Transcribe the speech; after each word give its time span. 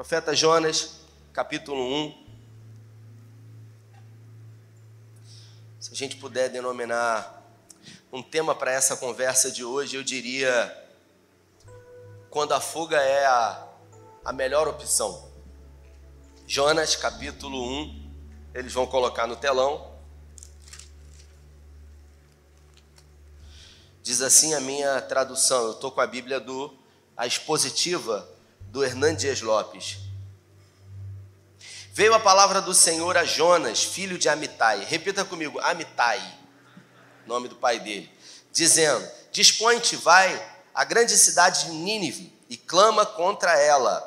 Profeta 0.00 0.34
Jonas, 0.34 0.92
capítulo 1.30 1.78
1. 1.78 2.26
Se 5.78 5.92
a 5.92 5.94
gente 5.94 6.16
puder 6.16 6.48
denominar 6.48 7.44
um 8.10 8.22
tema 8.22 8.54
para 8.54 8.72
essa 8.72 8.96
conversa 8.96 9.50
de 9.50 9.62
hoje, 9.62 9.96
eu 9.96 10.02
diria: 10.02 10.74
quando 12.30 12.54
a 12.54 12.60
fuga 12.60 12.96
é 12.96 13.26
a, 13.26 13.68
a 14.24 14.32
melhor 14.32 14.66
opção. 14.68 15.30
Jonas, 16.46 16.96
capítulo 16.96 17.62
1, 17.62 18.12
eles 18.54 18.72
vão 18.72 18.86
colocar 18.86 19.26
no 19.26 19.36
telão. 19.36 19.98
Diz 24.02 24.22
assim 24.22 24.54
a 24.54 24.60
minha 24.60 24.98
tradução, 25.02 25.64
eu 25.64 25.72
estou 25.72 25.92
com 25.92 26.00
a 26.00 26.06
Bíblia 26.06 26.40
do 26.40 26.74
a 27.14 27.26
expositiva 27.26 28.39
do 28.70 28.84
Hernandes 28.84 29.42
Lopes. 29.42 29.98
Veio 31.92 32.14
a 32.14 32.20
palavra 32.20 32.60
do 32.62 32.72
Senhor 32.72 33.16
a 33.16 33.24
Jonas, 33.24 33.82
filho 33.82 34.16
de 34.16 34.28
Amitai. 34.28 34.84
Repita 34.84 35.24
comigo, 35.24 35.58
Amitai, 35.60 36.22
nome 37.26 37.48
do 37.48 37.56
pai 37.56 37.80
dele, 37.80 38.10
dizendo: 38.52 39.06
Dispõe-te, 39.32 39.96
vai 39.96 40.60
à 40.72 40.84
grande 40.84 41.16
cidade 41.16 41.64
de 41.64 41.72
Nínive 41.72 42.32
e 42.48 42.56
clama 42.56 43.04
contra 43.04 43.58
ela, 43.58 44.06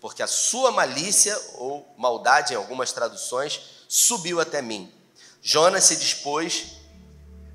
porque 0.00 0.22
a 0.22 0.26
sua 0.26 0.70
malícia 0.70 1.36
ou 1.54 1.92
maldade 1.96 2.52
em 2.52 2.56
algumas 2.56 2.92
traduções 2.92 3.86
subiu 3.88 4.38
até 4.38 4.60
mim. 4.60 4.92
Jonas 5.42 5.84
se 5.84 5.96
dispôs, 5.96 6.72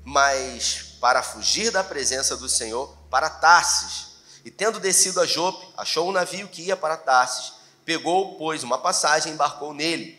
mas 0.04 0.96
para 1.00 1.22
fugir 1.22 1.70
da 1.70 1.84
presença 1.84 2.36
do 2.36 2.48
Senhor, 2.48 2.92
para 3.08 3.30
Tarsis 3.30 4.11
e 4.44 4.50
tendo 4.50 4.80
descido 4.80 5.20
a 5.20 5.26
Jope, 5.26 5.66
achou 5.76 6.08
um 6.08 6.12
navio 6.12 6.48
que 6.48 6.62
ia 6.62 6.76
para 6.76 6.96
Tarsis. 6.96 7.52
Pegou, 7.84 8.36
pois, 8.36 8.62
uma 8.62 8.78
passagem 8.78 9.30
e 9.30 9.34
embarcou 9.34 9.72
nele, 9.72 10.18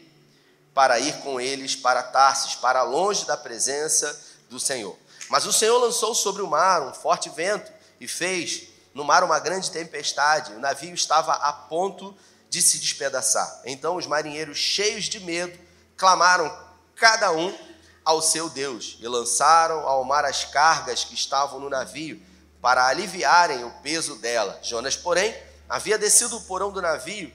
para 0.73 0.99
ir 0.99 1.19
com 1.19 1.39
eles 1.39 1.75
para 1.75 2.01
Tarsis, 2.01 2.55
para 2.55 2.83
longe 2.83 3.25
da 3.25 3.37
presença 3.37 4.19
do 4.49 4.59
Senhor. 4.59 4.97
Mas 5.29 5.45
o 5.45 5.53
Senhor 5.53 5.77
lançou 5.77 6.13
sobre 6.15 6.41
o 6.41 6.47
mar 6.47 6.81
um 6.81 6.93
forte 6.93 7.29
vento 7.29 7.71
e 7.99 8.07
fez 8.07 8.67
no 8.93 9.03
mar 9.03 9.23
uma 9.23 9.39
grande 9.39 9.71
tempestade. 9.71 10.53
O 10.53 10.59
navio 10.59 10.93
estava 10.93 11.33
a 11.33 11.51
ponto 11.51 12.15
de 12.49 12.61
se 12.61 12.77
despedaçar. 12.79 13.61
Então 13.65 13.95
os 13.95 14.05
marinheiros, 14.05 14.57
cheios 14.57 15.05
de 15.05 15.19
medo, 15.19 15.57
clamaram 15.97 16.55
cada 16.95 17.31
um 17.31 17.57
ao 18.05 18.21
seu 18.21 18.49
Deus 18.49 18.97
e 18.99 19.07
lançaram 19.07 19.87
ao 19.87 20.03
mar 20.03 20.25
as 20.25 20.43
cargas 20.43 21.03
que 21.03 21.13
estavam 21.13 21.59
no 21.59 21.69
navio 21.69 22.21
para 22.63 22.87
aliviarem 22.87 23.65
o 23.65 23.71
peso 23.81 24.15
dela. 24.15 24.57
Jonas, 24.63 24.95
porém, 24.95 25.35
havia 25.67 25.97
descido 25.97 26.37
o 26.37 26.41
porão 26.43 26.71
do 26.71 26.81
navio 26.81 27.29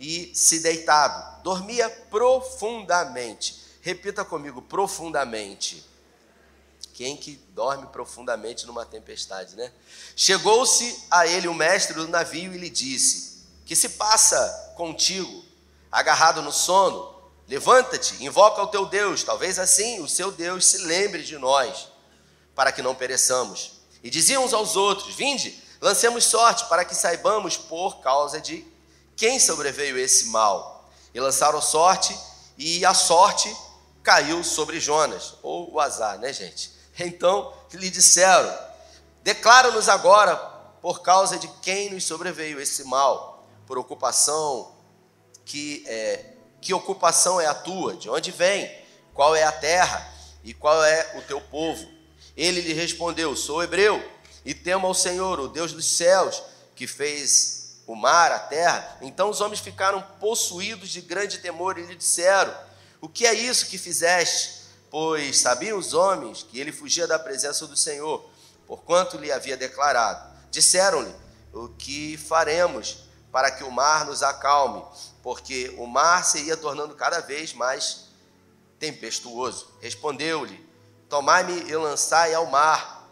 e 0.00 0.32
se 0.34 0.60
deitado, 0.60 1.42
dormia 1.42 1.90
profundamente. 2.08 3.62
Repita 3.82 4.24
comigo, 4.24 4.62
profundamente. 4.62 5.84
Quem 6.94 7.18
que 7.18 7.34
dorme 7.50 7.86
profundamente 7.88 8.66
numa 8.66 8.86
tempestade, 8.86 9.56
né? 9.56 9.70
Chegou-se 10.16 11.04
a 11.10 11.26
ele 11.26 11.48
o 11.48 11.54
mestre 11.54 11.94
do 11.94 12.08
navio 12.08 12.54
e 12.54 12.58
lhe 12.58 12.70
disse: 12.70 13.44
Que 13.66 13.76
se 13.76 13.90
passa 13.90 14.72
contigo, 14.74 15.44
agarrado 15.90 16.40
no 16.40 16.50
sono? 16.50 17.14
Levanta-te, 17.46 18.24
invoca 18.24 18.62
o 18.62 18.68
teu 18.68 18.86
Deus, 18.86 19.22
talvez 19.22 19.58
assim 19.58 20.00
o 20.00 20.08
seu 20.08 20.32
Deus 20.32 20.64
se 20.64 20.78
lembre 20.78 21.22
de 21.22 21.36
nós, 21.36 21.88
para 22.54 22.72
que 22.72 22.80
não 22.80 22.94
pereçamos. 22.94 23.81
E 24.02 24.10
diziam 24.10 24.44
uns 24.44 24.52
aos 24.52 24.76
outros: 24.76 25.14
Vinde, 25.14 25.62
lancemos 25.80 26.24
sorte 26.24 26.64
para 26.66 26.84
que 26.84 26.94
saibamos 26.94 27.56
por 27.56 28.00
causa 28.00 28.40
de 28.40 28.64
quem 29.16 29.38
sobreveio 29.38 29.98
esse 29.98 30.26
mal. 30.26 30.90
E 31.14 31.20
lançaram 31.20 31.60
sorte, 31.60 32.18
e 32.56 32.84
a 32.84 32.94
sorte 32.94 33.54
caiu 34.02 34.42
sobre 34.42 34.80
Jonas, 34.80 35.34
ou 35.42 35.72
o 35.72 35.80
azar, 35.80 36.18
né, 36.18 36.32
gente? 36.32 36.72
Então 36.98 37.52
lhe 37.72 37.90
disseram: 37.90 38.52
Declara-nos 39.22 39.88
agora 39.88 40.36
por 40.80 41.00
causa 41.00 41.38
de 41.38 41.48
quem 41.62 41.90
nos 41.90 42.04
sobreveio 42.04 42.60
esse 42.60 42.84
mal, 42.84 43.46
por 43.66 43.78
ocupação 43.78 44.74
que 45.44 45.84
é, 45.86 46.32
que 46.60 46.72
ocupação 46.72 47.40
é 47.40 47.46
a 47.46 47.54
tua, 47.54 47.96
de 47.96 48.08
onde 48.08 48.30
vem, 48.30 48.70
qual 49.12 49.34
é 49.34 49.42
a 49.42 49.52
terra 49.52 50.12
e 50.44 50.54
qual 50.54 50.82
é 50.84 51.16
o 51.16 51.22
teu 51.22 51.40
povo. 51.40 51.86
Ele 52.36 52.60
lhe 52.60 52.72
respondeu: 52.72 53.36
Sou 53.36 53.62
hebreu 53.62 54.02
e 54.44 54.54
temo 54.54 54.86
ao 54.86 54.94
Senhor, 54.94 55.38
o 55.38 55.48
Deus 55.48 55.72
dos 55.72 55.86
céus, 55.86 56.42
que 56.74 56.86
fez 56.86 57.82
o 57.86 57.94
mar, 57.94 58.32
a 58.32 58.38
terra. 58.38 58.98
Então 59.02 59.30
os 59.30 59.40
homens 59.40 59.60
ficaram 59.60 60.02
possuídos 60.20 60.88
de 60.88 61.00
grande 61.00 61.38
temor 61.38 61.78
e 61.78 61.86
lhe 61.86 61.94
disseram: 61.94 62.54
O 63.00 63.08
que 63.08 63.26
é 63.26 63.34
isso 63.34 63.66
que 63.66 63.78
fizeste? 63.78 64.62
Pois 64.90 65.38
sabiam 65.38 65.78
os 65.78 65.94
homens 65.94 66.42
que 66.42 66.60
ele 66.60 66.72
fugia 66.72 67.06
da 67.06 67.18
presença 67.18 67.66
do 67.66 67.76
Senhor, 67.76 68.28
porquanto 68.66 69.16
lhe 69.16 69.32
havia 69.32 69.56
declarado. 69.56 70.32
Disseram-lhe: 70.50 71.14
O 71.52 71.68
que 71.68 72.16
faremos 72.16 72.98
para 73.30 73.50
que 73.50 73.64
o 73.64 73.70
mar 73.70 74.04
nos 74.04 74.22
acalme? 74.22 74.84
Porque 75.22 75.74
o 75.78 75.86
mar 75.86 76.24
se 76.24 76.42
ia 76.42 76.56
tornando 76.56 76.94
cada 76.94 77.20
vez 77.20 77.54
mais 77.54 78.08
tempestuoso. 78.78 79.68
Respondeu-lhe: 79.80 80.71
Tomai-me 81.12 81.68
e 81.68 81.76
lançai 81.76 82.32
ao 82.32 82.46
mar, 82.46 83.06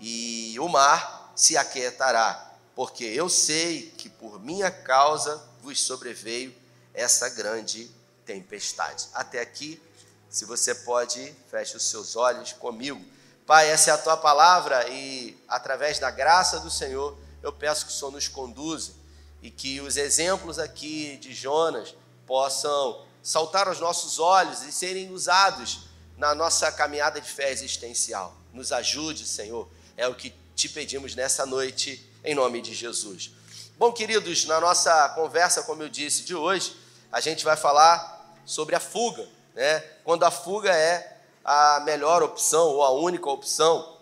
e 0.00 0.58
o 0.58 0.68
mar 0.68 1.30
se 1.36 1.56
aquietará, 1.56 2.52
porque 2.74 3.04
eu 3.04 3.28
sei 3.28 3.92
que 3.96 4.08
por 4.08 4.40
minha 4.40 4.72
causa 4.72 5.40
vos 5.62 5.80
sobreveio 5.80 6.52
essa 6.92 7.28
grande 7.28 7.88
tempestade. 8.26 9.06
Até 9.14 9.40
aqui, 9.40 9.80
se 10.28 10.44
você 10.44 10.74
pode, 10.74 11.32
feche 11.48 11.76
os 11.76 11.84
seus 11.84 12.16
olhos 12.16 12.52
comigo. 12.52 13.00
Pai, 13.46 13.70
essa 13.70 13.92
é 13.92 13.94
a 13.94 13.98
tua 13.98 14.16
palavra 14.16 14.88
e 14.88 15.40
através 15.46 16.00
da 16.00 16.10
graça 16.10 16.58
do 16.58 16.72
Senhor, 16.72 17.16
eu 17.40 17.52
peço 17.52 17.86
que 17.86 17.92
o 17.92 17.94
Senhor 17.94 18.10
nos 18.10 18.26
conduza 18.26 18.94
e 19.40 19.48
que 19.48 19.80
os 19.80 19.96
exemplos 19.96 20.58
aqui 20.58 21.18
de 21.18 21.32
Jonas 21.32 21.94
possam 22.26 23.06
saltar 23.22 23.68
aos 23.68 23.78
nossos 23.78 24.18
olhos 24.18 24.64
e 24.64 24.72
serem 24.72 25.12
usados 25.12 25.93
na 26.16 26.34
nossa 26.34 26.70
caminhada 26.70 27.20
de 27.20 27.28
fé 27.28 27.50
existencial. 27.50 28.34
Nos 28.52 28.72
ajude, 28.72 29.26
Senhor, 29.26 29.68
é 29.96 30.06
o 30.06 30.14
que 30.14 30.32
te 30.54 30.68
pedimos 30.68 31.14
nessa 31.14 31.44
noite, 31.44 32.04
em 32.24 32.34
nome 32.34 32.60
de 32.60 32.74
Jesus. 32.74 33.32
Bom, 33.76 33.92
queridos, 33.92 34.44
na 34.46 34.60
nossa 34.60 35.08
conversa, 35.10 35.62
como 35.62 35.82
eu 35.82 35.88
disse, 35.88 36.22
de 36.22 36.34
hoje, 36.34 36.76
a 37.10 37.20
gente 37.20 37.44
vai 37.44 37.56
falar 37.56 38.38
sobre 38.44 38.76
a 38.76 38.80
fuga, 38.80 39.28
né? 39.54 39.80
Quando 40.04 40.24
a 40.24 40.30
fuga 40.30 40.70
é 40.70 41.18
a 41.44 41.80
melhor 41.84 42.22
opção 42.22 42.68
ou 42.68 42.82
a 42.82 42.90
única 42.90 43.28
opção. 43.28 43.98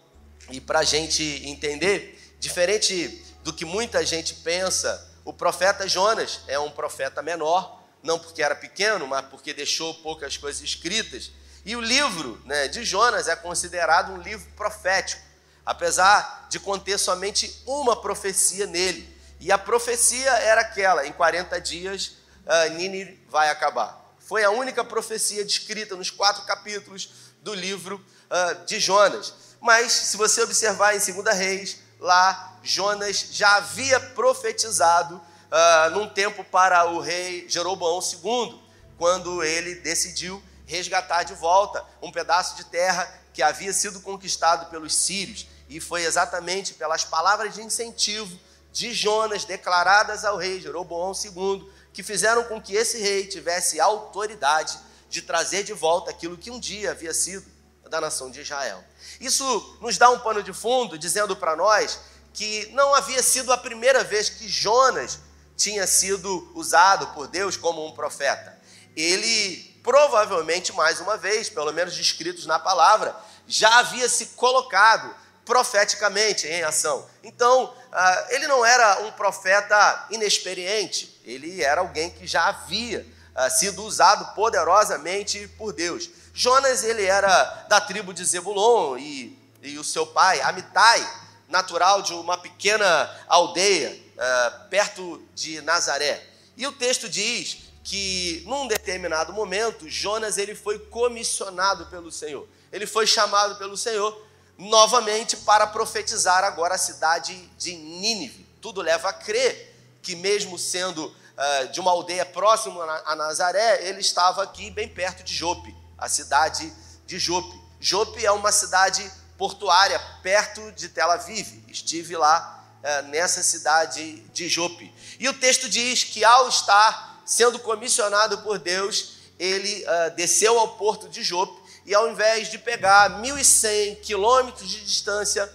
E 0.50 0.60
para 0.60 0.80
a 0.80 0.84
gente 0.84 1.22
entender, 1.46 2.36
diferente 2.38 3.24
do 3.42 3.52
que 3.52 3.64
muita 3.64 4.04
gente 4.04 4.34
pensa, 4.34 5.10
o 5.24 5.32
profeta 5.32 5.88
Jonas 5.88 6.40
é 6.46 6.58
um 6.58 6.70
profeta 6.70 7.22
menor, 7.22 7.80
não 8.02 8.18
porque 8.18 8.42
era 8.42 8.54
pequeno, 8.54 9.06
mas 9.06 9.26
porque 9.26 9.54
deixou 9.54 9.94
poucas 9.94 10.36
coisas 10.36 10.60
escritas 10.60 11.30
e 11.64 11.76
o 11.76 11.80
livro 11.80 12.40
né, 12.44 12.68
de 12.68 12.84
Jonas 12.84 13.28
é 13.28 13.36
considerado 13.36 14.12
um 14.12 14.18
livro 14.18 14.46
profético, 14.56 15.22
apesar 15.64 16.46
de 16.48 16.58
conter 16.58 16.98
somente 16.98 17.62
uma 17.66 18.00
profecia 18.00 18.66
nele. 18.66 19.08
E 19.38 19.52
a 19.52 19.58
profecia 19.58 20.30
era 20.30 20.62
aquela: 20.62 21.06
em 21.06 21.12
40 21.12 21.60
dias, 21.60 22.16
uh, 22.46 22.74
Nínive 22.74 23.20
vai 23.28 23.48
acabar. 23.48 24.00
Foi 24.18 24.42
a 24.44 24.50
única 24.50 24.84
profecia 24.84 25.44
descrita 25.44 25.94
nos 25.94 26.10
quatro 26.10 26.44
capítulos 26.44 27.10
do 27.42 27.54
livro 27.54 27.96
uh, 28.30 28.64
de 28.64 28.80
Jonas. 28.80 29.34
Mas, 29.60 29.92
se 29.92 30.16
você 30.16 30.42
observar 30.42 30.96
em 30.96 30.98
2 30.98 31.36
Reis, 31.36 31.78
lá 32.00 32.58
Jonas 32.62 33.28
já 33.30 33.56
havia 33.56 34.00
profetizado 34.00 35.16
uh, 35.16 35.90
num 35.90 36.08
tempo 36.08 36.42
para 36.42 36.84
o 36.86 36.98
rei 36.98 37.48
Jeroboão 37.48 38.00
II, 38.00 38.60
quando 38.98 39.44
ele 39.44 39.76
decidiu 39.76 40.42
resgatar 40.66 41.24
de 41.24 41.34
volta 41.34 41.84
um 42.00 42.12
pedaço 42.12 42.56
de 42.56 42.64
terra 42.64 43.08
que 43.32 43.42
havia 43.42 43.72
sido 43.72 44.00
conquistado 44.00 44.70
pelos 44.70 44.94
sírios. 44.94 45.46
E 45.68 45.80
foi 45.80 46.04
exatamente 46.04 46.74
pelas 46.74 47.04
palavras 47.04 47.54
de 47.54 47.62
incentivo 47.62 48.38
de 48.72 48.92
Jonas 48.92 49.44
declaradas 49.44 50.24
ao 50.24 50.36
rei 50.36 50.60
Jeroboão 50.60 51.12
II 51.12 51.70
que 51.92 52.02
fizeram 52.02 52.44
com 52.44 52.60
que 52.60 52.74
esse 52.74 52.98
rei 52.98 53.26
tivesse 53.26 53.78
autoridade 53.78 54.78
de 55.10 55.20
trazer 55.22 55.62
de 55.62 55.74
volta 55.74 56.10
aquilo 56.10 56.38
que 56.38 56.50
um 56.50 56.58
dia 56.58 56.90
havia 56.90 57.12
sido 57.12 57.44
da 57.90 58.00
nação 58.00 58.30
de 58.30 58.40
Israel. 58.40 58.82
Isso 59.20 59.78
nos 59.80 59.98
dá 59.98 60.08
um 60.08 60.18
pano 60.20 60.42
de 60.42 60.52
fundo 60.52 60.98
dizendo 60.98 61.36
para 61.36 61.54
nós 61.54 62.00
que 62.32 62.66
não 62.72 62.94
havia 62.94 63.22
sido 63.22 63.52
a 63.52 63.58
primeira 63.58 64.02
vez 64.02 64.30
que 64.30 64.48
Jonas 64.48 65.18
tinha 65.54 65.86
sido 65.86 66.50
usado 66.54 67.08
por 67.08 67.28
Deus 67.28 67.56
como 67.58 67.86
um 67.86 67.92
profeta. 67.92 68.58
Ele 68.96 69.71
provavelmente 69.82 70.72
mais 70.72 71.00
uma 71.00 71.16
vez, 71.16 71.48
pelo 71.48 71.72
menos 71.72 71.94
descritos 71.94 72.46
na 72.46 72.58
palavra, 72.58 73.14
já 73.46 73.78
havia 73.78 74.08
se 74.08 74.26
colocado 74.26 75.14
profeticamente 75.44 76.46
em 76.46 76.62
ação. 76.62 77.06
Então, 77.22 77.74
ah, 77.90 78.26
ele 78.30 78.46
não 78.46 78.64
era 78.64 79.00
um 79.00 79.12
profeta 79.12 80.06
inexperiente, 80.10 81.20
ele 81.24 81.62
era 81.62 81.80
alguém 81.80 82.10
que 82.10 82.26
já 82.26 82.48
havia 82.48 83.06
ah, 83.34 83.50
sido 83.50 83.82
usado 83.82 84.34
poderosamente 84.34 85.48
por 85.58 85.72
Deus. 85.72 86.08
Jonas, 86.32 86.84
ele 86.84 87.04
era 87.04 87.44
da 87.68 87.80
tribo 87.80 88.14
de 88.14 88.24
Zebulon 88.24 88.96
e, 88.96 89.38
e 89.62 89.78
o 89.78 89.84
seu 89.84 90.06
pai, 90.06 90.40
Amitai, 90.40 91.06
natural 91.48 92.02
de 92.02 92.14
uma 92.14 92.38
pequena 92.38 93.10
aldeia 93.28 93.90
uh, 94.16 94.68
perto 94.70 95.22
de 95.34 95.60
Nazaré. 95.60 96.26
E 96.56 96.66
o 96.66 96.72
texto 96.72 97.08
diz 97.08 97.58
que 97.84 98.42
num 98.46 98.66
determinado 98.66 99.32
momento 99.32 99.88
Jonas 99.88 100.38
ele 100.38 100.54
foi 100.54 100.78
comissionado 100.78 101.86
pelo 101.86 102.12
Senhor. 102.12 102.46
Ele 102.72 102.86
foi 102.86 103.06
chamado 103.06 103.56
pelo 103.56 103.76
Senhor 103.76 104.26
novamente 104.56 105.36
para 105.38 105.66
profetizar 105.66 106.44
agora 106.44 106.74
a 106.74 106.78
cidade 106.78 107.34
de 107.58 107.74
Nínive. 107.74 108.46
Tudo 108.60 108.80
leva 108.80 109.08
a 109.08 109.12
crer 109.12 109.70
que 110.02 110.14
mesmo 110.14 110.58
sendo 110.58 111.06
uh, 111.06 111.68
de 111.72 111.80
uma 111.80 111.90
aldeia 111.90 112.24
próxima 112.24 112.84
a 113.04 113.16
Nazaré, 113.16 113.86
ele 113.88 114.00
estava 114.00 114.42
aqui 114.42 114.70
bem 114.70 114.88
perto 114.88 115.22
de 115.22 115.34
Jope, 115.34 115.74
a 115.98 116.08
cidade 116.08 116.72
de 117.06 117.18
Jope. 117.18 117.60
Jope 117.80 118.24
é 118.24 118.30
uma 118.30 118.52
cidade 118.52 119.10
portuária 119.36 119.98
perto 120.22 120.72
de 120.72 120.88
Tel 120.88 121.10
Aviv. 121.10 121.64
Estive 121.68 122.16
lá 122.16 122.64
uh, 122.82 123.08
nessa 123.08 123.42
cidade 123.42 124.20
de 124.32 124.48
Jope. 124.48 124.92
E 125.18 125.28
o 125.28 125.34
texto 125.34 125.68
diz 125.68 126.04
que 126.04 126.24
ao 126.24 126.48
estar 126.48 127.11
sendo 127.24 127.58
comissionado 127.58 128.38
por 128.38 128.58
Deus, 128.58 129.14
ele 129.38 129.84
uh, 129.84 130.14
desceu 130.14 130.58
ao 130.58 130.76
porto 130.76 131.08
de 131.08 131.22
Jope 131.22 131.60
e 131.84 131.94
ao 131.94 132.10
invés 132.10 132.50
de 132.50 132.58
pegar 132.58 133.20
1.100 133.20 134.00
quilômetros 134.00 134.70
de 134.70 134.84
distância 134.84 135.50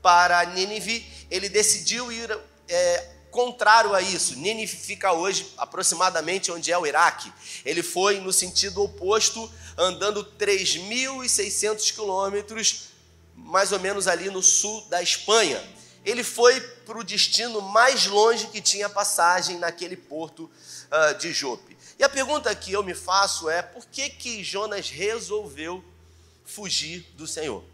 para 0.00 0.44
Nínive, 0.46 1.06
ele 1.30 1.48
decidiu 1.48 2.10
ir 2.10 2.38
é, 2.68 3.08
contrário 3.30 3.94
a 3.94 4.00
isso. 4.00 4.36
Nínive 4.36 4.74
fica 4.76 5.12
hoje 5.12 5.52
aproximadamente 5.58 6.50
onde 6.50 6.72
é 6.72 6.78
o 6.78 6.86
Iraque. 6.86 7.30
Ele 7.64 7.82
foi 7.82 8.20
no 8.20 8.32
sentido 8.32 8.82
oposto, 8.82 9.52
andando 9.76 10.24
3.600 10.38 11.92
quilômetros, 11.92 12.84
mais 13.34 13.72
ou 13.72 13.78
menos 13.78 14.08
ali 14.08 14.30
no 14.30 14.42
sul 14.42 14.80
da 14.88 15.02
Espanha. 15.02 15.62
Ele 16.04 16.22
foi 16.22 16.58
para 16.60 16.98
o 16.98 17.04
destino 17.04 17.60
mais 17.60 18.06
longe 18.06 18.46
que 18.46 18.62
tinha 18.62 18.88
passagem 18.88 19.58
naquele 19.58 19.96
porto 19.96 20.48
uh, 20.90 21.18
de 21.18 21.32
Jope. 21.32 21.76
E 21.98 22.04
a 22.04 22.08
pergunta 22.08 22.54
que 22.54 22.72
eu 22.72 22.82
me 22.82 22.94
faço 22.94 23.48
é: 23.48 23.62
por 23.62 23.86
que, 23.86 24.10
que 24.10 24.44
Jonas 24.44 24.90
resolveu 24.90 25.84
fugir 26.44 27.06
do 27.14 27.26
Senhor? 27.26 27.64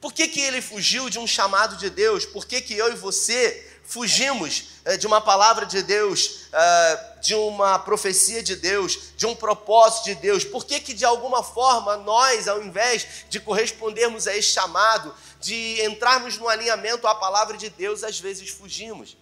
Por 0.00 0.12
que, 0.12 0.28
que 0.28 0.40
ele 0.40 0.60
fugiu 0.60 1.08
de 1.08 1.18
um 1.18 1.26
chamado 1.26 1.76
de 1.76 1.88
Deus? 1.88 2.26
Por 2.26 2.46
que, 2.46 2.60
que 2.60 2.74
eu 2.74 2.92
e 2.92 2.96
você 2.96 3.72
fugimos 3.84 4.80
uh, 4.84 4.98
de 4.98 5.06
uma 5.06 5.20
palavra 5.20 5.64
de 5.64 5.82
Deus, 5.82 6.46
uh, 6.48 7.20
de 7.20 7.34
uma 7.34 7.78
profecia 7.78 8.42
de 8.42 8.56
Deus, 8.56 9.14
de 9.16 9.26
um 9.26 9.34
propósito 9.34 10.06
de 10.06 10.14
Deus? 10.16 10.44
Por 10.44 10.64
que, 10.64 10.80
que 10.80 10.94
de 10.94 11.04
alguma 11.04 11.42
forma 11.42 11.96
nós, 11.98 12.48
ao 12.48 12.62
invés 12.62 13.06
de 13.28 13.40
correspondermos 13.40 14.26
a 14.26 14.36
esse 14.36 14.48
chamado, 14.48 15.14
de 15.40 15.82
entrarmos 15.82 16.36
no 16.38 16.48
alinhamento 16.48 17.06
à 17.06 17.14
palavra 17.14 17.56
de 17.56 17.70
Deus, 17.70 18.02
às 18.02 18.18
vezes 18.18 18.50
fugimos? 18.50 19.16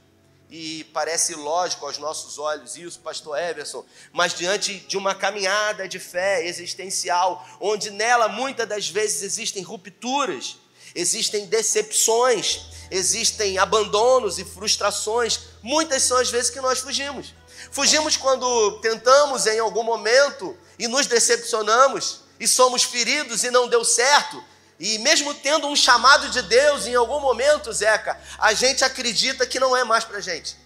E 0.50 0.84
parece 0.92 1.34
lógico 1.34 1.86
aos 1.86 1.98
nossos 1.98 2.38
olhos 2.38 2.76
isso, 2.76 3.00
pastor 3.00 3.38
Everson, 3.38 3.84
mas 4.12 4.34
diante 4.34 4.78
de 4.80 4.96
uma 4.96 5.14
caminhada 5.14 5.88
de 5.88 5.98
fé 5.98 6.46
existencial, 6.46 7.44
onde 7.60 7.90
nela 7.90 8.28
muitas 8.28 8.68
das 8.68 8.88
vezes 8.88 9.22
existem 9.22 9.62
rupturas, 9.62 10.56
existem 10.94 11.46
decepções, 11.46 12.66
existem 12.90 13.58
abandonos 13.58 14.38
e 14.38 14.44
frustrações, 14.44 15.40
muitas 15.62 16.02
são 16.02 16.16
as 16.18 16.30
vezes 16.30 16.50
que 16.50 16.60
nós 16.60 16.78
fugimos. 16.78 17.34
Fugimos 17.70 18.16
quando 18.16 18.80
tentamos 18.80 19.46
em 19.46 19.58
algum 19.58 19.82
momento 19.82 20.56
e 20.78 20.86
nos 20.86 21.06
decepcionamos 21.06 22.20
e 22.38 22.46
somos 22.46 22.82
feridos 22.82 23.42
e 23.42 23.50
não 23.50 23.68
deu 23.68 23.84
certo, 23.84 24.42
e 24.78 24.98
mesmo 24.98 25.32
tendo 25.34 25.68
um 25.68 25.76
chamado 25.76 26.28
de 26.30 26.42
Deus 26.42 26.86
em 26.86 26.94
algum 26.94 27.20
momento, 27.20 27.72
Zeca, 27.72 28.18
a 28.38 28.52
gente 28.52 28.84
acredita 28.84 29.46
que 29.46 29.60
não 29.60 29.76
é 29.76 29.84
mais 29.84 30.04
para 30.04 30.20
gente, 30.20 30.56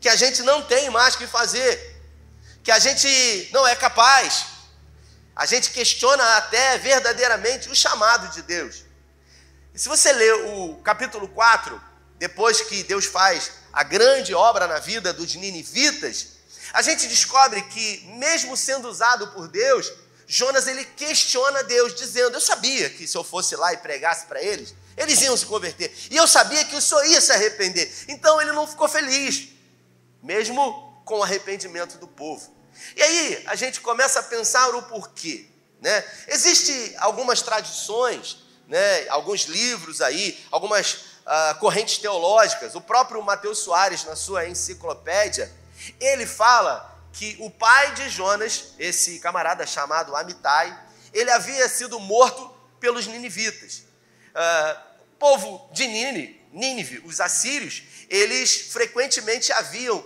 que 0.00 0.08
a 0.08 0.16
gente 0.16 0.42
não 0.42 0.62
tem 0.62 0.88
mais 0.90 1.14
o 1.14 1.18
que 1.18 1.26
fazer, 1.26 2.02
que 2.62 2.70
a 2.70 2.78
gente 2.78 3.50
não 3.52 3.66
é 3.66 3.76
capaz. 3.76 4.46
A 5.34 5.44
gente 5.44 5.70
questiona 5.70 6.36
até 6.36 6.78
verdadeiramente 6.78 7.68
o 7.68 7.74
chamado 7.74 8.32
de 8.32 8.40
Deus. 8.42 8.84
E 9.74 9.78
se 9.78 9.86
você 9.86 10.10
ler 10.12 10.32
o 10.46 10.76
capítulo 10.76 11.28
4, 11.28 11.78
depois 12.18 12.62
que 12.62 12.82
Deus 12.82 13.04
faz 13.04 13.52
a 13.70 13.82
grande 13.82 14.34
obra 14.34 14.66
na 14.66 14.78
vida 14.78 15.12
dos 15.12 15.34
ninivitas, 15.34 16.28
a 16.72 16.80
gente 16.80 17.06
descobre 17.06 17.60
que, 17.62 18.02
mesmo 18.16 18.56
sendo 18.56 18.88
usado 18.88 19.28
por 19.28 19.48
Deus, 19.48 19.92
Jonas 20.26 20.66
ele 20.66 20.84
questiona 20.84 21.62
Deus, 21.62 21.94
dizendo: 21.94 22.36
Eu 22.36 22.40
sabia 22.40 22.90
que 22.90 23.06
se 23.06 23.16
eu 23.16 23.22
fosse 23.22 23.54
lá 23.54 23.72
e 23.72 23.76
pregasse 23.76 24.26
para 24.26 24.42
eles, 24.42 24.74
eles 24.96 25.20
iam 25.22 25.36
se 25.36 25.46
converter. 25.46 25.92
E 26.10 26.16
eu 26.16 26.26
sabia 26.26 26.64
que 26.64 26.74
o 26.74 26.80
Senhor 26.80 27.04
ia 27.06 27.20
se 27.20 27.30
arrepender. 27.30 27.92
Então 28.08 28.40
ele 28.40 28.52
não 28.52 28.66
ficou 28.66 28.88
feliz, 28.88 29.48
mesmo 30.22 31.00
com 31.04 31.18
o 31.18 31.22
arrependimento 31.22 31.98
do 31.98 32.08
povo. 32.08 32.54
E 32.96 33.02
aí 33.02 33.44
a 33.46 33.54
gente 33.54 33.80
começa 33.80 34.20
a 34.20 34.22
pensar 34.22 34.74
o 34.74 34.82
porquê. 34.82 35.46
Né? 35.80 36.04
Existem 36.28 36.94
algumas 36.98 37.42
tradições, 37.42 38.38
né? 38.66 39.08
alguns 39.08 39.42
livros 39.42 40.00
aí, 40.00 40.44
algumas 40.50 40.94
uh, 40.94 41.58
correntes 41.60 41.98
teológicas. 41.98 42.74
O 42.74 42.80
próprio 42.80 43.22
Mateus 43.22 43.58
Soares, 43.58 44.04
na 44.04 44.16
sua 44.16 44.48
enciclopédia, 44.48 45.52
ele 46.00 46.26
fala 46.26 46.95
que 47.16 47.34
o 47.40 47.50
pai 47.50 47.94
de 47.94 48.10
Jonas, 48.10 48.74
esse 48.78 49.18
camarada 49.20 49.66
chamado 49.66 50.14
Amitai, 50.14 50.78
ele 51.14 51.30
havia 51.30 51.66
sido 51.66 51.98
morto 51.98 52.54
pelos 52.78 53.06
ninivitas. 53.06 53.84
Uh, 54.34 54.80
povo 55.18 55.66
de 55.72 55.86
Nínive, 55.86 56.38
Nínive, 56.52 57.02
os 57.06 57.18
assírios, 57.18 57.82
eles 58.10 58.70
frequentemente 58.70 59.50
haviam 59.50 60.04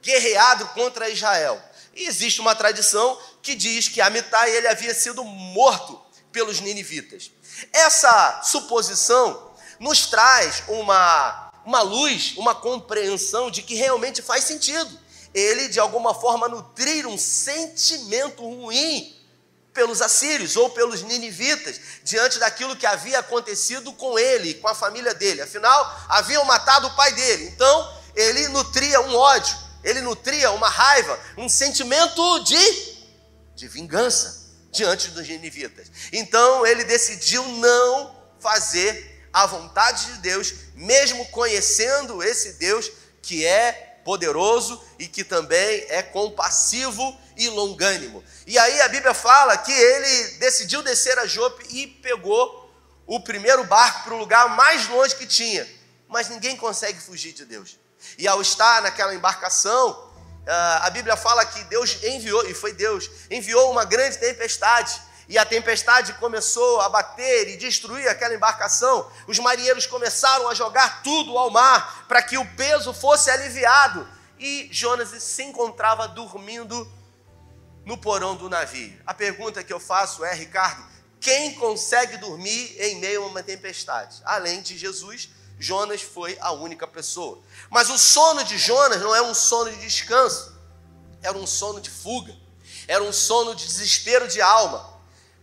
guerreado 0.00 0.68
contra 0.68 1.10
Israel. 1.10 1.60
E 1.92 2.06
existe 2.06 2.40
uma 2.40 2.54
tradição 2.54 3.20
que 3.42 3.56
diz 3.56 3.88
que 3.88 4.00
Amitai 4.00 4.48
ele 4.54 4.68
havia 4.68 4.94
sido 4.94 5.24
morto 5.24 6.00
pelos 6.30 6.60
ninivitas. 6.60 7.32
Essa 7.72 8.42
suposição 8.44 9.50
nos 9.80 10.06
traz 10.06 10.62
uma, 10.68 11.50
uma 11.64 11.82
luz, 11.82 12.34
uma 12.36 12.54
compreensão 12.54 13.50
de 13.50 13.62
que 13.62 13.74
realmente 13.74 14.22
faz 14.22 14.44
sentido 14.44 15.05
ele 15.36 15.68
de 15.68 15.78
alguma 15.78 16.14
forma 16.14 16.48
nutrir 16.48 17.06
um 17.06 17.18
sentimento 17.18 18.42
ruim 18.42 19.14
pelos 19.74 20.00
assírios 20.00 20.56
ou 20.56 20.70
pelos 20.70 21.02
ninivitas, 21.02 21.78
diante 22.02 22.38
daquilo 22.38 22.74
que 22.74 22.86
havia 22.86 23.18
acontecido 23.18 23.92
com 23.92 24.18
ele, 24.18 24.54
com 24.54 24.66
a 24.66 24.74
família 24.74 25.12
dele. 25.12 25.42
Afinal, 25.42 26.06
haviam 26.08 26.42
matado 26.46 26.86
o 26.86 26.96
pai 26.96 27.12
dele. 27.12 27.48
Então, 27.48 28.00
ele 28.14 28.48
nutria 28.48 28.98
um 29.02 29.14
ódio, 29.14 29.54
ele 29.84 30.00
nutria 30.00 30.50
uma 30.52 30.70
raiva, 30.70 31.20
um 31.36 31.50
sentimento 31.50 32.38
de, 32.44 32.96
de 33.54 33.68
vingança 33.68 34.46
diante 34.72 35.08
dos 35.08 35.28
ninivitas. 35.28 35.88
Então, 36.10 36.66
ele 36.66 36.82
decidiu 36.84 37.46
não 37.46 38.16
fazer 38.40 39.28
a 39.30 39.44
vontade 39.44 40.06
de 40.06 40.18
Deus, 40.20 40.54
mesmo 40.74 41.26
conhecendo 41.26 42.22
esse 42.22 42.54
Deus 42.54 42.90
que 43.20 43.44
é 43.44 43.85
poderoso 44.06 44.80
e 45.00 45.08
que 45.08 45.24
também 45.24 45.84
é 45.88 46.00
compassivo 46.00 47.18
e 47.36 47.48
longânimo. 47.48 48.22
E 48.46 48.56
aí 48.56 48.80
a 48.82 48.88
Bíblia 48.88 49.12
fala 49.12 49.58
que 49.58 49.72
ele 49.72 50.28
decidiu 50.38 50.80
descer 50.80 51.18
a 51.18 51.26
Jope 51.26 51.66
e 51.70 51.88
pegou 51.88 52.72
o 53.04 53.18
primeiro 53.18 53.64
barco 53.64 54.04
para 54.04 54.14
o 54.14 54.18
lugar 54.18 54.48
mais 54.50 54.86
longe 54.86 55.16
que 55.16 55.26
tinha. 55.26 55.68
Mas 56.06 56.28
ninguém 56.28 56.56
consegue 56.56 57.00
fugir 57.00 57.32
de 57.32 57.44
Deus. 57.44 57.80
E 58.16 58.28
ao 58.28 58.40
estar 58.40 58.80
naquela 58.80 59.12
embarcação, 59.12 60.08
ah, 60.46 60.86
a 60.86 60.90
Bíblia 60.90 61.16
fala 61.16 61.44
que 61.44 61.64
Deus 61.64 62.04
enviou, 62.04 62.48
e 62.48 62.54
foi 62.54 62.72
Deus, 62.72 63.10
enviou 63.28 63.72
uma 63.72 63.84
grande 63.84 64.18
tempestade 64.18 65.02
e 65.28 65.36
a 65.36 65.44
tempestade 65.44 66.12
começou 66.14 66.80
a 66.80 66.88
bater 66.88 67.48
e 67.48 67.56
destruir 67.56 68.08
aquela 68.08 68.34
embarcação, 68.34 69.10
os 69.26 69.38
marinheiros 69.38 69.86
começaram 69.86 70.48
a 70.48 70.54
jogar 70.54 71.02
tudo 71.02 71.36
ao 71.36 71.50
mar 71.50 72.06
para 72.06 72.22
que 72.22 72.38
o 72.38 72.46
peso 72.54 72.92
fosse 72.92 73.30
aliviado. 73.30 74.08
E 74.38 74.68
Jonas 74.70 75.08
se 75.22 75.42
encontrava 75.42 76.06
dormindo 76.06 76.88
no 77.84 77.98
porão 77.98 78.36
do 78.36 78.48
navio. 78.48 79.00
A 79.04 79.12
pergunta 79.12 79.64
que 79.64 79.72
eu 79.72 79.80
faço 79.80 80.24
é, 80.24 80.32
Ricardo, 80.32 80.86
quem 81.20 81.54
consegue 81.54 82.18
dormir 82.18 82.76
em 82.78 82.96
meio 83.00 83.24
a 83.24 83.26
uma 83.26 83.42
tempestade? 83.42 84.20
Além 84.24 84.62
de 84.62 84.78
Jesus, 84.78 85.30
Jonas 85.58 86.02
foi 86.02 86.36
a 86.40 86.52
única 86.52 86.86
pessoa. 86.86 87.40
Mas 87.68 87.90
o 87.90 87.98
sono 87.98 88.44
de 88.44 88.58
Jonas 88.58 89.00
não 89.00 89.14
é 89.14 89.22
um 89.22 89.34
sono 89.34 89.72
de 89.72 89.80
descanso, 89.80 90.54
era 91.20 91.36
um 91.36 91.46
sono 91.46 91.80
de 91.80 91.90
fuga, 91.90 92.36
era 92.86 93.02
um 93.02 93.12
sono 93.12 93.56
de 93.56 93.66
desespero 93.66 94.28
de 94.28 94.40
alma 94.40 94.95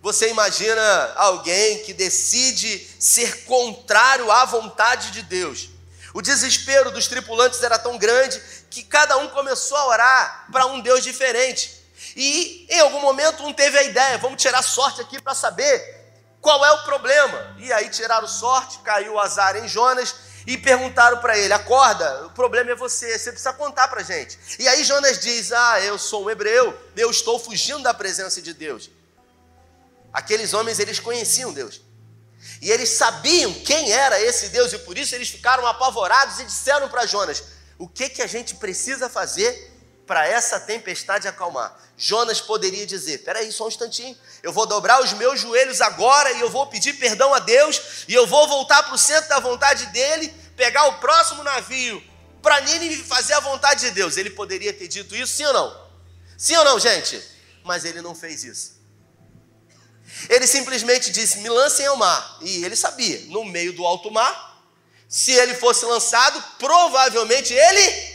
Você 0.03 0.29
imagina 0.29 1.13
alguém 1.15 1.81
que 1.83 1.93
decide 1.93 2.85
ser 2.99 3.45
contrário 3.45 4.29
à 4.29 4.43
vontade 4.43 5.11
de 5.11 5.21
Deus. 5.21 5.69
O 6.13 6.21
desespero 6.21 6.91
dos 6.91 7.07
tripulantes 7.07 7.63
era 7.63 7.79
tão 7.79 7.97
grande 7.97 8.37
que 8.69 8.83
cada 8.83 9.15
um 9.15 9.29
começou 9.29 9.77
a 9.77 9.87
orar 9.87 10.47
para 10.51 10.65
um 10.65 10.81
Deus 10.81 11.05
diferente. 11.05 11.81
E 12.17 12.67
em 12.69 12.81
algum 12.81 12.99
momento 12.99 13.45
um 13.45 13.53
teve 13.53 13.77
a 13.77 13.83
ideia: 13.83 14.17
vamos 14.17 14.41
tirar 14.41 14.61
sorte 14.61 14.99
aqui 14.99 15.21
para 15.21 15.33
saber 15.33 15.81
qual 16.41 16.65
é 16.65 16.71
o 16.73 16.83
problema. 16.83 17.55
E 17.57 17.71
aí 17.71 17.87
tiraram 17.89 18.27
sorte, 18.27 18.79
caiu 18.79 19.13
o 19.13 19.19
azar 19.21 19.55
em 19.55 19.69
Jonas 19.69 20.13
e 20.45 20.57
perguntaram 20.57 21.19
para 21.19 21.37
ele: 21.37 21.53
acorda, 21.53 22.25
o 22.25 22.31
problema 22.31 22.71
é 22.71 22.75
você, 22.75 23.17
você 23.17 23.31
precisa 23.31 23.53
contar 23.53 23.87
para 23.87 24.03
gente. 24.03 24.37
E 24.59 24.67
aí 24.67 24.83
Jonas 24.83 25.17
diz: 25.17 25.53
ah, 25.53 25.79
eu 25.79 25.97
sou 25.97 26.25
um 26.25 26.29
hebreu, 26.29 26.77
eu 26.97 27.09
estou 27.09 27.39
fugindo 27.39 27.83
da 27.83 27.93
presença 27.93 28.41
de 28.41 28.53
Deus. 28.53 28.89
Aqueles 30.13 30.53
homens, 30.53 30.79
eles 30.79 30.99
conheciam 30.99 31.51
Deus. 31.51 31.81
E 32.61 32.71
eles 32.71 32.89
sabiam 32.89 33.51
quem 33.53 33.91
era 33.91 34.21
esse 34.21 34.49
Deus, 34.49 34.71
e 34.71 34.77
por 34.79 34.97
isso 34.97 35.15
eles 35.15 35.29
ficaram 35.29 35.65
apavorados 35.65 36.39
e 36.39 36.45
disseram 36.45 36.87
para 36.87 37.05
Jonas: 37.05 37.43
O 37.77 37.87
que, 37.87 38.07
que 38.09 38.21
a 38.21 38.27
gente 38.27 38.55
precisa 38.55 39.09
fazer 39.09 39.71
para 40.05 40.27
essa 40.27 40.59
tempestade 40.59 41.27
acalmar? 41.27 41.77
Jonas 41.97 42.39
poderia 42.39 42.85
dizer: 42.85 43.19
Peraí, 43.19 43.51
só 43.51 43.65
um 43.65 43.69
instantinho, 43.69 44.15
eu 44.43 44.53
vou 44.53 44.65
dobrar 44.65 45.01
os 45.01 45.13
meus 45.13 45.39
joelhos 45.39 45.81
agora 45.81 46.31
e 46.33 46.41
eu 46.41 46.49
vou 46.49 46.67
pedir 46.67 46.93
perdão 46.93 47.33
a 47.33 47.39
Deus, 47.39 48.05
e 48.07 48.13
eu 48.13 48.27
vou 48.27 48.47
voltar 48.47 48.83
para 48.83 48.93
o 48.93 48.97
centro 48.97 49.29
da 49.29 49.39
vontade 49.39 49.87
dele, 49.87 50.33
pegar 50.55 50.85
o 50.87 50.99
próximo 50.99 51.43
navio 51.43 52.03
para 52.41 52.59
Nínive 52.59 53.01
fazer 53.03 53.33
a 53.33 53.39
vontade 53.39 53.81
de 53.81 53.91
Deus. 53.91 54.17
Ele 54.17 54.29
poderia 54.29 54.73
ter 54.73 54.87
dito 54.87 55.15
isso, 55.15 55.33
sim 55.33 55.45
ou 55.45 55.53
não? 55.53 55.83
Sim 56.37 56.57
ou 56.57 56.65
não, 56.65 56.79
gente? 56.79 57.21
Mas 57.63 57.85
ele 57.85 58.01
não 58.01 58.13
fez 58.13 58.43
isso. 58.43 58.72
Ele 60.29 60.47
simplesmente 60.47 61.11
disse: 61.11 61.39
Me 61.39 61.49
lancem 61.49 61.85
ao 61.85 61.97
mar. 61.97 62.37
E 62.41 62.63
ele 62.63 62.75
sabia, 62.75 63.19
no 63.27 63.43
meio 63.45 63.73
do 63.73 63.85
alto 63.85 64.11
mar, 64.11 64.63
se 65.07 65.31
ele 65.31 65.55
fosse 65.55 65.85
lançado, 65.85 66.41
provavelmente 66.57 67.53
ele. 67.53 68.13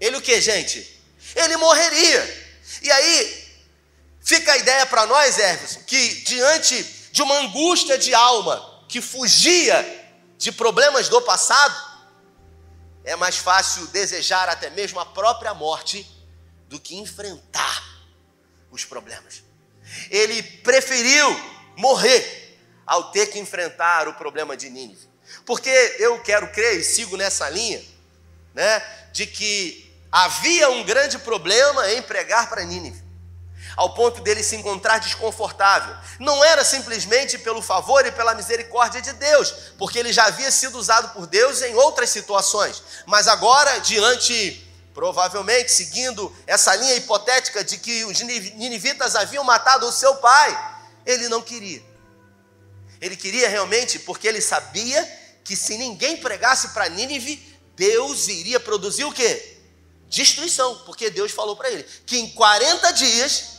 Ele 0.00 0.16
o 0.16 0.22
que, 0.22 0.40
gente? 0.40 1.00
Ele 1.34 1.56
morreria. 1.56 2.52
E 2.82 2.90
aí, 2.90 3.48
fica 4.20 4.52
a 4.52 4.56
ideia 4.56 4.86
para 4.86 5.06
nós, 5.06 5.38
Everson, 5.38 5.80
que 5.86 6.22
diante 6.22 6.82
de 7.12 7.22
uma 7.22 7.38
angústia 7.38 7.98
de 7.98 8.14
alma 8.14 8.84
que 8.88 9.00
fugia 9.00 9.98
de 10.38 10.50
problemas 10.50 11.08
do 11.08 11.20
passado, 11.20 11.90
é 13.04 13.14
mais 13.16 13.36
fácil 13.36 13.86
desejar 13.88 14.48
até 14.48 14.70
mesmo 14.70 14.98
a 15.00 15.06
própria 15.06 15.52
morte 15.54 16.06
do 16.68 16.78
que 16.78 16.96
enfrentar 16.96 18.00
os 18.70 18.84
problemas 18.84 19.42
ele 20.10 20.42
preferiu 20.42 21.40
morrer 21.76 22.58
ao 22.86 23.10
ter 23.10 23.26
que 23.26 23.38
enfrentar 23.38 24.08
o 24.08 24.14
problema 24.14 24.56
de 24.56 24.68
Nínive. 24.68 25.08
Porque 25.46 25.70
eu 25.98 26.20
quero 26.20 26.48
crer 26.48 26.78
e 26.78 26.84
sigo 26.84 27.16
nessa 27.16 27.48
linha, 27.48 27.80
né, 28.54 28.82
de 29.12 29.26
que 29.26 29.94
havia 30.10 30.70
um 30.70 30.84
grande 30.84 31.18
problema 31.18 31.90
em 31.92 32.02
pregar 32.02 32.48
para 32.48 32.64
Nínive, 32.64 33.02
ao 33.76 33.94
ponto 33.94 34.20
dele 34.22 34.42
se 34.42 34.56
encontrar 34.56 34.98
desconfortável. 34.98 35.94
Não 36.18 36.44
era 36.44 36.64
simplesmente 36.64 37.38
pelo 37.38 37.62
favor 37.62 38.04
e 38.04 38.10
pela 38.10 38.34
misericórdia 38.34 39.00
de 39.00 39.12
Deus, 39.12 39.52
porque 39.78 39.98
ele 39.98 40.12
já 40.12 40.24
havia 40.24 40.50
sido 40.50 40.76
usado 40.76 41.14
por 41.14 41.26
Deus 41.26 41.62
em 41.62 41.74
outras 41.76 42.10
situações, 42.10 42.82
mas 43.06 43.28
agora 43.28 43.78
diante 43.78 44.66
Provavelmente, 45.00 45.72
seguindo 45.72 46.30
essa 46.46 46.76
linha 46.76 46.94
hipotética 46.94 47.64
de 47.64 47.78
que 47.78 48.04
os 48.04 48.20
ninivitas 48.20 49.16
haviam 49.16 49.42
matado 49.42 49.86
o 49.86 49.92
seu 49.92 50.16
pai, 50.16 50.76
ele 51.06 51.26
não 51.26 51.40
queria. 51.40 51.82
Ele 53.00 53.16
queria 53.16 53.48
realmente 53.48 53.98
porque 53.98 54.28
ele 54.28 54.42
sabia 54.42 55.02
que 55.42 55.56
se 55.56 55.78
ninguém 55.78 56.18
pregasse 56.18 56.68
para 56.74 56.86
Nínive, 56.90 57.42
Deus 57.74 58.28
iria 58.28 58.60
produzir 58.60 59.04
o 59.04 59.10
quê? 59.10 59.56
Destruição, 60.06 60.82
porque 60.84 61.08
Deus 61.08 61.32
falou 61.32 61.56
para 61.56 61.70
ele 61.70 61.82
que 62.04 62.18
em 62.18 62.28
40 62.32 62.92
dias, 62.92 63.52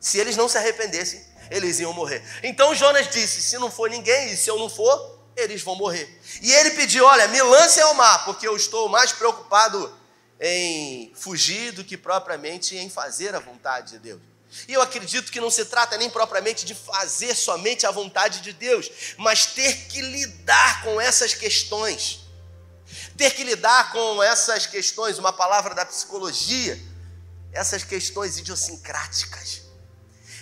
se 0.00 0.18
eles 0.18 0.36
não 0.36 0.48
se 0.48 0.58
arrependessem, 0.58 1.24
eles 1.52 1.78
iam 1.78 1.92
morrer. 1.92 2.20
Então 2.42 2.74
Jonas 2.74 3.08
disse: 3.08 3.40
se 3.42 3.56
não 3.58 3.70
for 3.70 3.88
ninguém, 3.88 4.32
e 4.32 4.36
se 4.36 4.50
eu 4.50 4.58
não 4.58 4.68
for, 4.68 5.20
eles 5.36 5.62
vão 5.62 5.76
morrer. 5.76 6.20
E 6.42 6.52
ele 6.52 6.72
pediu: 6.72 7.04
olha, 7.04 7.28
me 7.28 7.40
lance 7.42 7.80
ao 7.80 7.94
mar, 7.94 8.24
porque 8.24 8.48
eu 8.48 8.56
estou 8.56 8.88
mais 8.88 9.12
preocupado 9.12 10.02
em 10.40 11.12
fugir 11.14 11.72
do 11.72 11.84
que 11.84 11.96
propriamente 11.96 12.76
em 12.76 12.90
fazer 12.90 13.34
a 13.34 13.40
vontade 13.40 13.92
de 13.92 13.98
Deus. 13.98 14.20
E 14.68 14.72
eu 14.72 14.80
acredito 14.80 15.32
que 15.32 15.40
não 15.40 15.50
se 15.50 15.64
trata 15.64 15.96
nem 15.96 16.08
propriamente 16.08 16.64
de 16.64 16.74
fazer 16.74 17.34
somente 17.34 17.86
a 17.86 17.90
vontade 17.90 18.40
de 18.40 18.52
Deus, 18.52 18.88
mas 19.16 19.46
ter 19.46 19.88
que 19.88 20.00
lidar 20.00 20.82
com 20.82 21.00
essas 21.00 21.34
questões. 21.34 22.20
Ter 23.16 23.32
que 23.32 23.42
lidar 23.42 23.90
com 23.92 24.22
essas 24.22 24.66
questões, 24.66 25.18
uma 25.18 25.32
palavra 25.32 25.74
da 25.74 25.84
psicologia, 25.84 26.80
essas 27.52 27.82
questões 27.82 28.38
idiosincráticas, 28.38 29.62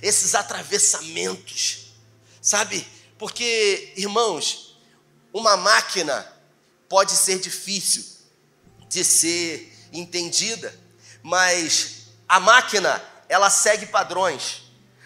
esses 0.02 0.34
atravessamentos, 0.34 1.94
sabe? 2.40 2.86
Porque, 3.18 3.92
irmãos, 3.96 4.78
uma 5.32 5.56
máquina 5.56 6.26
pode 6.88 7.12
ser 7.12 7.38
difícil 7.38 8.04
de 8.88 9.04
ser 9.04 9.71
entendida, 9.92 10.74
mas 11.22 12.06
a 12.28 12.40
máquina 12.40 13.02
ela 13.28 13.50
segue 13.50 13.86
padrões. 13.86 14.62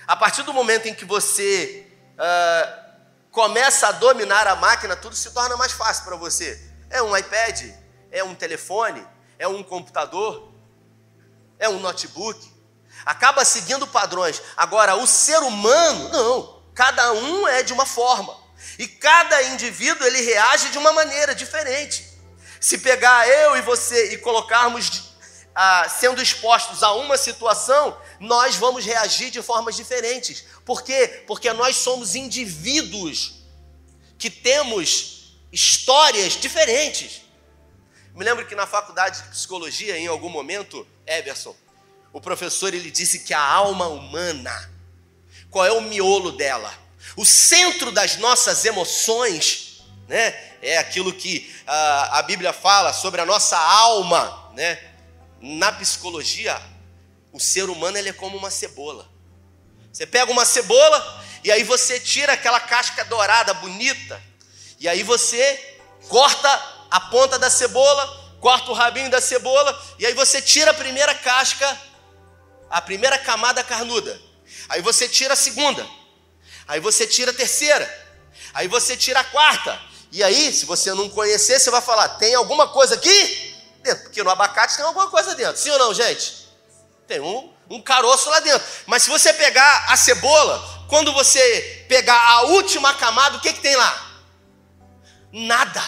A 0.06 0.16
partir 0.16 0.42
do 0.42 0.52
momento 0.52 0.86
em 0.86 0.94
que 0.94 1.04
você 1.04 1.86
uh, 2.14 2.86
começa 3.30 3.88
a 3.88 3.92
dominar 3.92 4.46
a 4.46 4.56
máquina, 4.56 4.96
tudo 4.96 5.16
se 5.16 5.30
torna 5.30 5.56
mais 5.56 5.72
fácil 5.72 6.04
para 6.04 6.16
você. 6.16 6.60
É 6.88 7.02
um 7.02 7.16
iPad, 7.16 7.70
é 8.10 8.22
um 8.22 8.34
telefone, 8.34 9.06
é 9.38 9.48
um 9.48 9.62
computador, 9.62 10.52
é 11.58 11.68
um 11.68 11.80
notebook. 11.80 12.54
Acaba 13.04 13.44
seguindo 13.44 13.86
padrões. 13.86 14.40
Agora, 14.56 14.94
o 14.96 15.06
ser 15.06 15.38
humano, 15.38 16.08
não. 16.10 16.62
Cada 16.74 17.12
um 17.12 17.48
é 17.48 17.62
de 17.62 17.72
uma 17.72 17.86
forma. 17.86 18.36
E 18.78 18.86
cada 18.86 19.42
indivíduo 19.44 20.06
ele 20.06 20.20
reage 20.20 20.70
de 20.70 20.78
uma 20.78 20.92
maneira 20.92 21.34
diferente. 21.34 22.05
Se 22.60 22.78
pegar 22.78 23.28
eu 23.28 23.56
e 23.56 23.62
você 23.62 24.14
e 24.14 24.18
colocarmos 24.18 25.14
ah, 25.54 25.88
sendo 25.88 26.20
expostos 26.20 26.82
a 26.82 26.92
uma 26.92 27.16
situação, 27.16 27.96
nós 28.20 28.56
vamos 28.56 28.84
reagir 28.84 29.30
de 29.30 29.42
formas 29.42 29.74
diferentes. 29.74 30.44
Por 30.64 30.82
quê? 30.82 31.24
Porque 31.26 31.52
nós 31.52 31.76
somos 31.76 32.14
indivíduos 32.14 33.42
que 34.18 34.28
temos 34.28 35.38
histórias 35.52 36.34
diferentes. 36.34 37.22
Me 38.14 38.24
lembro 38.24 38.46
que 38.46 38.54
na 38.54 38.66
faculdade 38.66 39.22
de 39.22 39.28
psicologia, 39.28 39.98
em 39.98 40.06
algum 40.06 40.28
momento, 40.28 40.86
Everson, 41.06 41.54
o 42.12 42.20
professor 42.20 42.72
ele 42.72 42.90
disse 42.90 43.20
que 43.20 43.34
a 43.34 43.40
alma 43.40 43.88
humana, 43.88 44.70
qual 45.50 45.64
é 45.64 45.72
o 45.72 45.82
miolo 45.82 46.32
dela? 46.32 46.72
O 47.16 47.24
centro 47.24 47.92
das 47.92 48.16
nossas 48.16 48.64
emoções, 48.64 49.82
né? 50.08 50.45
É 50.62 50.78
aquilo 50.78 51.12
que 51.12 51.54
a, 51.66 52.18
a 52.18 52.22
Bíblia 52.22 52.52
fala 52.52 52.92
sobre 52.92 53.20
a 53.20 53.26
nossa 53.26 53.58
alma, 53.58 54.50
né? 54.54 54.78
Na 55.40 55.70
psicologia, 55.72 56.60
o 57.32 57.40
ser 57.40 57.68
humano 57.68 57.98
ele 57.98 58.08
é 58.08 58.12
como 58.12 58.36
uma 58.36 58.50
cebola. 58.50 59.08
Você 59.92 60.06
pega 60.06 60.30
uma 60.30 60.44
cebola 60.44 61.24
e 61.44 61.50
aí 61.50 61.62
você 61.62 62.00
tira 62.00 62.32
aquela 62.32 62.60
casca 62.60 63.04
dourada 63.04 63.54
bonita, 63.54 64.20
e 64.80 64.88
aí 64.88 65.02
você 65.02 65.78
corta 66.08 66.48
a 66.90 67.00
ponta 67.00 67.38
da 67.38 67.48
cebola, 67.48 68.34
corta 68.40 68.70
o 68.70 68.74
rabinho 68.74 69.10
da 69.10 69.20
cebola, 69.20 69.80
e 69.98 70.06
aí 70.06 70.14
você 70.14 70.42
tira 70.42 70.70
a 70.70 70.74
primeira 70.74 71.14
casca, 71.14 71.80
a 72.68 72.80
primeira 72.80 73.18
camada 73.18 73.62
carnuda. 73.62 74.20
Aí 74.68 74.82
você 74.82 75.08
tira 75.08 75.34
a 75.34 75.36
segunda. 75.36 75.86
Aí 76.66 76.80
você 76.80 77.06
tira 77.06 77.30
a 77.30 77.34
terceira. 77.34 77.86
Aí 78.52 78.68
você 78.68 78.96
tira 78.96 79.20
a 79.20 79.24
quarta. 79.24 79.80
E 80.12 80.22
aí, 80.22 80.52
se 80.52 80.64
você 80.64 80.92
não 80.94 81.08
conhecer, 81.08 81.58
você 81.58 81.70
vai 81.70 81.80
falar: 81.82 82.08
tem 82.10 82.34
alguma 82.34 82.68
coisa 82.68 82.94
aqui 82.94 83.54
dentro? 83.82 84.04
Porque 84.04 84.22
no 84.22 84.30
abacate 84.30 84.76
tem 84.76 84.84
alguma 84.84 85.08
coisa 85.08 85.34
dentro. 85.34 85.56
Sim 85.56 85.70
ou 85.70 85.78
não, 85.78 85.94
gente? 85.94 86.46
Tem 87.06 87.20
um, 87.20 87.52
um 87.70 87.80
caroço 87.80 88.28
lá 88.28 88.40
dentro. 88.40 88.66
Mas 88.86 89.04
se 89.04 89.10
você 89.10 89.32
pegar 89.32 89.86
a 89.88 89.96
cebola, 89.96 90.84
quando 90.88 91.12
você 91.12 91.84
pegar 91.88 92.18
a 92.30 92.42
última 92.42 92.94
camada, 92.94 93.36
o 93.36 93.40
que, 93.40 93.52
que 93.52 93.60
tem 93.60 93.76
lá? 93.76 94.22
Nada. 95.32 95.82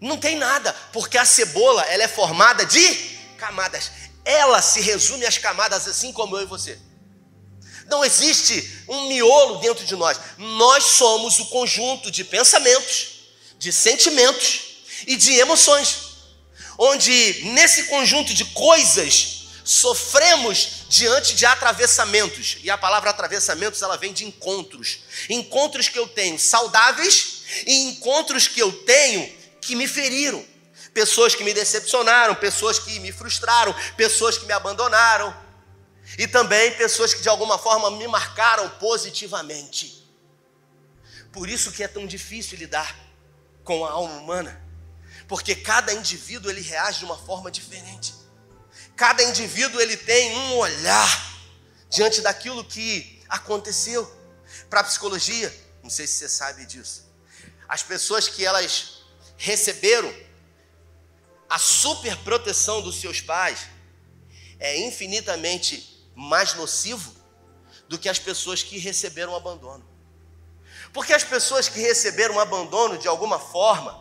Não 0.00 0.16
tem 0.16 0.36
nada, 0.36 0.74
porque 0.92 1.16
a 1.16 1.24
cebola 1.24 1.82
ela 1.82 2.02
é 2.02 2.08
formada 2.08 2.66
de 2.66 2.94
camadas. 3.38 3.90
Ela 4.24 4.60
se 4.60 4.80
resume 4.80 5.26
às 5.26 5.38
camadas 5.38 5.86
assim 5.86 6.12
como 6.12 6.36
eu 6.36 6.42
e 6.42 6.46
você. 6.46 6.78
Não 7.88 8.04
existe 8.04 8.84
um 8.88 9.08
miolo 9.08 9.58
dentro 9.58 9.84
de 9.84 9.96
nós. 9.96 10.18
Nós 10.38 10.84
somos 10.84 11.38
o 11.38 11.46
conjunto 11.46 12.10
de 12.10 12.24
pensamentos, 12.24 13.08
de 13.58 13.72
sentimentos 13.72 14.60
e 15.06 15.16
de 15.16 15.34
emoções. 15.34 16.12
Onde 16.78 17.44
nesse 17.52 17.84
conjunto 17.84 18.32
de 18.34 18.44
coisas 18.46 19.42
sofremos 19.64 20.82
diante 20.88 21.34
de 21.34 21.46
atravessamentos. 21.46 22.58
E 22.62 22.70
a 22.70 22.78
palavra 22.78 23.10
atravessamentos, 23.10 23.82
ela 23.82 23.96
vem 23.96 24.12
de 24.12 24.24
encontros. 24.24 25.00
Encontros 25.28 25.88
que 25.88 25.98
eu 25.98 26.06
tenho 26.06 26.38
saudáveis 26.38 27.42
e 27.66 27.74
encontros 27.88 28.48
que 28.48 28.60
eu 28.60 28.72
tenho 28.84 29.32
que 29.60 29.74
me 29.74 29.86
feriram. 29.86 30.44
Pessoas 30.92 31.34
que 31.34 31.44
me 31.44 31.54
decepcionaram, 31.54 32.34
pessoas 32.34 32.78
que 32.78 32.98
me 33.00 33.12
frustraram, 33.12 33.74
pessoas 33.96 34.36
que 34.36 34.44
me 34.44 34.52
abandonaram. 34.52 35.34
E 36.18 36.26
também 36.26 36.72
pessoas 36.72 37.14
que 37.14 37.22
de 37.22 37.28
alguma 37.28 37.58
forma 37.58 37.90
me 37.92 38.06
marcaram 38.08 38.68
positivamente. 38.78 40.02
Por 41.32 41.48
isso 41.48 41.72
que 41.72 41.82
é 41.82 41.88
tão 41.88 42.06
difícil 42.06 42.58
lidar 42.58 42.94
com 43.64 43.84
a 43.84 43.90
alma 43.90 44.14
humana, 44.14 44.62
porque 45.26 45.54
cada 45.54 45.92
indivíduo 45.92 46.50
ele 46.50 46.60
reage 46.60 46.98
de 46.98 47.04
uma 47.04 47.16
forma 47.16 47.50
diferente. 47.50 48.14
Cada 48.96 49.22
indivíduo 49.22 49.80
ele 49.80 49.96
tem 49.96 50.36
um 50.36 50.56
olhar 50.56 51.32
diante 51.88 52.20
daquilo 52.20 52.64
que 52.64 53.22
aconteceu. 53.28 54.20
Para 54.68 54.80
a 54.80 54.84
psicologia, 54.84 55.52
não 55.82 55.88
sei 55.88 56.06
se 56.06 56.14
você 56.14 56.28
sabe 56.28 56.66
disso. 56.66 57.10
As 57.66 57.82
pessoas 57.82 58.28
que 58.28 58.44
elas 58.44 59.04
receberam 59.38 60.12
a 61.48 61.58
super 61.58 62.16
proteção 62.18 62.82
dos 62.82 63.00
seus 63.00 63.20
pais 63.20 63.66
é 64.58 64.78
infinitamente 64.86 65.91
mais 66.14 66.54
nocivo 66.54 67.14
do 67.88 67.98
que 67.98 68.08
as 68.08 68.18
pessoas 68.18 68.62
que 68.62 68.78
receberam 68.78 69.34
abandono. 69.34 69.84
Porque 70.92 71.12
as 71.12 71.24
pessoas 71.24 71.68
que 71.68 71.80
receberam 71.80 72.38
abandono 72.38 72.98
de 72.98 73.08
alguma 73.08 73.38
forma, 73.38 73.98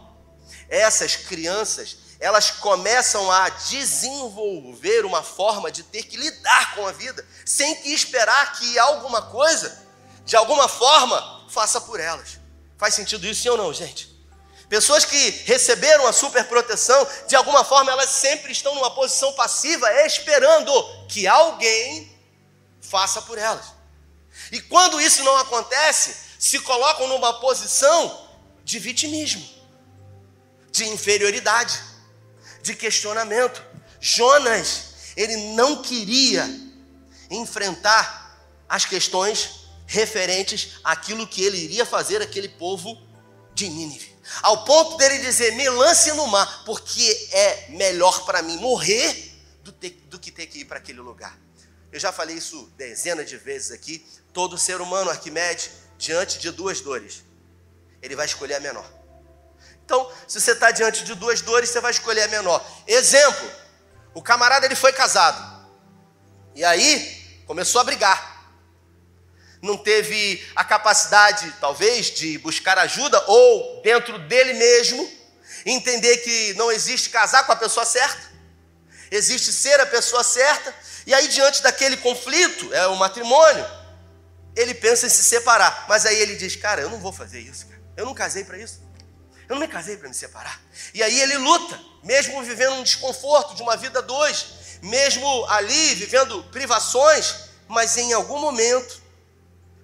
essas 0.68 1.16
crianças, 1.16 1.98
elas 2.20 2.52
começam 2.52 3.32
a 3.32 3.50
desenvolver 3.50 5.06
uma 5.06 5.24
forma 5.24 5.72
de 5.72 5.84
ter 5.84 6.04
que 6.04 6.18
lidar 6.18 6.76
com 6.76 6.86
a 6.86 6.92
vida, 6.92 7.26
sem 7.46 7.76
que 7.82 7.90
esperar 7.94 8.54
que 8.60 8.78
alguma 8.78 9.24
coisa, 9.24 9.88
de 10.26 10.36
alguma 10.36 10.68
forma, 10.68 11.48
faça 11.50 11.82
por 11.82 12.00
elas. 12.00 12.40
Faz 12.78 12.94
sentido 12.94 13.26
isso 13.26 13.42
sim 13.42 13.50
ou 13.50 13.58
não, 13.58 13.74
gente? 13.74 14.11
Pessoas 14.72 15.04
que 15.04 15.30
receberam 15.44 16.08
a 16.08 16.14
superproteção, 16.14 17.06
de 17.28 17.36
alguma 17.36 17.62
forma 17.62 17.92
elas 17.92 18.10
sempre 18.10 18.54
estão 18.54 18.74
numa 18.74 18.90
posição 18.90 19.34
passiva, 19.34 19.86
esperando 20.06 20.72
que 21.10 21.28
alguém 21.28 22.10
faça 22.80 23.22
por 23.22 23.38
elas. 23.38 23.66
E 24.50 24.62
quando 24.62 25.02
isso 25.02 25.26
não 25.26 25.36
acontece, 25.36 26.16
se 26.40 26.58
colocam 26.62 27.06
numa 27.10 27.34
posição 27.42 28.30
de 28.64 28.80
vitimismo, 28.80 29.46
de 30.72 30.86
inferioridade 30.86 31.78
de 32.64 32.74
questionamento. 32.74 33.62
Jonas, 34.00 34.94
ele 35.18 35.36
não 35.54 35.82
queria 35.82 36.50
enfrentar 37.30 38.40
as 38.70 38.86
questões 38.86 39.66
referentes 39.86 40.80
àquilo 40.82 41.28
que 41.28 41.44
ele 41.44 41.58
iria 41.58 41.86
fazer 41.86 42.22
aquele 42.22 42.48
povo 42.48 42.98
de 43.54 43.68
Nínive. 43.68 44.11
Ao 44.42 44.64
ponto 44.64 44.98
dele 44.98 45.20
dizer: 45.20 45.56
"Me 45.56 45.70
lance 45.70 46.12
no 46.14 46.28
mar, 46.28 46.64
porque 46.66 47.30
é 47.32 47.70
melhor 47.70 48.26
para 48.26 48.42
mim 48.42 48.58
morrer 48.58 49.34
do, 49.64 49.72
ter, 49.72 49.92
do 50.06 50.20
que 50.20 50.32
ter 50.32 50.48
que 50.48 50.60
ir 50.60 50.66
para 50.66 50.78
aquele 50.78 51.00
lugar". 51.00 51.38
Eu 51.92 52.00
já 52.00 52.12
falei 52.12 52.38
isso 52.38 52.72
dezenas 52.78 53.28
de 53.28 53.38
vezes 53.38 53.72
aqui. 53.72 54.06
Todo 54.34 54.58
ser 54.58 54.80
humano, 54.80 55.10
Arquimedes, 55.10 55.72
diante 55.98 56.40
de 56.40 56.50
duas 56.52 56.80
dores, 56.80 57.24
ele 58.02 58.16
vai 58.16 58.26
escolher 58.26 58.56
a 58.56 58.60
menor. 58.60 58.90
Então, 59.84 60.10
se 60.26 60.40
você 60.40 60.54
está 60.54 60.72
diante 60.72 61.04
de 61.04 61.14
duas 61.16 61.42
dores, 61.42 61.70
você 61.70 61.82
vai 61.82 61.92
escolher 61.92 62.24
a 62.24 62.28
menor. 62.30 62.66
Exemplo: 62.88 63.52
o 64.14 64.22
camarada 64.22 64.66
ele 64.66 64.76
foi 64.76 64.94
casado. 64.94 65.68
E 66.56 66.64
aí 66.64 67.44
começou 67.46 67.82
a 67.82 67.84
brigar. 67.84 68.31
Não 69.62 69.78
teve 69.78 70.44
a 70.56 70.64
capacidade, 70.64 71.54
talvez, 71.60 72.08
de 72.08 72.38
buscar 72.40 72.78
ajuda, 72.80 73.24
ou 73.28 73.82
dentro 73.84 74.18
dele 74.20 74.54
mesmo, 74.54 75.10
entender 75.66 76.18
que 76.18 76.54
não 76.56 76.72
existe 76.72 77.10
casar 77.10 77.46
com 77.46 77.52
a 77.52 77.56
pessoa 77.56 77.86
certa, 77.86 78.32
existe 79.12 79.52
ser 79.52 79.80
a 79.80 79.86
pessoa 79.86 80.24
certa. 80.24 80.74
E 81.06 81.14
aí, 81.14 81.28
diante 81.28 81.62
daquele 81.62 81.98
conflito, 81.98 82.74
é 82.74 82.88
o 82.88 82.96
matrimônio, 82.96 83.66
ele 84.56 84.74
pensa 84.74 85.06
em 85.06 85.10
se 85.10 85.24
separar. 85.24 85.86
Mas 85.88 86.06
aí 86.06 86.18
ele 86.18 86.36
diz: 86.36 86.56
Cara, 86.56 86.82
eu 86.82 86.90
não 86.90 87.00
vou 87.00 87.12
fazer 87.12 87.40
isso, 87.40 87.68
cara. 87.68 87.82
Eu 87.96 88.06
não 88.06 88.14
casei 88.14 88.44
para 88.44 88.58
isso. 88.58 88.82
Eu 89.48 89.56
não 89.56 89.62
me 89.62 89.68
casei 89.68 89.98
para 89.98 90.08
me 90.08 90.16
separar. 90.16 90.62
E 90.94 91.04
aí 91.04 91.20
ele 91.20 91.38
luta, 91.38 91.78
mesmo 92.04 92.42
vivendo 92.42 92.76
um 92.76 92.84
desconforto 92.84 93.54
de 93.54 93.62
uma 93.62 93.76
vida 93.76 94.02
dois, 94.02 94.46
mesmo 94.82 95.46
ali 95.48 95.96
vivendo 95.96 96.44
privações, 96.46 97.50
mas 97.68 97.98
em 97.98 98.14
algum 98.14 98.40
momento, 98.40 99.02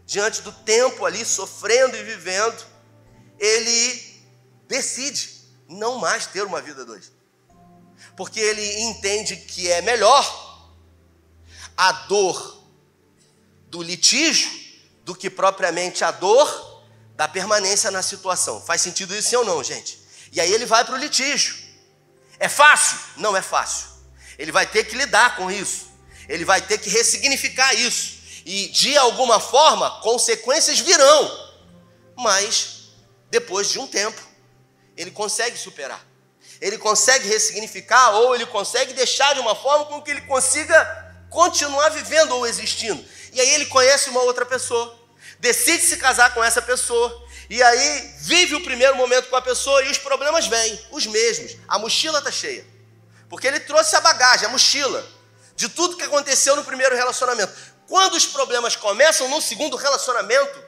diante 0.07 0.41
do 0.41 0.53
tempo 0.53 1.05
ali, 1.05 1.25
sofrendo 1.25 1.97
e 1.97 2.03
vivendo, 2.03 2.65
ele 3.37 4.23
decide 4.65 5.29
não 5.67 5.99
mais 5.99 6.25
ter 6.25 6.43
uma 6.43 6.61
vida 6.61 6.85
dois. 6.85 7.11
Porque 8.15 8.39
ele 8.39 8.79
entende 8.83 9.35
que 9.35 9.69
é 9.69 9.81
melhor 9.81 10.71
a 11.75 11.91
dor 11.91 12.63
do 13.67 13.83
litígio 13.83 14.49
do 15.03 15.13
que 15.13 15.29
propriamente 15.29 16.05
a 16.05 16.11
dor 16.11 16.83
da 17.17 17.27
permanência 17.27 17.91
na 17.91 18.01
situação. 18.01 18.61
Faz 18.61 18.81
sentido 18.81 19.13
isso 19.13 19.37
ou 19.37 19.43
não, 19.43 19.61
gente? 19.61 19.99
E 20.31 20.39
aí 20.39 20.51
ele 20.53 20.65
vai 20.65 20.85
para 20.85 20.95
o 20.95 20.97
litígio. 20.97 21.53
É 22.39 22.47
fácil? 22.47 22.97
Não 23.17 23.35
é 23.35 23.41
fácil. 23.41 23.89
Ele 24.39 24.53
vai 24.53 24.65
ter 24.65 24.85
que 24.85 24.95
lidar 24.95 25.35
com 25.35 25.51
isso. 25.51 25.87
Ele 26.29 26.45
vai 26.45 26.61
ter 26.61 26.77
que 26.77 26.89
ressignificar 26.89 27.73
isso. 27.73 28.16
E 28.47 28.69
de 28.69 28.97
alguma 28.97 29.39
forma, 29.39 29.99
consequências 30.01 30.79
virão. 30.79 31.51
Mas 32.15 32.91
depois 33.29 33.69
de 33.69 33.77
um 33.77 33.85
tempo, 33.85 34.21
ele 34.95 35.11
consegue 35.11 35.57
superar. 35.57 36.01
Ele 36.61 36.77
consegue 36.77 37.27
ressignificar 37.27 38.11
ou 38.11 38.33
ele 38.33 38.45
consegue 38.45 38.93
deixar 38.93 39.33
de 39.33 39.41
uma 39.41 39.53
forma 39.53 39.85
com 39.85 40.01
que 40.01 40.11
ele 40.11 40.21
consiga 40.21 40.79
continuar 41.29 41.89
vivendo 41.89 42.31
ou 42.31 42.47
existindo. 42.47 43.03
E 43.33 43.41
aí 43.41 43.53
ele 43.53 43.65
conhece 43.65 44.09
uma 44.09 44.21
outra 44.21 44.45
pessoa 44.45 44.97
decide 45.39 45.83
se 45.83 45.97
casar 45.97 46.33
com 46.33 46.43
essa 46.43 46.61
pessoa, 46.61 47.25
e 47.49 47.61
aí 47.61 48.13
vive 48.19 48.55
o 48.55 48.63
primeiro 48.63 48.95
momento 48.95 49.29
com 49.29 49.35
a 49.35 49.41
pessoa 49.41 49.83
e 49.83 49.91
os 49.91 49.97
problemas 49.97 50.47
vêm, 50.47 50.79
os 50.91 51.05
mesmos. 51.05 51.55
A 51.67 51.79
mochila 51.79 52.19
está 52.19 52.31
cheia. 52.31 52.65
Porque 53.29 53.47
ele 53.47 53.59
trouxe 53.59 53.95
a 53.95 54.01
bagagem, 54.01 54.47
a 54.47 54.49
mochila, 54.49 55.05
de 55.55 55.69
tudo 55.69 55.97
que 55.97 56.03
aconteceu 56.03 56.55
no 56.55 56.63
primeiro 56.63 56.95
relacionamento. 56.95 57.53
Quando 57.87 58.15
os 58.15 58.25
problemas 58.25 58.75
começam 58.75 59.29
no 59.29 59.41
segundo 59.41 59.77
relacionamento, 59.77 60.59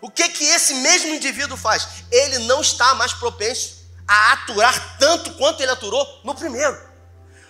o 0.00 0.10
que 0.10 0.28
que 0.28 0.44
esse 0.44 0.74
mesmo 0.74 1.14
indivíduo 1.14 1.56
faz? 1.56 1.86
Ele 2.10 2.38
não 2.40 2.60
está 2.60 2.94
mais 2.94 3.12
propenso 3.12 3.84
a 4.06 4.32
aturar 4.32 4.98
tanto 4.98 5.32
quanto 5.34 5.62
ele 5.62 5.70
aturou 5.70 6.20
no 6.24 6.34
primeiro. 6.34 6.78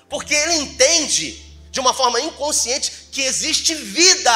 Porque 0.08 0.34
ele 0.34 0.54
entende 0.54 1.32
de 1.70 1.80
uma 1.80 1.92
forma 1.92 2.20
inconsciente 2.20 3.08
que 3.10 3.22
existe 3.22 3.74
vida 3.74 4.30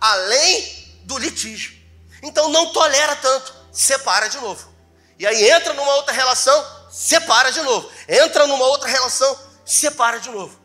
além 0.00 1.00
do 1.04 1.18
litígio. 1.18 1.80
Então 2.22 2.48
não 2.48 2.72
tolera 2.72 3.14
tanto, 3.16 3.54
separa 3.70 4.28
de 4.28 4.38
novo. 4.38 4.72
E 5.18 5.26
aí 5.26 5.50
entra 5.50 5.74
numa 5.74 5.94
outra 5.94 6.12
relação, 6.12 6.66
separa 6.90 7.52
de 7.52 7.60
novo. 7.60 7.88
Entra 8.08 8.46
numa 8.46 8.64
outra 8.66 8.88
relação, 8.88 9.38
separa 9.64 10.18
de 10.18 10.30
novo. 10.30 10.61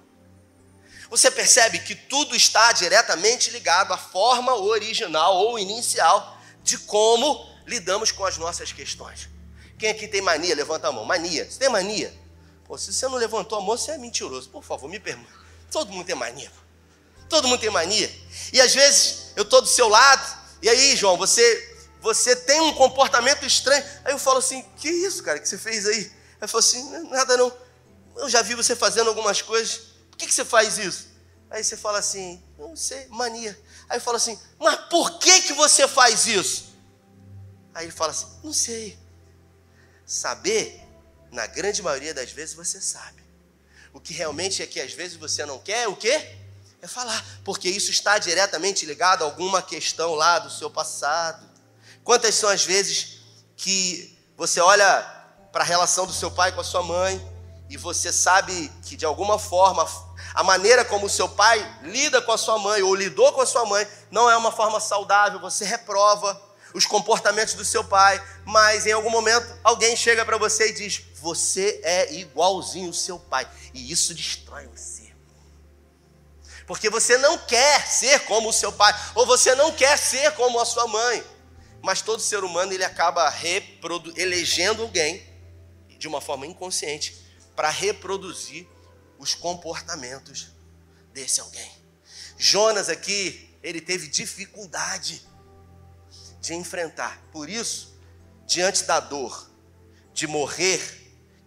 Você 1.10 1.32
percebe 1.32 1.80
que 1.80 1.96
tudo 1.96 2.36
está 2.36 2.72
diretamente 2.72 3.50
ligado 3.50 3.94
à 3.94 3.98
forma 3.98 4.56
original 4.56 5.36
ou 5.36 5.58
inicial 5.58 6.38
de 6.64 6.78
como 6.80 7.50
lidamos 7.66 8.12
com 8.12 8.26
as 8.26 8.38
nossas 8.38 8.72
questões. 8.72 9.30
Quem 9.78 9.90
aqui 9.90 10.08
tem 10.08 10.22
mania? 10.22 10.56
Levanta 10.56 10.88
a 10.88 10.92
mão. 10.92 11.06
Mania. 11.06 11.50
Você 11.50 11.60
tem 11.60 11.70
mania? 11.70 12.14
Pô, 12.66 12.78
se 12.78 12.92
você 12.92 13.08
não 13.08 13.16
levantou 13.16 13.58
a 13.58 13.62
mão, 13.62 13.78
você 13.78 13.92
é 13.92 13.98
mentiroso. 13.98 14.50
Por 14.50 14.64
favor, 14.64 14.90
me 14.90 15.00
pergunte. 15.00 15.30
Todo 15.72 15.92
mundo 15.92 16.06
tem 16.06 16.16
mania. 16.16 16.52
Todo 17.30 17.48
mundo 17.48 17.60
tem 17.60 17.70
mania. 17.70 18.12
E 18.52 18.60
às 18.60 18.74
vezes 18.74 19.32
eu 19.36 19.44
estou 19.44 19.62
do 19.62 19.68
seu 19.68 19.88
lado, 19.88 20.38
e 20.62 20.70
aí, 20.70 20.96
João, 20.96 21.18
você 21.18 21.78
você 22.02 22.36
tem 22.36 22.62
um 22.62 22.74
comportamento 22.74 23.46
estranho. 23.46 23.84
Aí 24.06 24.14
eu 24.14 24.20
falo 24.20 24.40
assim: 24.40 24.64
Que 24.78 24.90
isso, 24.90 25.24
cara, 25.24 25.40
que 25.40 25.48
você 25.48 25.58
fez 25.58 25.86
aí? 25.86 26.12
Aí 26.40 26.48
falou 26.48 26.60
assim: 26.60 26.90
Nada 27.10 27.38
não. 27.38 27.52
Eu 28.16 28.30
já 28.30 28.42
vi 28.42 28.56
você 28.56 28.76
fazendo 28.76 29.10
algumas 29.10 29.42
coisas. 29.42 29.82
Por 30.18 30.22
que, 30.22 30.28
que 30.30 30.34
você 30.34 30.46
faz 30.46 30.80
isso? 30.80 31.10
Aí 31.48 31.64
você 31.64 31.78
fala 31.78 32.00
assim: 32.00 32.44
Não 32.58 32.76
sei, 32.76 33.06
mania. 33.10 33.56
Aí 33.88 33.98
eu 33.98 34.02
falo 34.02 34.18
assim: 34.18 34.38
Mas 34.58 34.76
por 34.90 35.20
que, 35.20 35.44
que 35.44 35.54
você 35.54 35.88
faz 35.88 36.26
isso? 36.26 36.74
Aí 37.72 37.86
ele 37.86 37.92
fala 37.92 38.10
assim: 38.10 38.26
Não 38.44 38.52
sei. 38.52 38.98
Saber, 40.08 40.82
na 41.32 41.46
grande 41.46 41.84
maioria 41.84 42.16
das 42.16 42.32
vezes 42.32 42.56
você 42.56 42.82
sabe. 42.82 43.24
O 43.94 44.00
que 44.00 44.12
realmente 44.12 44.64
é 44.64 44.66
que 44.66 44.82
às 44.82 44.92
vezes 44.92 45.18
você 45.18 45.46
não 45.46 45.60
quer, 45.60 45.84
é 45.84 45.88
o 45.88 45.96
quê? 45.96 46.36
É 46.82 46.88
falar, 46.88 47.24
porque 47.46 47.70
isso 47.70 47.92
está 47.92 48.18
diretamente 48.18 48.88
ligado 48.88 49.22
a 49.22 49.26
alguma 49.26 49.62
questão 49.62 50.16
lá 50.16 50.40
do 50.40 50.50
seu 50.50 50.72
passado. 50.72 51.48
Quantas 52.04 52.34
são 52.34 52.50
as 52.50 52.66
vezes 52.66 53.20
que 53.56 54.18
você 54.36 54.60
olha 54.60 55.02
para 55.52 55.64
a 55.64 55.68
relação 55.68 56.08
do 56.08 56.14
seu 56.14 56.32
pai 56.32 56.52
com 56.52 56.62
a 56.62 56.64
sua 56.64 56.82
mãe 56.82 57.22
e 57.70 57.78
você 57.78 58.12
sabe 58.12 58.72
que 58.84 58.96
de 58.96 59.06
alguma 59.06 59.38
forma 59.38 60.07
A 60.38 60.44
maneira 60.44 60.86
como 60.86 61.08
o 61.08 61.10
seu 61.10 61.28
pai 61.28 61.80
lida 61.82 62.22
com 62.22 62.32
a 62.32 62.38
sua 62.38 62.60
mãe 62.60 62.84
ou 62.84 62.94
lidou 62.94 63.34
com 63.34 63.42
a 63.42 63.46
sua 63.48 63.66
mãe 63.66 63.88
não 64.12 64.30
é 64.30 64.38
uma 64.38 64.52
forma 64.52 64.80
saudável, 64.80 65.40
você 65.40 65.66
reprova 65.66 66.40
os 66.76 66.86
comportamentos 66.86 67.56
do 67.56 67.66
seu 67.66 67.84
pai, 67.84 68.24
mas 68.46 68.86
em 68.86 68.92
algum 68.92 69.10
momento 69.10 69.52
alguém 69.64 69.96
chega 69.96 70.24
para 70.24 70.38
você 70.38 70.70
e 70.70 70.74
diz: 70.74 71.02
Você 71.16 71.82
é 71.84 72.14
igualzinho 72.14 72.92
o 72.92 72.94
seu 72.94 73.18
pai, 73.18 73.50
e 73.74 73.92
isso 73.92 74.14
destrói 74.14 74.68
você. 74.68 75.12
Porque 76.68 76.88
você 76.88 77.18
não 77.18 77.40
quer 77.40 77.88
ser 77.88 78.20
como 78.26 78.50
o 78.50 78.54
seu 78.54 78.72
pai, 78.72 78.94
ou 79.16 79.26
você 79.26 79.56
não 79.56 79.72
quer 79.72 79.98
ser 79.98 80.34
como 80.34 80.60
a 80.60 80.66
sua 80.66 80.88
mãe. 80.88 81.24
Mas 81.82 82.04
todo 82.04 82.22
ser 82.22 82.44
humano 82.44 82.72
ele 82.72 82.86
acaba 82.86 83.34
elegendo 84.16 84.84
alguém 84.84 85.28
de 85.98 86.08
uma 86.08 86.22
forma 86.22 86.46
inconsciente 86.46 87.18
para 87.56 87.72
reproduzir 87.72 88.68
os 89.20 89.34
comportamentos 89.34 90.52
desse 91.14 91.40
alguém. 91.40 91.72
Jonas 92.38 92.90
aqui, 92.90 93.50
ele 93.64 93.82
teve 93.82 94.08
dificuldade 94.08 95.26
de 96.40 96.54
enfrentar. 96.54 97.22
Por 97.32 97.50
isso, 97.50 97.98
diante 98.46 98.84
da 98.84 99.00
dor 99.00 99.50
de 100.14 100.28
morrer, 100.28 100.80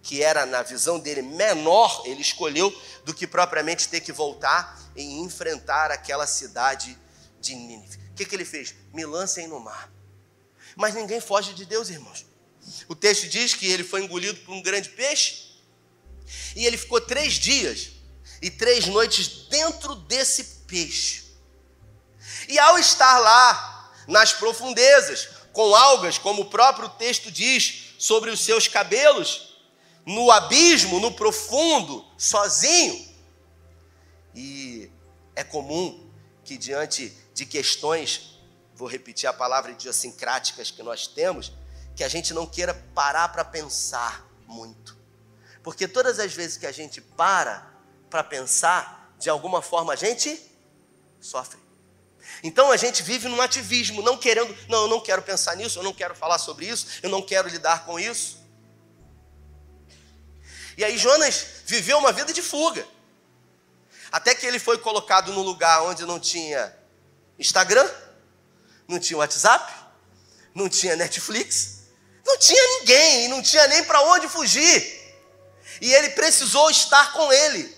que 0.01 0.21
era 0.21 0.45
na 0.45 0.61
visão 0.63 0.99
dele 0.99 1.21
menor, 1.21 2.03
ele 2.05 2.21
escolheu 2.21 2.71
do 3.05 3.13
que 3.13 3.25
propriamente 3.25 3.87
ter 3.87 4.01
que 4.01 4.11
voltar 4.11 4.79
e 4.95 5.19
enfrentar 5.19 5.91
aquela 5.91 6.27
cidade 6.27 6.97
de 7.39 7.55
Nínive. 7.55 7.97
O 8.11 8.13
que, 8.13 8.25
que 8.25 8.35
ele 8.35 8.45
fez? 8.45 8.75
Me 8.93 9.05
lancem 9.05 9.47
no 9.47 9.59
mar. 9.59 9.91
Mas 10.75 10.93
ninguém 10.93 11.21
foge 11.21 11.53
de 11.53 11.65
Deus, 11.65 11.89
irmãos. 11.89 12.25
O 12.87 12.95
texto 12.95 13.27
diz 13.27 13.53
que 13.53 13.67
ele 13.67 13.83
foi 13.83 14.03
engolido 14.03 14.39
por 14.41 14.53
um 14.53 14.61
grande 14.61 14.89
peixe 14.89 15.50
e 16.55 16.65
ele 16.65 16.77
ficou 16.77 16.99
três 16.99 17.33
dias 17.33 17.91
e 18.41 18.49
três 18.49 18.87
noites 18.87 19.47
dentro 19.49 19.95
desse 19.95 20.43
peixe. 20.67 21.23
E 22.47 22.57
ao 22.59 22.77
estar 22.77 23.19
lá, 23.19 23.93
nas 24.07 24.33
profundezas, 24.33 25.29
com 25.53 25.75
algas, 25.75 26.17
como 26.17 26.43
o 26.43 26.49
próprio 26.49 26.89
texto 26.89 27.31
diz, 27.31 27.93
sobre 27.97 28.29
os 28.29 28.43
seus 28.43 28.67
cabelos, 28.67 29.55
no 30.05 30.31
abismo, 30.31 30.99
no 30.99 31.11
profundo, 31.11 32.05
sozinho. 32.17 33.09
E 34.33 34.89
é 35.35 35.43
comum 35.43 36.09
que 36.43 36.57
diante 36.57 37.15
de 37.33 37.45
questões, 37.45 38.39
vou 38.73 38.87
repetir 38.87 39.29
a 39.29 39.33
palavra 39.33 39.71
idiosincráticas 39.71 40.71
que 40.71 40.81
nós 40.81 41.07
temos, 41.07 41.51
que 41.95 42.03
a 42.03 42.07
gente 42.07 42.33
não 42.33 42.47
queira 42.47 42.73
parar 42.95 43.29
para 43.29 43.45
pensar 43.45 44.25
muito. 44.47 45.00
Porque 45.63 45.87
todas 45.87 46.19
as 46.19 46.33
vezes 46.33 46.57
que 46.57 46.65
a 46.65 46.71
gente 46.71 47.01
para 47.01 47.69
para 48.09 48.23
pensar, 48.23 49.15
de 49.17 49.29
alguma 49.29 49.61
forma 49.61 49.93
a 49.93 49.95
gente 49.95 50.39
sofre. 51.19 51.59
Então 52.43 52.71
a 52.71 52.77
gente 52.77 53.03
vive 53.03 53.27
num 53.27 53.41
ativismo, 53.41 54.01
não 54.01 54.17
querendo, 54.17 54.55
não, 54.67 54.83
eu 54.83 54.87
não 54.87 54.99
quero 54.99 55.21
pensar 55.21 55.55
nisso, 55.55 55.79
eu 55.79 55.83
não 55.83 55.93
quero 55.93 56.15
falar 56.15 56.37
sobre 56.37 56.67
isso, 56.67 56.87
eu 57.01 57.09
não 57.09 57.21
quero 57.21 57.47
lidar 57.47 57.85
com 57.85 57.99
isso. 57.99 58.39
E 60.77 60.83
aí 60.83 60.97
Jonas 60.97 61.45
viveu 61.65 61.97
uma 61.97 62.11
vida 62.11 62.33
de 62.33 62.41
fuga. 62.41 62.85
Até 64.11 64.35
que 64.35 64.45
ele 64.45 64.59
foi 64.59 64.77
colocado 64.77 65.31
num 65.31 65.41
lugar 65.41 65.83
onde 65.83 66.05
não 66.05 66.19
tinha 66.19 66.75
Instagram, 67.39 67.89
não 68.87 68.99
tinha 68.99 69.17
WhatsApp, 69.17 69.71
não 70.53 70.67
tinha 70.67 70.95
Netflix, 70.95 71.83
não 72.25 72.37
tinha 72.37 72.79
ninguém, 72.79 73.27
não 73.29 73.41
tinha 73.41 73.67
nem 73.67 73.83
para 73.83 74.01
onde 74.01 74.27
fugir. 74.27 75.00
E 75.81 75.91
ele 75.91 76.11
precisou 76.11 76.69
estar 76.69 77.11
com 77.11 77.33
ele. 77.33 77.75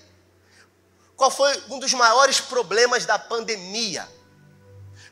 Qual 1.15 1.31
foi 1.31 1.57
um 1.69 1.79
dos 1.79 1.93
maiores 1.93 2.41
problemas 2.41 3.05
da 3.05 3.17
pandemia? 3.17 4.07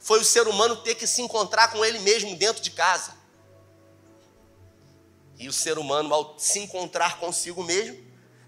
Foi 0.02 0.20
o 0.20 0.26
ser 0.26 0.46
humano 0.46 0.76
ter 0.84 0.96
que 0.96 1.08
se 1.08 1.22
encontrar 1.22 1.70
com 1.70 1.86
ele 1.86 2.00
mesmo 2.00 2.36
dentro 2.36 2.62
de 2.62 2.70
casa. 2.72 3.14
E 5.38 5.48
o 5.48 5.54
ser 5.54 5.78
humano, 5.78 6.14
ao 6.14 6.38
se 6.38 6.60
encontrar 6.60 7.18
consigo 7.18 7.64
mesmo, 7.64 7.98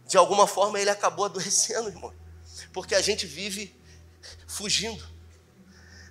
de 0.05 0.17
alguma 0.17 0.45
forma 0.45 0.79
ele 0.79 0.89
acabou 0.89 1.25
adoecendo, 1.25 1.87
irmão. 1.87 2.13
Porque 2.73 2.93
a 2.93 3.01
gente 3.01 3.25
vive 3.25 3.73
fugindo, 4.45 5.03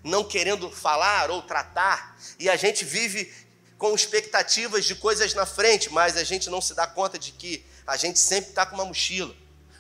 não 0.03 0.25
querendo 0.25 0.71
falar 0.71 1.31
ou 1.31 1.43
tratar, 1.43 2.17
e 2.39 2.49
a 2.49 2.57
gente 2.57 2.85
vive 2.85 3.33
com 3.77 3.95
expectativas 3.95 4.85
de 4.85 4.95
coisas 4.95 5.35
na 5.35 5.45
frente, 5.45 5.91
mas 5.91 6.17
a 6.17 6.25
gente 6.25 6.49
não 6.49 6.61
se 6.61 6.73
dá 6.75 6.87
conta 6.87 7.19
de 7.19 7.33
que 7.33 7.65
a 7.87 7.97
gente 7.97 8.19
sempre 8.19 8.51
está 8.51 8.65
com 8.65 8.75
uma 8.75 8.85
mochila, 8.85 9.35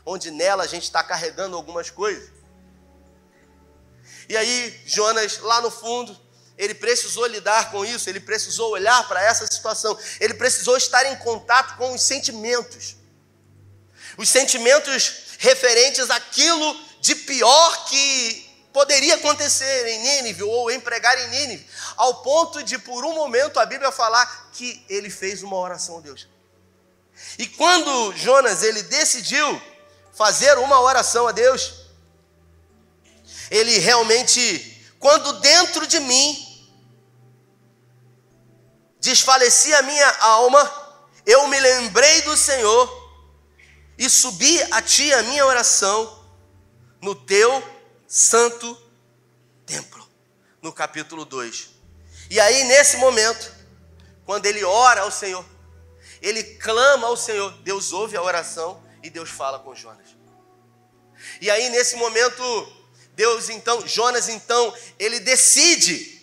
onde 0.04 0.30
nela 0.30 0.64
a 0.64 0.66
gente 0.66 0.84
está 0.84 1.02
carregando 1.02 1.56
algumas 1.56 1.90
coisas. 1.90 2.30
E 4.28 4.36
aí, 4.36 4.80
Jonas, 4.86 5.38
lá 5.38 5.60
no 5.60 5.70
fundo, 5.70 6.18
ele 6.56 6.74
precisou 6.74 7.26
lidar 7.26 7.70
com 7.70 7.84
isso, 7.84 8.08
ele 8.08 8.20
precisou 8.20 8.70
olhar 8.70 9.06
para 9.08 9.22
essa 9.22 9.46
situação, 9.46 9.98
ele 10.20 10.34
precisou 10.34 10.76
estar 10.76 11.04
em 11.06 11.16
contato 11.16 11.76
com 11.76 11.92
os 11.92 12.02
sentimentos. 12.02 12.96
Os 14.16 14.28
sentimentos 14.28 15.36
referentes 15.38 16.10
àquilo 16.10 16.80
de 17.00 17.14
pior 17.14 17.84
que 17.86 18.48
poderia 18.72 19.16
acontecer 19.16 19.86
em 19.88 20.02
Nínive 20.02 20.42
ou 20.42 20.70
empregar 20.70 21.18
em 21.18 21.28
Nínive, 21.28 21.66
ao 21.96 22.22
ponto 22.22 22.62
de, 22.62 22.78
por 22.78 23.04
um 23.04 23.14
momento, 23.14 23.60
a 23.60 23.66
Bíblia 23.66 23.92
falar 23.92 24.50
que 24.52 24.84
ele 24.88 25.10
fez 25.10 25.42
uma 25.42 25.56
oração 25.56 25.98
a 25.98 26.00
Deus. 26.00 26.28
E 27.38 27.46
quando 27.46 28.12
Jonas 28.16 28.62
ele 28.62 28.82
decidiu 28.82 29.60
fazer 30.12 30.58
uma 30.58 30.80
oração 30.80 31.26
a 31.26 31.32
Deus, 31.32 31.82
ele 33.50 33.78
realmente, 33.78 34.84
quando 34.98 35.40
dentro 35.40 35.86
de 35.86 36.00
mim 36.00 36.68
desfalecia 39.00 39.78
a 39.78 39.82
minha 39.82 40.10
alma, 40.20 40.82
eu 41.26 41.46
me 41.48 41.58
lembrei 41.58 42.22
do 42.22 42.36
Senhor 42.36 43.02
e 43.98 44.08
subi 44.08 44.62
a 44.72 44.80
ti 44.80 45.12
a 45.12 45.22
minha 45.22 45.44
oração 45.44 46.24
no 47.00 47.14
teu 47.14 47.62
santo 48.06 48.80
templo. 49.66 50.08
No 50.60 50.72
capítulo 50.72 51.24
2. 51.24 51.70
E 52.30 52.38
aí, 52.38 52.64
nesse 52.64 52.96
momento, 52.96 53.52
quando 54.24 54.46
ele 54.46 54.64
ora 54.64 55.02
ao 55.02 55.10
Senhor, 55.10 55.44
ele 56.22 56.42
clama 56.42 57.08
ao 57.08 57.16
Senhor, 57.16 57.50
Deus 57.62 57.92
ouve 57.92 58.16
a 58.16 58.22
oração 58.22 58.82
e 59.02 59.10
Deus 59.10 59.28
fala 59.28 59.58
com 59.58 59.74
Jonas. 59.74 60.06
E 61.40 61.50
aí, 61.50 61.68
nesse 61.70 61.96
momento, 61.96 62.72
Deus 63.14 63.48
então, 63.48 63.86
Jonas 63.86 64.28
então, 64.28 64.74
ele 64.98 65.18
decide, 65.20 66.22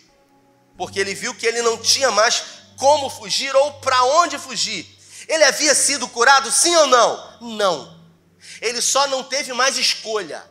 porque 0.76 0.98
ele 0.98 1.14
viu 1.14 1.34
que 1.34 1.46
ele 1.46 1.60
não 1.60 1.76
tinha 1.76 2.10
mais 2.10 2.42
como 2.78 3.10
fugir 3.10 3.54
ou 3.54 3.74
para 3.74 4.02
onde 4.04 4.38
fugir. 4.38 4.86
Ele 5.28 5.44
havia 5.44 5.74
sido 5.74 6.08
curado, 6.08 6.50
sim 6.50 6.74
ou 6.74 6.86
não? 6.86 7.38
Não. 7.56 8.00
Ele 8.60 8.80
só 8.80 9.06
não 9.06 9.22
teve 9.22 9.52
mais 9.52 9.76
escolha. 9.76 10.42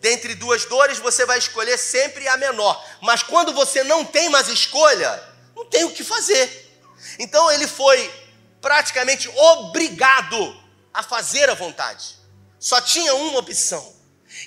Dentre 0.00 0.34
duas 0.34 0.66
dores, 0.66 0.98
você 0.98 1.24
vai 1.24 1.38
escolher 1.38 1.78
sempre 1.78 2.28
a 2.28 2.36
menor. 2.36 2.84
Mas 3.00 3.22
quando 3.22 3.54
você 3.54 3.82
não 3.82 4.04
tem 4.04 4.28
mais 4.28 4.48
escolha, 4.48 5.22
não 5.56 5.64
tem 5.64 5.84
o 5.84 5.90
que 5.90 6.04
fazer. 6.04 6.65
Então 7.18 7.50
ele 7.50 7.66
foi 7.66 8.12
praticamente 8.60 9.28
obrigado 9.28 10.60
a 10.92 11.02
fazer 11.02 11.48
a 11.50 11.54
vontade. 11.54 12.16
Só 12.58 12.80
tinha 12.80 13.14
uma 13.14 13.38
opção. 13.38 13.94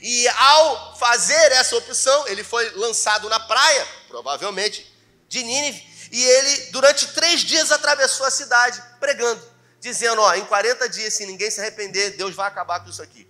E 0.02 0.28
ao 0.28 0.98
fazer 0.98 1.52
essa 1.54 1.76
opção, 1.76 2.28
ele 2.28 2.44
foi 2.44 2.70
lançado 2.72 3.30
na 3.30 3.40
praia, 3.40 3.88
provavelmente 4.08 4.86
de 5.28 5.44
Nínive, 5.44 5.88
e 6.12 6.24
ele, 6.24 6.72
durante 6.72 7.08
três 7.10 7.42
dias, 7.42 7.72
atravessou 7.72 8.26
a 8.26 8.32
cidade 8.32 8.82
pregando, 9.00 9.42
dizendo: 9.80 10.22
Ó, 10.22 10.34
em 10.36 10.46
40 10.46 10.90
dias, 10.90 11.14
se 11.14 11.26
ninguém 11.26 11.52
se 11.52 11.60
arrepender, 11.60 12.18
Deus 12.18 12.36
vai 12.36 12.48
acabar 12.48 12.80
com 12.80 12.90
isso 12.90 13.02
aqui. 13.02 13.28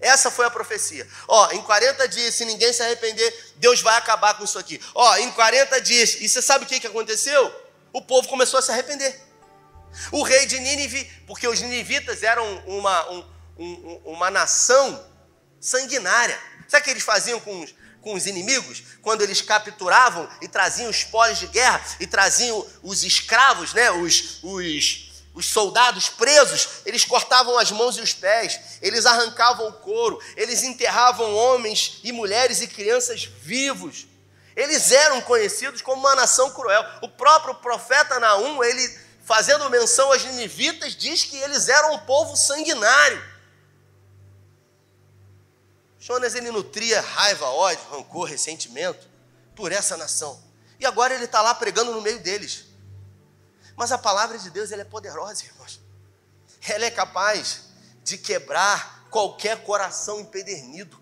Essa 0.00 0.30
foi 0.30 0.46
a 0.46 0.50
profecia. 0.50 1.06
Ó, 1.26 1.50
em 1.52 1.62
40 1.62 2.08
dias, 2.08 2.34
se 2.34 2.44
ninguém 2.44 2.72
se 2.72 2.82
arrepender, 2.82 3.52
Deus 3.56 3.80
vai 3.80 3.96
acabar 3.96 4.34
com 4.34 4.44
isso 4.44 4.58
aqui. 4.58 4.80
Ó, 4.94 5.16
em 5.16 5.30
40 5.32 5.80
dias, 5.80 6.16
e 6.20 6.28
você 6.28 6.40
sabe 6.40 6.64
o 6.64 6.68
que, 6.68 6.80
que 6.80 6.86
aconteceu? 6.86 7.67
O 7.98 8.02
povo 8.02 8.28
começou 8.28 8.60
a 8.60 8.62
se 8.62 8.70
arrepender. 8.70 9.20
O 10.12 10.22
rei 10.22 10.46
de 10.46 10.60
Nínive, 10.60 11.04
porque 11.26 11.48
os 11.48 11.60
ninivitas 11.60 12.22
eram 12.22 12.46
uma, 12.64 13.10
um, 13.10 13.24
um, 13.58 14.00
uma 14.04 14.30
nação 14.30 15.04
sanguinária. 15.60 16.38
Sabe 16.68 16.82
o 16.82 16.84
que 16.84 16.90
eles 16.90 17.02
faziam 17.02 17.40
com 17.40 17.60
os, 17.60 17.74
com 18.00 18.14
os 18.14 18.24
inimigos? 18.24 18.84
Quando 19.02 19.22
eles 19.22 19.42
capturavam 19.42 20.28
e 20.40 20.46
traziam 20.46 20.88
os 20.88 21.02
polis 21.02 21.40
de 21.40 21.48
guerra 21.48 21.84
e 21.98 22.06
traziam 22.06 22.64
os 22.84 23.02
escravos, 23.02 23.74
né? 23.74 23.90
os, 23.90 24.38
os, 24.44 25.24
os 25.34 25.46
soldados 25.46 26.08
presos, 26.08 26.68
eles 26.86 27.04
cortavam 27.04 27.58
as 27.58 27.72
mãos 27.72 27.96
e 27.96 28.00
os 28.00 28.14
pés, 28.14 28.60
eles 28.80 29.06
arrancavam 29.06 29.70
o 29.70 29.72
couro, 29.72 30.22
eles 30.36 30.62
enterravam 30.62 31.34
homens 31.34 31.98
e 32.04 32.12
mulheres 32.12 32.60
e 32.60 32.68
crianças 32.68 33.24
vivos. 33.24 34.06
Eles 34.58 34.90
eram 34.90 35.20
conhecidos 35.20 35.80
como 35.80 36.00
uma 36.00 36.16
nação 36.16 36.50
cruel. 36.50 36.84
O 37.00 37.08
próprio 37.08 37.54
profeta 37.54 38.18
Naum, 38.18 38.64
ele 38.64 38.88
fazendo 39.22 39.70
menção 39.70 40.12
aos 40.12 40.24
ninivitas, 40.24 40.96
diz 40.96 41.22
que 41.22 41.36
eles 41.36 41.68
eram 41.68 41.94
um 41.94 41.98
povo 42.00 42.36
sanguinário. 42.36 43.22
Jonas 46.00 46.34
ele 46.34 46.50
nutria 46.50 47.00
raiva, 47.00 47.46
ódio, 47.46 47.84
rancor, 47.88 48.24
ressentimento 48.24 49.08
por 49.54 49.70
essa 49.70 49.96
nação. 49.96 50.42
E 50.80 50.84
agora 50.84 51.14
ele 51.14 51.26
está 51.26 51.40
lá 51.40 51.54
pregando 51.54 51.92
no 51.92 52.02
meio 52.02 52.18
deles. 52.18 52.64
Mas 53.76 53.92
a 53.92 53.98
palavra 53.98 54.36
de 54.38 54.50
Deus 54.50 54.72
ela 54.72 54.82
é 54.82 54.84
poderosa, 54.84 55.44
irmãos. 55.44 55.80
Ela 56.68 56.86
é 56.86 56.90
capaz 56.90 57.60
de 58.02 58.18
quebrar 58.18 59.06
qualquer 59.08 59.62
coração 59.62 60.18
empedernido. 60.18 61.00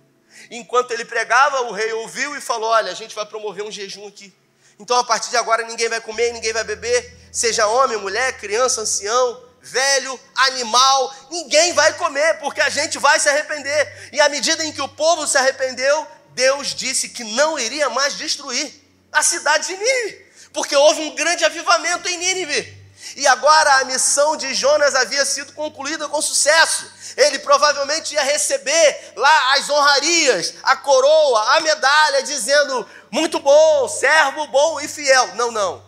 Enquanto 0.51 0.91
ele 0.93 1.05
pregava, 1.05 1.63
o 1.63 1.73
rei 1.73 1.93
ouviu 1.93 2.37
e 2.37 2.41
falou: 2.41 2.71
Olha, 2.71 2.93
a 2.93 2.95
gente 2.95 3.15
vai 3.15 3.27
promover 3.27 3.65
um 3.65 3.71
jejum 3.71 4.07
aqui. 4.07 4.33
Então, 4.79 4.97
a 4.99 5.05
partir 5.05 5.31
de 5.31 5.37
agora, 5.37 5.65
ninguém 5.65 5.89
vai 5.89 6.01
comer, 6.01 6.33
ninguém 6.33 6.53
vai 6.53 6.65
beber, 6.65 7.17
seja 7.33 7.67
homem, 7.67 7.97
mulher, 7.97 8.37
criança, 8.39 8.83
ancião, 8.83 9.43
velho, 9.61 10.19
animal, 10.35 11.15
ninguém 11.31 11.73
vai 11.73 11.95
comer, 11.95 12.39
porque 12.39 12.61
a 12.61 12.69
gente 12.69 12.99
vai 12.99 13.19
se 13.19 13.29
arrepender. 13.29 14.11
E 14.13 14.21
à 14.21 14.29
medida 14.29 14.65
em 14.65 14.73
que 14.73 14.83
o 14.83 14.89
povo 14.89 15.27
se 15.27 15.37
arrependeu, 15.39 16.07
Deus 16.35 16.75
disse 16.75 17.09
que 17.09 17.25
não 17.25 17.59
iria 17.59 17.89
mais 17.91 18.15
destruir 18.15 18.71
a 19.11 19.23
cidade 19.23 19.69
de 19.69 19.77
Nínive, 19.77 20.27
porque 20.53 20.77
houve 20.77 21.01
um 21.01 21.15
grande 21.15 21.45
avivamento 21.45 22.09
em 22.09 22.19
Nínive. 22.19 22.76
E 23.15 23.27
agora 23.27 23.79
a 23.79 23.85
missão 23.85 24.37
de 24.37 24.55
Jonas 24.55 24.95
havia 24.95 25.25
sido 25.25 25.53
concluída 25.53 26.09
com 26.09 26.21
sucesso. 26.21 26.91
Ele 27.17 27.39
provavelmente 27.39 28.15
ia 28.15 28.23
receber 28.23 29.13
lá 29.17 29.55
as 29.55 29.69
honrarias, 29.69 30.55
a 30.63 30.77
coroa, 30.77 31.57
a 31.57 31.61
medalha, 31.61 32.23
dizendo: 32.23 32.89
muito 33.11 33.39
bom, 33.39 33.89
servo 33.89 34.47
bom 34.49 34.81
e 34.81 34.89
fiel. 34.89 35.35
Não, 35.35 35.51
não. 35.51 35.85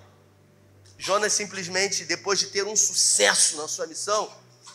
Jonas 0.99 1.33
simplesmente, 1.33 2.05
depois 2.05 2.39
de 2.39 2.47
ter 2.47 2.67
um 2.67 2.77
sucesso 2.77 3.57
na 3.57 3.69
sua 3.69 3.87
missão, 3.87 4.31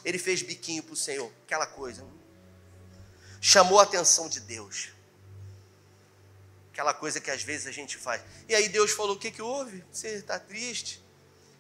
ele 0.06 0.18
fez 0.18 0.42
biquinho 0.42 0.82
para 0.82 0.94
o 0.94 0.98
Senhor, 0.98 1.32
aquela 1.46 1.66
coisa. 1.66 2.06
Chamou 3.42 3.80
a 3.80 3.84
atenção 3.84 4.30
de 4.30 4.40
Deus. 4.40 4.90
Aquela 6.72 6.94
coisa 6.94 7.20
que 7.20 7.30
às 7.30 7.44
vezes 7.44 7.68
a 7.68 7.72
gente 7.72 7.98
faz. 7.98 8.22
E 8.48 8.56
aí 8.56 8.70
Deus 8.70 8.92
falou: 8.92 9.16
O 9.16 9.20
que, 9.20 9.32
que 9.32 9.42
houve? 9.42 9.84
Você 9.92 10.10
está 10.16 10.40
triste? 10.40 11.03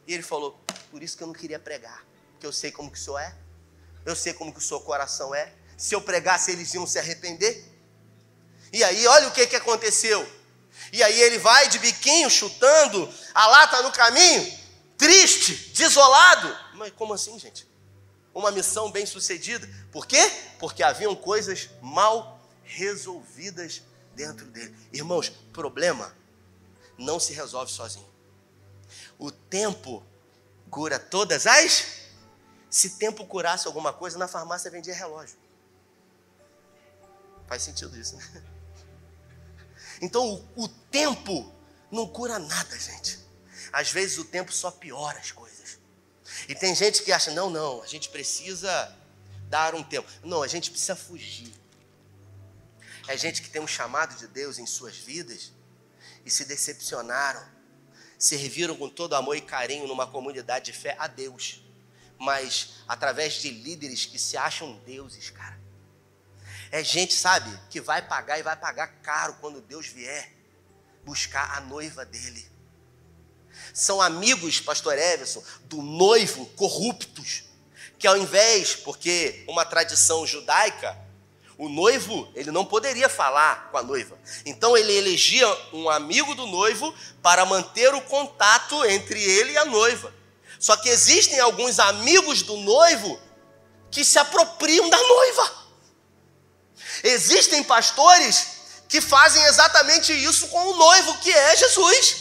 E 0.08 0.14
ele 0.14 0.24
falou: 0.24 0.60
Por 0.92 1.02
isso 1.02 1.18
que 1.18 1.24
eu 1.24 1.28
não 1.28 1.34
queria 1.34 1.60
pregar, 1.60 2.06
porque 2.32 2.46
eu 2.46 2.54
sei 2.54 2.72
como 2.72 2.92
que 2.92 2.98
o 2.98 3.02
senhor 3.02 3.20
é, 3.20 3.36
eu 4.06 4.16
sei 4.16 4.34
como 4.34 4.52
que 4.52 4.60
o 4.60 4.62
seu 4.62 4.80
coração 4.82 5.34
é. 5.34 5.54
Se 5.78 5.96
eu 5.96 6.02
pregasse, 6.02 6.52
eles 6.52 6.74
iam 6.74 6.86
se 6.86 7.00
arrepender. 7.00 7.66
E 8.72 8.84
aí, 8.84 9.06
olha 9.08 9.28
o 9.28 9.32
que, 9.32 9.48
que 9.48 9.56
aconteceu. 9.56 10.28
E 10.92 11.02
aí 11.02 11.22
ele 11.22 11.38
vai 11.38 11.70
de 11.70 11.80
biquinho, 11.80 12.30
chutando, 12.30 13.12
a 13.34 13.48
lata 13.48 13.82
no 13.82 13.92
caminho, 13.92 14.60
triste, 14.98 15.72
desolado. 15.76 16.56
Mas 16.74 16.92
como 16.94 17.14
assim, 17.14 17.38
gente? 17.40 17.68
Uma 18.34 18.52
missão 18.52 18.92
bem 18.92 19.06
sucedida. 19.06 19.70
Por 19.92 20.06
quê? 20.08 20.20
Porque 20.60 20.84
haviam 20.84 21.16
coisas 21.16 21.70
mal 21.82 22.40
resolvidas 22.64 23.84
dentro 24.16 24.46
dele. 24.48 24.76
Irmãos, 24.92 25.30
problema 25.52 26.16
não 26.98 27.20
se 27.20 27.34
resolve 27.34 27.72
sozinho. 27.72 28.13
O 29.18 29.32
tempo 29.32 30.04
cura 30.70 31.00
todas 31.00 31.48
as. 31.48 32.04
Se 32.70 32.92
tempo 32.92 33.26
curasse 33.26 33.68
alguma 33.68 33.94
coisa, 33.94 34.18
na 34.18 34.28
farmácia 34.28 34.72
vendia 34.72 34.96
relógio. 34.96 35.38
Faz 37.48 37.64
sentido 37.64 37.98
isso, 37.98 38.16
né? 38.16 38.44
Então 40.02 40.34
o, 40.56 40.64
o 40.64 40.68
tempo 40.68 41.54
não 41.90 42.08
cura 42.08 42.38
nada, 42.38 42.78
gente. 42.78 43.20
Às 43.72 43.92
vezes 43.92 44.18
o 44.18 44.26
tempo 44.26 44.52
só 44.52 44.70
piora 44.70 45.18
as 45.20 45.32
coisas. 45.32 45.78
E 46.48 46.56
tem 46.56 46.76
gente 46.76 47.04
que 47.04 47.12
acha: 47.12 47.32
não, 47.32 47.50
não, 47.50 47.82
a 47.82 47.88
gente 47.88 48.10
precisa 48.10 48.96
dar 49.50 49.76
um 49.76 49.84
tempo. 49.84 50.10
Não, 50.24 50.44
a 50.44 50.48
gente 50.48 50.72
precisa 50.72 50.96
fugir. 50.96 51.54
É 53.08 53.18
gente 53.18 53.42
que 53.42 53.50
tem 53.50 53.62
um 53.62 53.68
chamado 53.68 54.16
de 54.18 54.28
Deus 54.28 54.58
em 54.58 54.66
suas 54.66 54.98
vidas 54.98 55.52
e 56.26 56.32
se 56.32 56.46
decepcionaram, 56.46 57.44
serviram 58.24 58.74
com 58.78 58.88
todo 58.88 59.16
amor 59.16 59.36
e 59.36 59.42
carinho 59.42 59.86
numa 59.86 60.08
comunidade 60.08 60.72
de 60.72 60.74
fé 60.74 60.96
a 60.98 61.08
Deus, 61.08 61.62
mas 62.18 62.76
através 62.88 63.34
de 63.34 63.50
líderes 63.50 64.06
que 64.06 64.18
se 64.18 64.38
acham 64.38 64.80
deuses, 64.86 65.30
cara. 65.30 65.60
É 66.72 66.82
gente, 66.82 67.14
sabe, 67.14 67.52
que 67.70 67.82
vai 67.82 68.02
pagar 68.02 68.40
e 68.40 68.44
vai 68.44 68.56
pagar 68.56 68.88
caro 69.02 69.36
quando 69.42 69.60
Deus 69.60 69.88
vier 69.88 70.32
buscar 71.04 71.58
a 71.58 71.60
noiva 71.60 72.06
dele. 72.06 72.50
São 73.74 74.02
amigos, 74.02 74.62
pastor 74.62 74.98
Everson, 74.98 75.44
do 75.66 75.82
noivo 75.82 76.46
corruptos, 76.56 77.44
que 78.00 78.08
ao 78.08 78.18
invés, 78.18 78.74
porque 78.74 79.44
uma 79.50 79.66
tradição 79.66 80.26
judaica, 80.26 80.98
o 81.58 81.70
noivo, 81.70 82.28
ele 82.36 82.52
não 82.52 82.66
poderia 82.66 83.08
falar 83.08 83.70
com 83.72 83.78
a 83.78 83.84
noiva. 83.84 84.18
Então 84.46 84.76
ele 84.76 84.94
elegia 84.94 85.48
um 85.72 85.90
amigo 85.90 86.34
do 86.36 86.48
noivo 86.48 86.94
para 87.22 87.46
manter 87.46 87.94
o 87.94 88.02
contato 88.02 88.84
entre 88.86 89.22
ele 89.22 89.54
e 89.54 89.58
a 89.58 89.66
noiva. 89.66 90.14
Só 90.60 90.76
que 90.78 90.90
existem 90.90 91.40
alguns 91.40 91.80
amigos 91.80 92.42
do 92.42 92.58
noivo 92.58 93.20
que 93.92 94.04
se 94.04 94.18
apropriam 94.18 94.90
da 94.90 94.98
noiva. 94.98 95.64
Existem 97.04 97.64
pastores 97.64 98.48
que 98.88 99.02
fazem 99.02 99.44
exatamente 99.46 100.14
isso 100.14 100.48
com 100.48 100.68
o 100.68 100.76
noivo, 100.76 101.18
que 101.18 101.32
é 101.32 101.56
Jesus, 101.58 102.16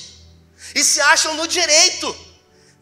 e 0.75 0.83
se 0.83 1.01
acham 1.01 1.35
no 1.35 1.47
direito 1.47 2.17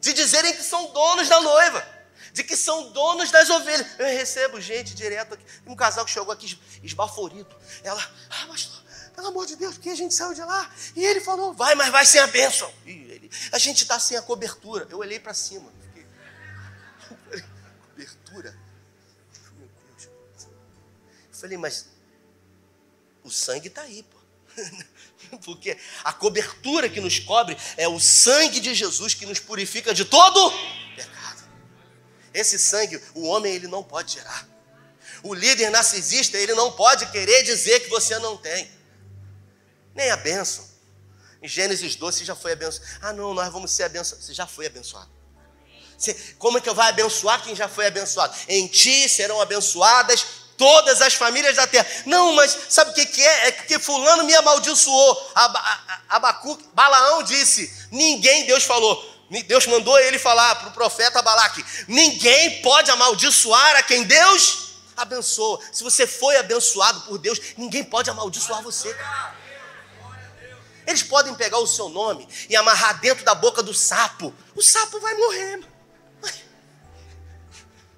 de 0.01 0.13
dizerem 0.13 0.55
que 0.55 0.63
são 0.63 0.93
donos 0.93 1.29
da 1.29 1.41
noiva, 1.41 1.87
de 2.33 2.45
que 2.45 2.57
são 2.57 2.93
donos 2.93 3.31
das 3.31 3.51
ovelhas. 3.51 3.87
Eu 3.99 4.07
recebo 4.07 4.61
gente 4.61 4.95
direto 4.95 5.35
aqui. 5.35 5.45
Um 5.67 5.75
casal 5.75 6.05
que 6.05 6.11
chegou 6.11 6.33
aqui 6.33 6.59
esbaforido. 6.83 7.55
Ela, 7.83 8.03
ah, 8.31 8.47
pastor, 8.47 8.83
pelo 9.15 9.29
amor 9.29 9.47
de 9.47 9.57
Deus, 9.57 9.75
porque 9.75 9.91
a 9.91 9.95
gente 9.95 10.15
saiu 10.15 10.35
de 10.35 10.43
lá. 10.43 10.71
E 10.97 11.05
ele 11.05 11.21
falou, 11.21 11.53
vai, 11.53 11.75
mas 11.75 11.91
vai 11.91 12.07
sem 12.07 12.21
a 12.21 12.27
bênção. 12.27 12.73
E 12.87 12.91
ele, 12.91 13.31
a 13.53 13.59
gente 13.59 13.83
está 13.83 13.99
sem 13.99 14.17
a 14.17 14.23
cobertura. 14.23 14.87
Eu 14.91 14.99
olhei 14.99 15.19
para 15.19 15.35
cima. 15.35 15.71
Fiquei, 15.83 16.07
cobertura? 17.89 18.59
falei, 21.33 21.57
mas 21.57 21.87
o 23.25 23.31
sangue 23.31 23.69
está 23.69 23.83
aí, 23.83 24.03
pô. 24.03 24.19
Porque 25.45 25.77
a 26.03 26.13
cobertura 26.13 26.89
que 26.89 27.01
nos 27.01 27.19
cobre 27.19 27.57
é 27.77 27.89
o 27.89 28.01
sangue 28.01 28.61
de 28.61 28.75
Jesus 28.75 29.15
que 29.15 29.27
nos 29.27 29.39
purifica 29.39 29.95
de 29.95 30.05
todo. 30.05 30.53
Esse 32.33 32.59
sangue, 32.59 33.03
o 33.15 33.27
homem 33.27 33.55
ele 33.55 33.67
não 33.67 33.83
pode 33.83 34.13
tirar. 34.13 34.49
O 35.23 35.35
líder 35.35 35.71
narcisista, 35.71 36.37
ele 36.37 36.55
não 36.55 36.73
pode 36.73 37.07
querer 37.07 37.43
dizer 37.43 37.81
que 37.81 37.91
você 37.91 38.19
não 38.19 38.37
tem. 38.37 38.71
Nem 39.95 40.11
a 40.11 40.17
bênção. 40.17 40.69
Em 41.43 41.49
Gênesis 41.49 41.97
12, 41.97 42.19
você 42.19 42.25
já 42.25 42.37
foi 42.37 42.53
abençoado. 42.53 42.91
Ah, 43.01 43.13
não, 43.13 43.35
nós 43.35 43.53
vamos 43.53 43.71
ser 43.71 43.85
abençoados. 43.85 44.27
Você 44.27 44.35
já 44.35 44.47
foi 44.47 44.67
abençoado. 44.67 45.11
Você, 45.97 46.15
como 46.39 46.59
é 46.59 46.61
que 46.61 46.69
eu 46.69 46.75
vou 46.75 46.85
abençoar 46.85 47.43
quem 47.43 47.55
já 47.55 47.69
foi 47.69 47.87
abençoado? 47.87 48.35
Em 48.49 48.67
ti 48.67 49.09
serão 49.09 49.41
abençoadas 49.41 50.25
todas 50.57 51.01
as 51.01 51.15
famílias 51.15 51.57
da 51.57 51.67
terra. 51.67 51.87
Não, 52.05 52.35
mas 52.35 52.57
sabe 52.69 52.91
o 52.91 52.95
que, 52.95 53.07
que 53.07 53.23
é? 53.23 53.49
É 53.49 53.53
que 53.53 53.79
fulano 53.79 54.25
me 54.25 54.35
amaldiçoou. 54.35 55.33
Abacuque, 56.09 56.65
Balaão 56.75 57.23
disse: 57.23 57.89
ninguém, 57.91 58.45
Deus 58.47 58.65
falou, 58.65 59.10
Deus 59.31 59.67
mandou 59.67 59.97
ele 60.01 60.19
falar 60.19 60.57
para 60.57 60.69
o 60.69 60.73
profeta 60.73 61.23
Balaque: 61.23 61.65
ninguém 61.87 62.61
pode 62.63 62.91
amaldiçoar 62.91 63.77
a 63.77 63.83
quem 63.83 64.03
Deus 64.03 64.71
abençoa. 64.97 65.61
Se 65.73 65.85
você 65.85 66.07
foi 66.07 66.37
abençoado 66.37 67.03
por 67.03 67.17
Deus, 67.17 67.39
ninguém 67.57 67.85
pode 67.85 68.11
amaldiçoar 68.11 68.61
você. 68.63 68.95
Eles 70.85 71.05
podem 71.05 71.33
pegar 71.37 71.59
o 71.59 71.67
seu 71.67 71.89
nome 71.89 72.29
e 72.49 72.57
amarrar 72.57 73.01
dentro 73.01 73.25
da 73.25 73.35
boca 73.35 73.63
do 73.63 73.73
sapo. 73.73 74.35
O 74.57 74.63
sapo 74.63 74.99
vai 74.99 75.15
morrer. 75.15 75.61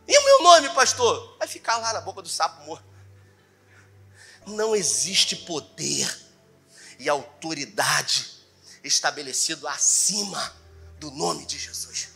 E 0.06 0.18
o 0.18 0.24
meu 0.24 0.42
nome, 0.42 0.68
pastor? 0.70 1.36
Vai 1.38 1.48
ficar 1.48 1.78
lá 1.78 1.94
na 1.94 2.02
boca 2.02 2.20
do 2.20 2.28
sapo 2.28 2.66
morto. 2.66 2.84
Não 4.46 4.76
existe 4.76 5.36
poder 5.36 6.14
e 6.98 7.08
autoridade 7.08 8.30
estabelecido 8.84 9.66
acima 9.66 10.61
do 11.02 11.10
nome 11.10 11.44
de 11.44 11.58
Jesus. 11.58 12.10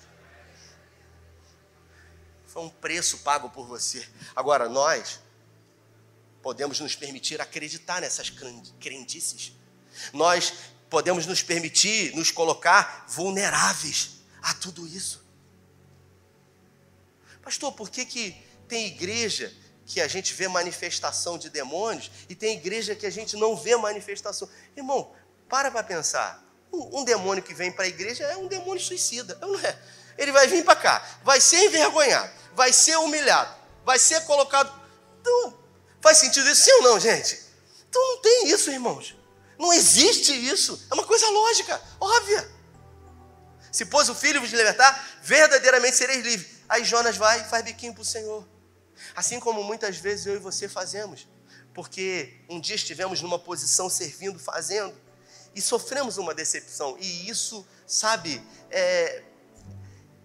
Foi 2.46 2.62
um 2.62 2.68
preço 2.68 3.18
pago 3.18 3.51
por 3.51 3.66
você. 3.66 4.09
Agora, 4.35 4.68
nós 4.68 5.18
podemos 6.40 6.79
nos 6.79 6.94
permitir 6.94 7.40
acreditar 7.40 8.01
nessas 8.01 8.31
crendices. 8.79 9.53
Nós 10.12 10.53
podemos 10.88 11.27
nos 11.27 11.42
permitir 11.42 12.14
nos 12.14 12.31
colocar 12.31 13.07
vulneráveis 13.09 14.20
a 14.40 14.55
tudo 14.55 14.87
isso. 14.87 15.20
Pastor, 17.42 17.72
por 17.72 17.90
que, 17.90 18.07
que 18.07 18.37
tem 18.68 18.87
igreja 18.87 19.53
que 19.85 20.01
a 20.01 20.07
gente 20.07 20.33
vê 20.33 20.46
manifestação 20.46 21.37
de 21.37 21.51
demônios 21.51 22.09
e 22.29 22.37
tem 22.37 22.57
igreja 22.57 22.94
que 22.94 23.07
a 23.07 23.11
gente 23.11 23.35
não 23.37 23.57
vê 23.57 23.75
manifestação? 23.77 24.49
Irmão, 24.77 25.12
para 25.49 25.72
para 25.72 25.83
pensar. 25.83 26.45
Um, 26.72 27.05
demônio 27.05 27.42
que 27.42 27.55
vem 27.55 27.72
para 27.72 27.85
a 27.85 27.88
igreja 27.88 28.24
é 28.24 28.37
um 28.37 28.46
demônio 28.46 28.83
suicida, 28.83 29.38
não 29.40 29.59
é? 29.61 29.79
Ele 30.18 30.33
vai 30.33 30.46
vir 30.46 30.64
para 30.64 30.76
cá, 30.76 31.02
vai 31.22 31.40
ser 31.40 31.64
envergonhado, 31.64 32.31
vai 32.55 32.72
ser 32.72 32.96
humilhado, 32.96 33.55
vai 33.85 33.98
ser 33.98 34.20
colocado. 34.24 34.72
Então, 35.20 35.59
faz 36.00 36.18
sentido 36.18 36.48
isso 36.50 36.64
sim 36.64 36.72
ou 36.72 36.83
não, 36.83 37.00
gente? 37.00 37.40
Então 37.88 38.02
não 38.02 38.20
tem 38.20 38.48
isso, 38.48 38.70
irmãos. 38.70 39.16
Não 39.59 39.72
existe 39.72 40.33
isso. 40.33 40.87
É 40.90 40.94
uma 40.94 41.05
coisa 41.05 41.29
lógica, 41.31 41.81
óbvia. 41.98 42.50
Se 43.72 43.85
pôs 43.87 44.09
o 44.09 44.14
filho 44.14 44.40
vos 44.40 44.50
libertar, 44.50 45.18
verdadeiramente 45.22 45.96
sereis 45.96 46.24
livres. 46.24 46.57
Aí 46.68 46.85
Jonas 46.85 47.16
vai 47.16 47.40
e 47.40 47.44
faz 47.44 47.64
biquinho 47.64 47.94
para 47.94 48.02
o 48.02 48.05
Senhor. 48.05 48.46
Assim 49.14 49.38
como 49.38 49.62
muitas 49.62 49.96
vezes 49.96 50.26
eu 50.26 50.35
e 50.35 50.38
você 50.38 50.68
fazemos. 50.68 51.29
Porque 51.74 52.40
um 52.48 52.59
dia 52.59 52.74
estivemos 52.74 53.20
numa 53.20 53.38
posição 53.38 53.90
servindo, 53.90 54.38
fazendo, 54.38 54.94
e 55.57 55.62
sofremos 55.62 56.19
uma 56.19 56.35
decepção. 56.35 56.99
E 57.01 57.31
isso, 57.31 57.66
sabe, 57.87 58.47
é, 58.71 59.23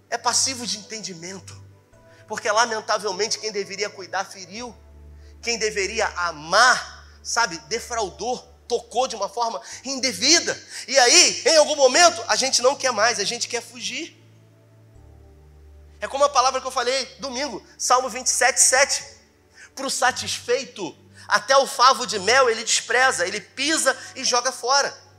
é 0.09 0.17
passivo 0.17 0.67
de 0.67 0.77
entendimento. 0.77 1.59
Porque 2.27 2.51
lamentavelmente 2.51 3.39
quem 3.39 3.49
deveria 3.49 3.89
cuidar 3.89 4.25
feriu, 4.25 4.75
quem 5.41 5.57
deveria 5.57 6.05
amar, 6.09 7.07
sabe, 7.23 7.57
defraudou, 7.69 8.37
tocou 8.67 9.07
de 9.07 9.15
uma 9.15 9.29
forma 9.29 9.61
indevida. 9.85 10.61
E 10.85 10.99
aí, 10.99 11.43
em 11.45 11.57
algum 11.57 11.77
momento, 11.77 12.21
a 12.27 12.35
gente 12.35 12.61
não 12.61 12.75
quer 12.75 12.91
mais, 12.91 13.17
a 13.17 13.23
gente 13.23 13.47
quer 13.47 13.61
fugir. 13.61 14.17
É 16.01 16.07
como 16.09 16.25
a 16.25 16.29
palavra 16.29 16.59
que 16.59 16.67
eu 16.67 16.71
falei 16.71 17.05
domingo, 17.19 17.65
Salmo 17.77 18.09
27, 18.09 18.59
7. 18.59 19.21
Para 19.73 19.85
o 19.85 19.89
satisfeito, 19.89 20.93
até 21.25 21.55
o 21.55 21.65
favo 21.65 22.05
de 22.05 22.19
mel 22.19 22.49
ele 22.49 22.65
despreza, 22.65 23.25
ele 23.25 23.39
pisa 23.39 23.97
e 24.13 24.25
joga 24.25 24.51
fora. 24.51 25.10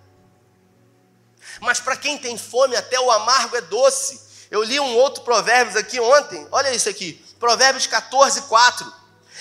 Mas 1.62 1.78
para 1.78 1.96
quem 1.96 2.18
tem 2.18 2.36
fome, 2.36 2.74
até 2.74 2.98
o 2.98 3.08
amargo 3.08 3.56
é 3.56 3.60
doce. 3.60 4.20
Eu 4.50 4.64
li 4.64 4.80
um 4.80 4.96
outro 4.96 5.22
provérbio 5.22 5.78
aqui 5.78 6.00
ontem, 6.00 6.44
olha 6.50 6.74
isso 6.74 6.88
aqui, 6.88 7.24
Provérbios 7.38 7.86
14, 7.86 8.42
4. 8.42 8.92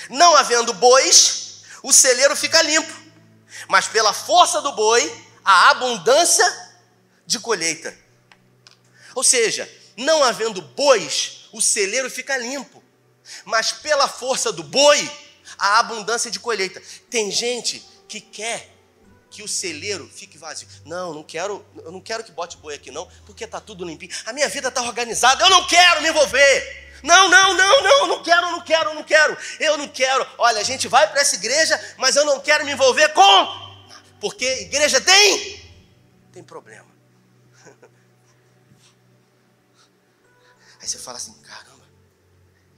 Não 0.07 0.35
havendo 0.35 0.71
bois, 0.75 1.63
o 1.81 1.91
celeiro 1.91 2.35
fica 2.35 2.61
limpo, 2.61 2.93
mas 3.67 3.87
pela 3.87 4.13
força 4.13 4.61
do 4.61 4.71
boi, 4.73 5.25
a 5.43 5.71
abundância 5.71 6.45
de 7.25 7.39
colheita. 7.39 7.97
Ou 9.15 9.23
seja, 9.23 9.67
não 9.97 10.23
havendo 10.23 10.61
bois, 10.61 11.49
o 11.51 11.59
celeiro 11.59 12.09
fica 12.09 12.37
limpo, 12.37 12.83
mas 13.45 13.71
pela 13.71 14.07
força 14.07 14.51
do 14.51 14.61
boi, 14.61 15.11
a 15.57 15.79
abundância 15.79 16.29
de 16.29 16.39
colheita. 16.39 16.81
Tem 17.09 17.31
gente 17.31 17.83
que 18.07 18.21
quer 18.21 18.69
que 19.31 19.41
o 19.41 19.47
celeiro 19.47 20.07
fique 20.13 20.37
vazio. 20.37 20.67
Não, 20.85 21.13
não 21.13 21.23
quero, 21.23 21.65
eu 21.77 21.91
não 21.91 22.01
quero 22.01 22.23
que 22.23 22.31
bote 22.31 22.57
boi 22.57 22.75
aqui 22.75 22.91
não, 22.91 23.07
porque 23.25 23.47
tá 23.47 23.61
tudo 23.61 23.85
limpinho. 23.85 24.11
A 24.25 24.33
minha 24.33 24.49
vida 24.49 24.67
está 24.67 24.81
organizada, 24.83 25.43
eu 25.43 25.49
não 25.49 25.65
quero 25.65 26.01
me 26.01 26.09
envolver. 26.09 26.91
Não, 27.01 27.29
não, 27.29 27.53
não, 27.55 27.81
não, 27.81 28.07
não 28.07 28.21
quero, 28.23 28.51
não 28.51 28.61
quero, 28.61 28.93
não 28.93 29.03
quero. 29.03 29.37
Eu 29.59 29.77
não 29.77 29.87
quero. 29.87 30.27
Olha, 30.37 30.59
a 30.59 30.63
gente 30.63 30.87
vai 30.87 31.09
para 31.09 31.21
essa 31.21 31.35
igreja, 31.35 31.79
mas 31.97 32.15
eu 32.15 32.25
não 32.25 32.39
quero 32.41 32.63
me 32.65 32.73
envolver 32.73 33.09
com 33.09 33.71
porque 34.19 34.45
igreja 34.61 35.01
tem 35.01 35.59
tem 36.31 36.43
problema. 36.43 36.89
Aí 40.79 40.87
você 40.87 40.99
fala 40.99 41.17
assim, 41.17 41.33
caramba, 41.41 41.85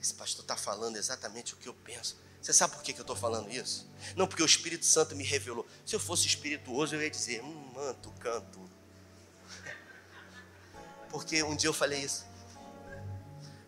esse 0.01 0.13
pastor 0.13 0.43
está 0.43 0.55
falando 0.55 0.95
exatamente 0.95 1.53
o 1.53 1.57
que 1.57 1.67
eu 1.67 1.73
penso. 1.73 2.17
Você 2.43 2.51
sabe 2.51 2.75
por 2.75 2.83
que, 2.83 2.91
eu 2.91 2.99
estou 2.99 3.15
falando 3.15 3.49
isso? 3.49 3.89
Não 4.17 4.27
porque 4.27 4.43
o 4.43 4.45
Espírito 4.45 4.85
Santo 4.85 5.15
me 5.15 5.23
revelou. 5.23 5.65
Se 5.85 5.95
eu 5.95 5.99
fosse 5.99 6.27
espirituoso, 6.27 6.93
eu 6.93 7.01
ia 7.01 7.09
dizer, 7.09 7.41
hum, 7.41 7.71
manto, 7.73 8.11
canto. 8.19 8.59
Porque 11.09 11.41
um 11.41 11.55
dia 11.55 11.69
eu 11.69 11.73
falei 11.73 12.01
isso. 12.01 12.25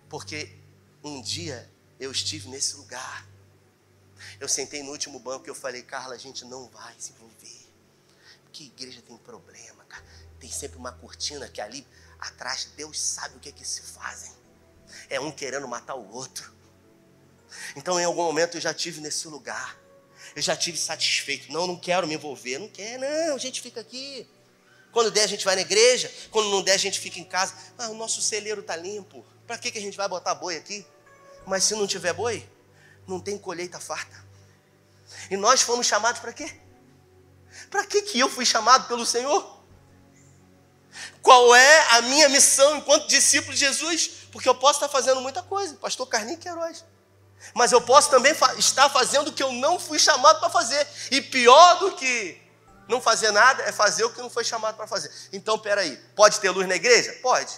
Porque 0.10 0.60
um 1.02 1.22
dia 1.22 1.72
eu 1.98 2.12
estive 2.12 2.50
nesse 2.50 2.76
lugar. 2.76 3.26
Eu 4.42 4.50
sentei 4.50 4.84
no 4.84 4.92
último 4.92 5.20
banco 5.20 5.48
e 5.48 5.50
eu 5.50 5.56
falei, 5.56 5.82
Carla, 5.82 6.14
a 6.14 6.18
gente 6.18 6.44
não 6.44 6.68
vai 6.68 6.94
se 7.00 7.14
envolver. 7.14 7.66
Porque 8.44 8.66
igreja 8.66 9.02
tem 9.02 9.18
problema, 9.20 9.86
cara. 9.86 10.04
Tem 10.38 10.52
sempre 10.52 10.78
uma 10.78 10.92
cortina 10.92 11.48
que 11.48 11.62
ali 11.62 11.88
atrás, 12.20 12.66
Deus 12.76 13.00
sabe 13.00 13.38
o 13.38 13.40
que 13.40 13.48
é 13.48 13.52
que 13.54 13.66
se 13.66 13.82
fazem. 13.82 14.34
É 15.10 15.18
um 15.18 15.32
querendo 15.32 15.66
matar 15.66 15.96
o 15.96 16.12
outro. 16.12 16.55
Então, 17.76 18.00
em 18.00 18.04
algum 18.04 18.24
momento, 18.24 18.58
eu 18.58 18.62
já 18.62 18.74
tive 18.74 19.02
nesse 19.02 19.28
lugar. 19.28 19.78
Eu 20.36 20.42
já 20.42 20.56
tive 20.56 20.78
satisfeito. 20.78 21.52
Não, 21.52 21.68
não 21.68 21.78
quero 21.78 22.08
me 22.08 22.16
envolver. 22.16 22.60
Não 22.60 22.68
quer, 22.68 23.00
não. 23.00 23.36
A 23.36 23.40
gente 23.40 23.62
fica 23.62 23.82
aqui. 23.82 24.28
Quando 24.92 25.12
der, 25.12 25.24
a 25.24 25.28
gente 25.28 25.44
vai 25.44 25.56
na 25.56 25.62
igreja. 25.62 26.12
Quando 26.32 26.50
não 26.50 26.62
der, 26.62 26.74
a 26.74 26.78
gente 26.78 27.00
fica 27.00 27.20
em 27.20 27.24
casa. 27.24 27.54
Ah, 27.78 27.90
o 27.90 27.94
nosso 27.94 28.22
celeiro 28.22 28.62
está 28.62 28.76
limpo. 28.76 29.26
Para 29.46 29.58
que, 29.58 29.72
que 29.72 29.78
a 29.78 29.82
gente 29.82 29.98
vai 29.98 30.08
botar 30.08 30.34
boi 30.36 30.58
aqui? 30.58 30.86
Mas 31.46 31.64
se 31.64 31.76
não 31.76 31.86
tiver 31.86 32.14
boi, 32.14 32.48
não 33.08 33.20
tem 33.20 33.38
colheita 33.38 33.80
farta. 33.80 34.24
E 35.30 35.38
nós 35.38 35.62
fomos 35.62 35.86
chamados 35.86 36.20
para 36.20 36.34
quê? 36.34 36.52
Para 37.70 37.86
que, 37.86 38.02
que 38.02 38.20
eu 38.20 38.30
fui 38.30 38.46
chamado 38.46 38.88
pelo 38.88 39.06
Senhor? 39.06 39.56
Qual 41.22 41.56
é 41.56 41.98
a 41.98 42.02
minha 42.04 42.30
missão 42.30 42.78
enquanto 42.78 43.08
discípulo 43.08 43.54
de 43.54 43.60
Jesus? 43.60 44.12
Porque 44.32 44.48
eu 44.48 44.56
posso 44.56 44.78
estar 44.78 44.90
fazendo 44.90 45.22
muita 45.22 45.42
coisa, 45.44 45.76
pastor 45.76 46.08
Carlinhos 46.08 46.40
Queiroz. 46.40 46.84
Mas 47.54 47.72
eu 47.72 47.82
posso 47.82 48.10
também 48.10 48.36
estar 48.58 48.90
fazendo 48.90 49.30
o 49.30 49.34
que 49.34 49.44
eu 49.44 49.52
não 49.52 49.80
fui 49.80 50.00
chamado 50.00 50.40
para 50.40 50.50
fazer. 50.50 50.88
E 51.12 51.22
pior 51.22 51.80
do 51.80 51.92
que 51.96 52.42
não 52.88 53.02
fazer 53.02 53.32
nada 53.32 53.64
é 53.64 53.72
fazer 53.72 54.04
o 54.04 54.10
que 54.10 54.22
não 54.22 54.30
foi 54.30 54.44
chamado 54.44 54.76
para 54.76 54.88
fazer. 54.88 55.12
Então, 55.32 55.58
peraí, 55.58 55.98
pode 56.16 56.40
ter 56.40 56.50
luz 56.50 56.68
na 56.68 56.76
igreja? 56.76 57.14
Pode. 57.22 57.54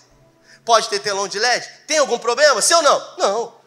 Pode 0.65 0.89
ter 0.89 0.99
telão 0.99 1.27
de 1.27 1.39
LED? 1.39 1.67
Tem 1.87 1.97
algum 1.97 2.19
problema? 2.19 2.59
Ou 2.59 2.81
não? 2.81 3.17
Não. 3.17 3.61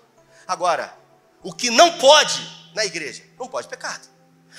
Agora, 0.46 0.94
o 1.42 1.52
que 1.52 1.70
não 1.70 1.98
pode 1.98 2.70
na 2.74 2.84
igreja? 2.84 3.22
Não 3.38 3.48
pode 3.48 3.68
pecado. 3.68 4.08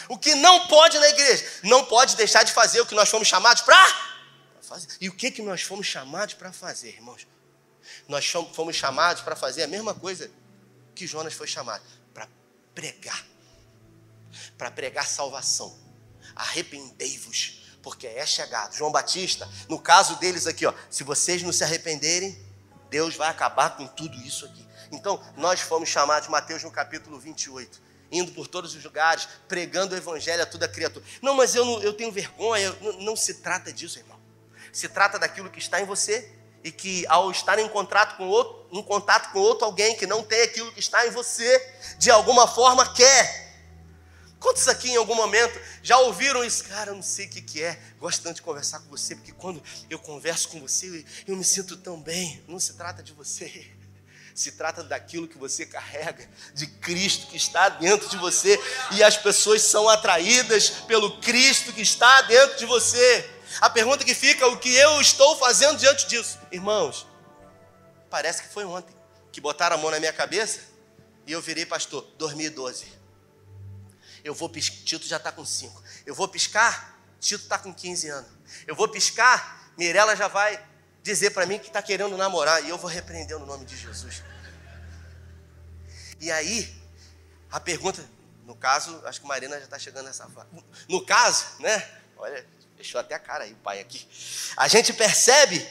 O 0.07 0.17
que 0.17 0.33
não 0.35 0.67
pode 0.67 0.97
na 0.97 1.09
igreja? 1.09 1.45
Não 1.63 1.85
pode 1.85 2.15
deixar 2.15 2.43
de 2.43 2.51
fazer 2.51 2.81
o 2.81 2.85
que 2.85 2.95
nós 2.95 3.09
fomos 3.09 3.27
chamados 3.27 3.61
para 3.61 3.77
fazer. 4.61 4.87
E 4.99 5.09
o 5.09 5.13
que, 5.13 5.31
que 5.31 5.41
nós 5.41 5.61
fomos 5.61 5.85
chamados 5.85 6.33
para 6.33 6.51
fazer, 6.51 6.89
irmãos? 6.89 7.27
Nós 8.07 8.25
fomos 8.53 8.75
chamados 8.75 9.21
para 9.21 9.35
fazer 9.35 9.63
a 9.63 9.67
mesma 9.67 9.93
coisa 9.93 10.31
que 11.01 11.07
Jonas 11.07 11.33
foi 11.33 11.47
chamado 11.47 11.83
para 12.13 12.27
pregar, 12.75 13.25
para 14.55 14.69
pregar 14.69 15.07
salvação. 15.07 15.75
Arrependei-vos, 16.35 17.63
porque 17.81 18.05
é 18.05 18.23
chegado. 18.23 18.75
João 18.75 18.91
Batista, 18.91 19.49
no 19.67 19.79
caso 19.79 20.17
deles 20.17 20.45
aqui, 20.45 20.63
ó, 20.63 20.73
se 20.91 21.03
vocês 21.03 21.41
não 21.41 21.51
se 21.51 21.63
arrependerem, 21.63 22.39
Deus 22.91 23.15
vai 23.15 23.29
acabar 23.29 23.75
com 23.77 23.87
tudo 23.87 24.15
isso 24.17 24.45
aqui. 24.45 24.63
Então, 24.91 25.19
nós 25.37 25.59
fomos 25.61 25.89
chamados, 25.89 26.27
Mateus 26.27 26.61
no 26.63 26.69
capítulo 26.69 27.19
28, 27.19 27.81
indo 28.11 28.31
por 28.33 28.45
todos 28.47 28.75
os 28.75 28.83
lugares, 28.83 29.27
pregando 29.47 29.95
o 29.95 29.97
evangelho 29.97 30.43
a 30.43 30.45
toda 30.45 30.67
criatura. 30.67 31.03
Não, 31.19 31.33
mas 31.33 31.55
eu, 31.55 31.65
não, 31.65 31.81
eu 31.81 31.93
tenho 31.93 32.11
vergonha, 32.11 32.71
não, 32.79 32.93
não 32.99 33.15
se 33.15 33.35
trata 33.41 33.73
disso, 33.73 33.97
irmão. 33.97 34.19
Se 34.71 34.87
trata 34.87 35.17
daquilo 35.17 35.49
que 35.49 35.57
está 35.57 35.81
em 35.81 35.85
você 35.85 36.31
e 36.63 36.71
que 36.71 37.05
ao 37.07 37.31
estar 37.31 37.57
em 37.59 37.67
contato 37.67 38.17
com 38.17 38.27
outro, 38.27 38.67
em 38.71 38.83
contato 38.83 39.31
com 39.31 39.39
outro 39.39 39.65
alguém 39.65 39.95
que 39.95 40.05
não 40.05 40.23
tem 40.23 40.41
aquilo 40.43 40.71
que 40.71 40.79
está 40.79 41.05
em 41.07 41.11
você, 41.11 41.59
de 41.97 42.11
alguma 42.11 42.47
forma 42.47 42.93
quer. 42.93 43.51
Quantos 44.39 44.67
aqui 44.67 44.89
em 44.89 44.95
algum 44.95 45.13
momento 45.13 45.59
já 45.83 45.99
ouviram 45.99 46.43
isso? 46.43 46.63
Cara, 46.63 46.89
eu 46.89 46.95
não 46.95 47.03
sei 47.03 47.27
o 47.27 47.29
que, 47.29 47.41
que 47.43 47.63
é. 47.63 47.79
Gosto 47.99 48.23
tanto 48.23 48.37
de 48.37 48.41
conversar 48.41 48.79
com 48.79 48.89
você, 48.89 49.15
porque 49.15 49.31
quando 49.31 49.61
eu 49.87 49.99
converso 49.99 50.49
com 50.49 50.59
você, 50.59 51.05
eu 51.27 51.35
me 51.35 51.43
sinto 51.43 51.77
tão 51.77 52.01
bem. 52.01 52.43
Não 52.47 52.59
se 52.59 52.73
trata 52.73 53.03
de 53.03 53.13
você. 53.13 53.69
Se 54.33 54.53
trata 54.53 54.83
daquilo 54.83 55.27
que 55.27 55.37
você 55.37 55.63
carrega, 55.65 56.27
de 56.55 56.65
Cristo 56.65 57.27
que 57.27 57.37
está 57.37 57.69
dentro 57.69 58.09
de 58.09 58.17
você, 58.17 58.59
e 58.91 59.03
as 59.03 59.15
pessoas 59.15 59.61
são 59.61 59.87
atraídas 59.87 60.69
pelo 60.87 61.19
Cristo 61.19 61.71
que 61.71 61.81
está 61.81 62.21
dentro 62.23 62.57
de 62.57 62.65
você. 62.65 63.29
A 63.59 63.69
pergunta 63.69 64.05
que 64.05 64.13
fica, 64.13 64.47
o 64.47 64.57
que 64.57 64.73
eu 64.73 65.01
estou 65.01 65.37
fazendo 65.37 65.77
diante 65.77 66.07
disso? 66.07 66.39
Irmãos, 66.51 67.07
parece 68.09 68.43
que 68.43 68.49
foi 68.49 68.65
ontem 68.65 68.95
que 69.31 69.41
botaram 69.41 69.75
a 69.75 69.79
mão 69.79 69.91
na 69.91 69.99
minha 69.99 70.13
cabeça 70.13 70.61
e 71.25 71.31
eu 71.31 71.41
virei 71.41 71.65
pastor, 71.65 72.03
2012. 72.17 72.85
Eu 74.23 74.33
vou 74.33 74.49
piscar, 74.49 74.77
Tito 74.83 75.05
já 75.05 75.17
está 75.17 75.31
com 75.31 75.43
5. 75.43 75.83
Eu 76.05 76.13
vou 76.13 76.27
piscar, 76.27 76.99
Tito 77.19 77.43
está 77.43 77.57
com 77.57 77.73
15 77.73 78.09
anos. 78.09 78.31
Eu 78.67 78.75
vou 78.75 78.87
piscar, 78.87 79.71
Mirella 79.77 80.15
já 80.15 80.27
vai 80.27 80.63
dizer 81.01 81.31
para 81.31 81.45
mim 81.45 81.57
que 81.57 81.67
está 81.67 81.81
querendo 81.81 82.15
namorar 82.15 82.63
e 82.63 82.69
eu 82.69 82.77
vou 82.77 82.89
repreender 82.89 83.37
no 83.39 83.45
nome 83.45 83.65
de 83.65 83.75
Jesus. 83.75 84.23
E 86.19 86.31
aí, 86.31 86.71
a 87.51 87.59
pergunta, 87.59 88.07
no 88.45 88.55
caso, 88.55 89.01
acho 89.05 89.21
que 89.21 89.27
Marina 89.27 89.57
já 89.57 89.65
está 89.65 89.79
chegando 89.79 90.05
nessa 90.05 90.27
fase. 90.29 90.49
No 90.87 91.03
caso, 91.03 91.45
né? 91.59 91.89
Olha, 92.17 92.45
Deixou 92.81 92.99
até 92.99 93.13
a 93.13 93.19
cara 93.19 93.43
aí, 93.43 93.53
o 93.53 93.57
pai 93.57 93.79
aqui. 93.79 94.07
A 94.57 94.67
gente 94.67 94.91
percebe 94.91 95.63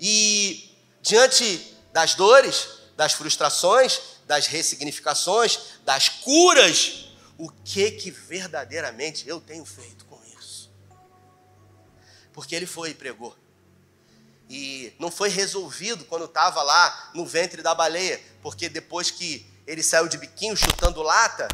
e 0.00 0.68
diante 1.00 1.76
das 1.92 2.16
dores, 2.16 2.66
das 2.96 3.12
frustrações, 3.12 4.00
das 4.26 4.48
ressignificações, 4.48 5.78
das 5.84 6.08
curas, 6.08 7.10
o 7.38 7.48
que 7.64 7.92
que 7.92 8.10
verdadeiramente 8.10 9.28
eu 9.28 9.40
tenho 9.40 9.64
feito 9.64 10.04
com 10.06 10.20
isso? 10.36 10.68
Porque 12.32 12.56
ele 12.56 12.66
foi 12.66 12.90
e 12.90 12.94
pregou. 12.94 13.36
E 14.50 14.92
não 14.98 15.08
foi 15.12 15.28
resolvido 15.28 16.04
quando 16.06 16.24
estava 16.24 16.64
lá 16.64 17.12
no 17.14 17.24
ventre 17.24 17.62
da 17.62 17.76
baleia, 17.76 18.20
porque 18.42 18.68
depois 18.68 19.08
que 19.08 19.46
ele 19.68 19.84
saiu 19.84 20.08
de 20.08 20.18
biquinho 20.18 20.56
chutando 20.56 21.00
lata, 21.00 21.46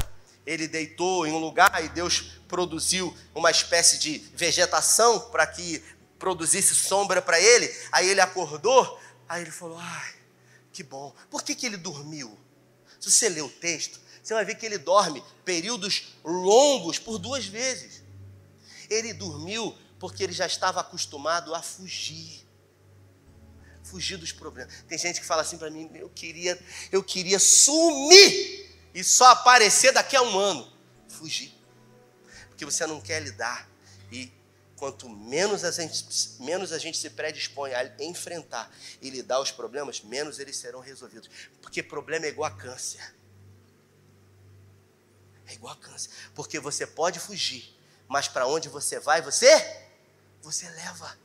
ele 0.43 0.67
deitou 0.67 1.27
em 1.27 1.31
um 1.31 1.37
lugar 1.37 1.83
e 1.85 1.89
Deus 1.89 2.41
produziu 2.53 3.17
uma 3.33 3.49
espécie 3.49 3.97
de 3.97 4.19
vegetação 4.35 5.19
para 5.31 5.47
que 5.47 5.83
produzisse 6.19 6.75
sombra 6.75 7.19
para 7.19 7.41
ele. 7.41 7.67
Aí 7.91 8.07
ele 8.07 8.21
acordou, 8.21 8.99
aí 9.27 9.41
ele 9.41 9.49
falou: 9.49 9.79
ai, 9.79 10.13
que 10.71 10.83
bom. 10.83 11.15
Por 11.31 11.41
que, 11.41 11.55
que 11.55 11.65
ele 11.65 11.77
dormiu? 11.77 12.37
Se 12.99 13.09
você 13.09 13.27
ler 13.27 13.41
o 13.41 13.49
texto, 13.49 13.99
você 14.21 14.35
vai 14.35 14.45
ver 14.45 14.53
que 14.53 14.67
ele 14.67 14.77
dorme 14.77 15.23
períodos 15.43 16.13
longos 16.23 16.99
por 16.99 17.17
duas 17.17 17.43
vezes. 17.47 18.03
Ele 18.87 19.13
dormiu 19.13 19.75
porque 19.97 20.23
ele 20.23 20.31
já 20.31 20.45
estava 20.45 20.79
acostumado 20.79 21.55
a 21.55 21.61
fugir. 21.63 22.47
Fugir 23.81 24.17
dos 24.17 24.31
problemas. 24.31 24.71
Tem 24.87 24.99
gente 24.99 25.19
que 25.19 25.25
fala 25.25 25.41
assim 25.41 25.57
para 25.57 25.71
mim: 25.71 25.89
eu 25.95 26.09
queria, 26.11 26.63
eu 26.91 27.03
queria 27.03 27.39
sumir 27.39 28.77
e 28.93 29.03
só 29.03 29.31
aparecer 29.31 29.91
daqui 29.91 30.15
a 30.15 30.21
um 30.21 30.37
ano. 30.37 30.71
Fugir. 31.09 31.52
Porque 32.63 32.65
você 32.65 32.87
não 32.87 33.01
quer 33.01 33.21
lidar. 33.21 33.69
E 34.11 34.31
quanto 34.77 35.09
menos 35.09 35.63
a 35.63 35.71
gente, 35.71 36.41
menos 36.41 36.71
a 36.71 36.77
gente 36.77 36.97
se 36.97 37.09
predispõe 37.09 37.73
a 37.73 37.91
enfrentar 37.99 38.73
e 39.01 39.09
lidar 39.09 39.39
os 39.41 39.51
problemas, 39.51 40.01
menos 40.01 40.39
eles 40.39 40.55
serão 40.55 40.79
resolvidos. 40.79 41.29
Porque 41.61 41.83
problema 41.83 42.25
é 42.25 42.29
igual 42.29 42.49
a 42.49 42.55
câncer. 42.55 43.13
É 45.47 45.53
igual 45.53 45.73
a 45.73 45.77
câncer. 45.77 46.09
Porque 46.33 46.59
você 46.59 46.87
pode 46.87 47.19
fugir, 47.19 47.77
mas 48.07 48.27
para 48.27 48.47
onde 48.47 48.69
você 48.69 48.99
vai, 48.99 49.21
você 49.21 49.49
você 50.41 50.69
leva. 50.69 51.17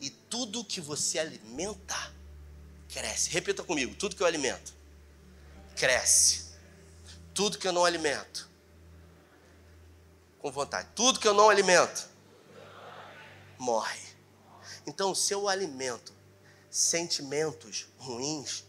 E 0.00 0.10
tudo 0.10 0.64
que 0.64 0.80
você 0.80 1.18
alimenta 1.18 2.12
cresce. 2.88 3.30
Repita 3.30 3.62
comigo: 3.62 3.94
tudo 3.94 4.14
que 4.14 4.22
eu 4.22 4.26
alimento 4.26 4.74
cresce. 5.74 6.52
Tudo 7.32 7.56
que 7.56 7.66
eu 7.66 7.72
não 7.72 7.86
alimento, 7.86 8.46
com 10.42 10.50
vontade, 10.50 10.88
tudo 10.94 11.20
que 11.20 11.28
eu 11.28 11.32
não 11.32 11.48
alimento, 11.48 12.08
morre. 13.56 14.00
Então, 14.84 15.14
se 15.14 15.32
eu 15.32 15.48
alimento 15.48 16.12
sentimentos 16.68 17.88
ruins, 17.96 18.64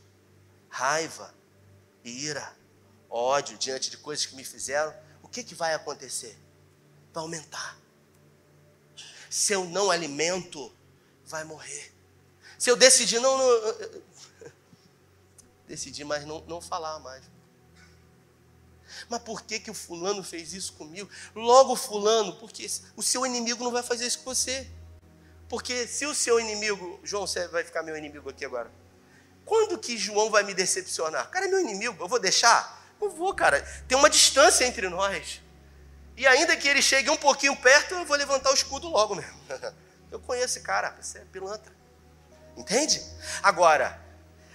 raiva, 0.69 1.33
ira, 2.03 2.55
ódio 3.09 3.57
diante 3.57 3.89
de 3.89 3.97
coisas 3.97 4.25
que 4.25 4.35
me 4.35 4.45
fizeram, 4.45 4.93
o 5.23 5.27
que, 5.27 5.43
que 5.43 5.55
vai 5.55 5.73
acontecer? 5.73 6.37
Vai 7.11 7.23
aumentar. 7.23 7.77
Se 9.29 9.53
eu 9.53 9.65
não 9.65 9.89
alimento, 9.89 10.71
vai 11.25 11.43
morrer. 11.43 11.91
Se 12.59 12.69
eu 12.69 12.75
decidir 12.75 13.19
não, 13.19 13.35
não 15.67 16.05
mais 16.05 16.25
não, 16.25 16.41
não 16.41 16.61
falar 16.61 16.99
mais. 16.99 17.32
Mas 19.09 19.21
por 19.21 19.41
que, 19.41 19.59
que 19.59 19.71
o 19.71 19.73
fulano 19.73 20.23
fez 20.23 20.53
isso 20.53 20.73
comigo? 20.73 21.09
Logo 21.35 21.75
fulano, 21.75 22.35
porque 22.37 22.67
o 22.95 23.03
seu 23.03 23.25
inimigo 23.25 23.63
não 23.63 23.71
vai 23.71 23.83
fazer 23.83 24.05
isso 24.05 24.19
com 24.19 24.33
você. 24.33 24.67
Porque 25.49 25.87
se 25.87 26.05
o 26.05 26.15
seu 26.15 26.39
inimigo, 26.39 26.99
João, 27.03 27.25
vai 27.51 27.63
ficar 27.63 27.83
meu 27.83 27.97
inimigo 27.97 28.29
aqui 28.29 28.45
agora. 28.45 28.71
Quando 29.45 29.77
que 29.77 29.97
João 29.97 30.29
vai 30.29 30.43
me 30.43 30.53
decepcionar? 30.53 31.29
Cara, 31.29 31.45
é 31.45 31.49
meu 31.49 31.59
inimigo, 31.59 32.01
eu 32.01 32.07
vou 32.07 32.19
deixar? 32.19 32.81
Não 32.99 33.09
vou, 33.09 33.33
cara. 33.33 33.61
Tem 33.87 33.97
uma 33.97 34.09
distância 34.09 34.65
entre 34.65 34.87
nós. 34.89 35.41
E 36.15 36.25
ainda 36.27 36.55
que 36.55 36.67
ele 36.67 36.81
chegue 36.81 37.09
um 37.09 37.17
pouquinho 37.17 37.55
perto, 37.57 37.95
eu 37.95 38.05
vou 38.05 38.15
levantar 38.15 38.51
o 38.51 38.53
escudo 38.53 38.87
logo 38.87 39.15
mesmo. 39.15 39.39
Eu 40.11 40.19
conheço 40.19 40.57
esse 40.57 40.59
cara, 40.59 40.95
você 41.01 41.17
é 41.17 41.25
pilantra. 41.25 41.73
Entende? 42.55 43.01
Agora, 43.41 43.99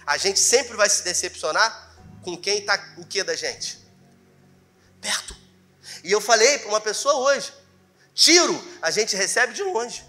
a 0.05 0.15
gente 0.15 0.39
sempre 0.39 0.77
vai 0.77 0.89
se 0.89 1.03
decepcionar 1.03 1.97
com 2.21 2.37
quem 2.37 2.59
está 2.59 2.93
o 2.97 3.05
que 3.05 3.21
da 3.25 3.35
gente? 3.35 3.77
Perto. 5.01 5.35
E 6.03 6.11
eu 6.11 6.21
falei 6.21 6.59
para 6.59 6.69
uma 6.69 6.81
pessoa 6.81 7.15
hoje: 7.15 7.53
tiro 8.13 8.61
a 8.81 8.91
gente 8.91 9.15
recebe 9.15 9.53
de 9.53 9.63
longe. 9.63 10.03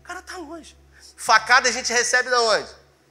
O 0.00 0.02
cara 0.02 0.20
está 0.20 0.36
longe. 0.36 0.76
Facada 1.16 1.68
a 1.68 1.72
gente 1.72 1.92
recebe 1.92 2.28
de 2.28 2.34
onde? 2.34 2.70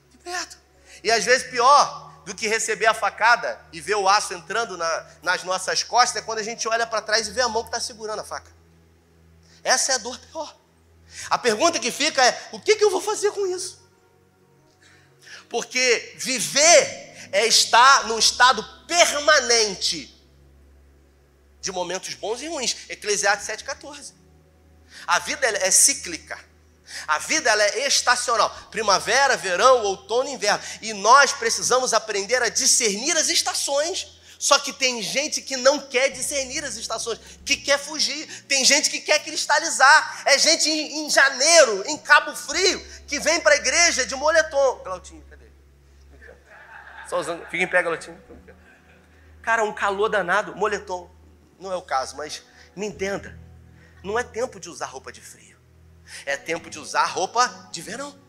De 0.09 0.17
perto. 0.17 0.57
E 1.03 1.11
às 1.11 1.23
vezes 1.23 1.49
pior, 1.49 2.11
do 2.25 2.35
que 2.35 2.47
receber 2.47 2.85
a 2.85 2.93
facada 2.93 3.59
e 3.71 3.81
ver 3.81 3.95
o 3.95 4.07
aço 4.07 4.33
entrando 4.33 4.77
na, 4.77 5.07
nas 5.23 5.43
nossas 5.43 5.83
costas 5.83 6.21
é 6.21 6.25
quando 6.25 6.39
a 6.39 6.43
gente 6.43 6.67
olha 6.67 6.85
para 6.85 7.01
trás 7.01 7.27
e 7.27 7.31
vê 7.31 7.41
a 7.41 7.47
mão 7.47 7.63
que 7.63 7.69
está 7.69 7.79
segurando 7.79 8.19
a 8.19 8.23
faca. 8.23 8.51
Essa 9.63 9.93
é 9.93 9.95
a 9.95 9.97
dor 9.97 10.17
pior. 10.19 10.55
A 11.29 11.37
pergunta 11.37 11.79
que 11.79 11.91
fica 11.91 12.23
é: 12.23 12.49
o 12.51 12.59
que, 12.59 12.75
que 12.75 12.83
eu 12.83 12.91
vou 12.91 13.01
fazer 13.01 13.31
com 13.31 13.45
isso? 13.47 13.81
Porque 15.49 16.15
viver 16.17 17.29
é 17.31 17.45
estar 17.45 18.07
num 18.07 18.17
estado 18.17 18.63
permanente 18.87 20.20
de 21.61 21.71
momentos 21.71 22.13
bons 22.15 22.41
e 22.41 22.47
ruins. 22.47 22.75
Eclesiastes 22.89 23.47
7,14. 23.47 24.13
A 25.07 25.19
vida 25.19 25.47
é 25.47 25.71
cíclica. 25.71 26.37
A 27.07 27.19
vida 27.19 27.49
ela 27.49 27.63
é 27.63 27.87
estacional, 27.87 28.49
primavera, 28.69 29.37
verão, 29.37 29.83
outono, 29.83 30.29
inverno. 30.29 30.61
E 30.81 30.93
nós 30.93 31.31
precisamos 31.31 31.93
aprender 31.93 32.41
a 32.41 32.49
discernir 32.49 33.15
as 33.15 33.29
estações. 33.29 34.19
Só 34.37 34.57
que 34.57 34.73
tem 34.73 35.01
gente 35.03 35.41
que 35.41 35.55
não 35.55 35.79
quer 35.79 36.09
discernir 36.09 36.65
as 36.65 36.75
estações, 36.75 37.19
que 37.45 37.55
quer 37.55 37.77
fugir. 37.77 38.27
Tem 38.47 38.65
gente 38.65 38.89
que 38.89 38.99
quer 38.99 39.23
cristalizar. 39.23 40.23
É 40.25 40.37
gente 40.37 40.67
em, 40.67 41.05
em 41.05 41.09
janeiro, 41.09 41.83
em 41.87 41.97
Cabo 41.97 42.35
Frio, 42.35 42.83
que 43.07 43.19
vem 43.19 43.39
para 43.39 43.53
a 43.53 43.57
igreja 43.57 44.05
de 44.05 44.15
moletom. 44.15 44.81
Glautinho, 44.83 45.23
cadê? 45.29 45.45
Só 47.07 47.19
usando. 47.19 47.45
Fica 47.45 47.63
em 47.63 47.67
pé, 47.67 47.83
Glautinho. 47.83 48.19
Cara, 49.43 49.63
um 49.63 49.73
calor 49.73 50.09
danado, 50.09 50.55
moletom. 50.55 51.09
Não 51.61 51.71
é 51.71 51.75
o 51.75 51.81
caso, 51.81 52.17
mas 52.17 52.41
me 52.75 52.87
entenda. 52.87 53.39
Não 54.03 54.17
é 54.17 54.23
tempo 54.23 54.59
de 54.59 54.67
usar 54.67 54.87
roupa 54.87 55.11
de 55.11 55.21
frio. 55.21 55.57
É 56.25 56.35
tempo 56.35 56.71
de 56.71 56.79
usar 56.79 57.05
roupa 57.05 57.47
de 57.71 57.81
verão. 57.83 58.19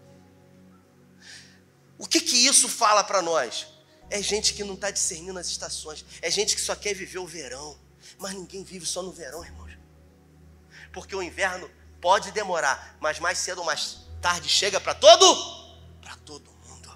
O 1.97 2.07
que 2.07 2.21
que 2.21 2.37
isso 2.47 2.69
fala 2.69 3.03
para 3.03 3.23
nós? 3.23 3.67
É 4.11 4.21
gente 4.21 4.53
que 4.53 4.63
não 4.63 4.75
está 4.75 4.91
discernindo 4.91 5.39
as 5.39 5.47
estações. 5.47 6.05
É 6.21 6.31
gente 6.31 6.55
que 6.55 6.61
só 6.61 6.77
quer 6.77 6.93
viver 6.93 7.19
o 7.19 7.27
verão. 7.27 7.79
Mas 8.19 8.35
ninguém 8.35 8.63
vive 8.63 8.85
só 8.85 9.03
no 9.03 9.11
verão, 9.11 9.43
irmãos. 9.43 9.73
Porque 10.93 11.17
o 11.17 11.23
inverno 11.23 11.71
pode 12.03 12.33
demorar, 12.33 12.99
mas 13.01 13.19
mais 13.19 13.39
cedo 13.39 13.59
ou 13.59 13.65
mais 13.65 14.01
tarde 14.21 14.47
chega 14.47 14.79
para 14.79 14.95
todo, 14.95 15.25
para 16.03 16.17
todo 16.17 16.53
mundo. 16.69 16.95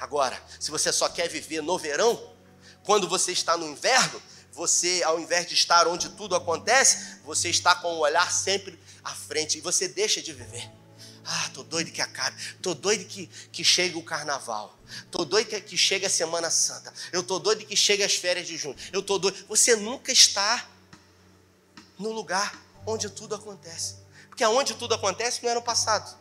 Agora, 0.00 0.42
se 0.58 0.70
você 0.70 0.90
só 0.90 1.10
quer 1.10 1.28
viver 1.28 1.60
no 1.60 1.76
verão, 1.76 2.34
quando 2.84 3.06
você 3.06 3.32
está 3.32 3.56
no 3.56 3.66
inverno, 3.66 4.22
você, 4.56 5.02
ao 5.04 5.20
invés 5.20 5.46
de 5.46 5.54
estar 5.54 5.86
onde 5.86 6.08
tudo 6.08 6.34
acontece, 6.34 7.18
você 7.24 7.50
está 7.50 7.74
com 7.74 7.88
o 7.88 7.98
olhar 7.98 8.32
sempre 8.32 8.80
à 9.04 9.14
frente 9.14 9.58
e 9.58 9.60
você 9.60 9.86
deixa 9.86 10.22
de 10.22 10.32
viver. 10.32 10.68
Ah, 11.24 11.50
tô 11.52 11.62
doido 11.62 11.90
que 11.90 12.00
acabe. 12.00 12.36
Tô 12.62 12.72
doido 12.72 13.04
que, 13.04 13.26
que 13.52 13.62
chegue 13.62 13.96
o 13.96 14.02
carnaval. 14.02 14.74
Tô 15.10 15.24
doido 15.24 15.48
que, 15.48 15.60
que 15.60 15.76
chegue 15.76 16.06
a 16.06 16.10
Semana 16.10 16.50
Santa. 16.50 16.92
Eu 17.12 17.22
tô 17.22 17.38
doido 17.38 17.66
que 17.66 17.76
chegue 17.76 18.02
as 18.02 18.14
férias 18.14 18.46
de 18.46 18.56
junho. 18.56 18.76
Eu 18.92 19.02
tô 19.02 19.18
doido. 19.18 19.44
Você 19.48 19.76
nunca 19.76 20.10
está 20.10 20.66
no 21.98 22.12
lugar 22.12 22.54
onde 22.86 23.10
tudo 23.10 23.34
acontece. 23.34 23.96
Porque 24.28 24.44
aonde 24.44 24.74
tudo 24.74 24.94
acontece 24.94 25.42
não 25.42 25.50
é 25.50 25.54
no 25.54 25.62
passado. 25.62 26.16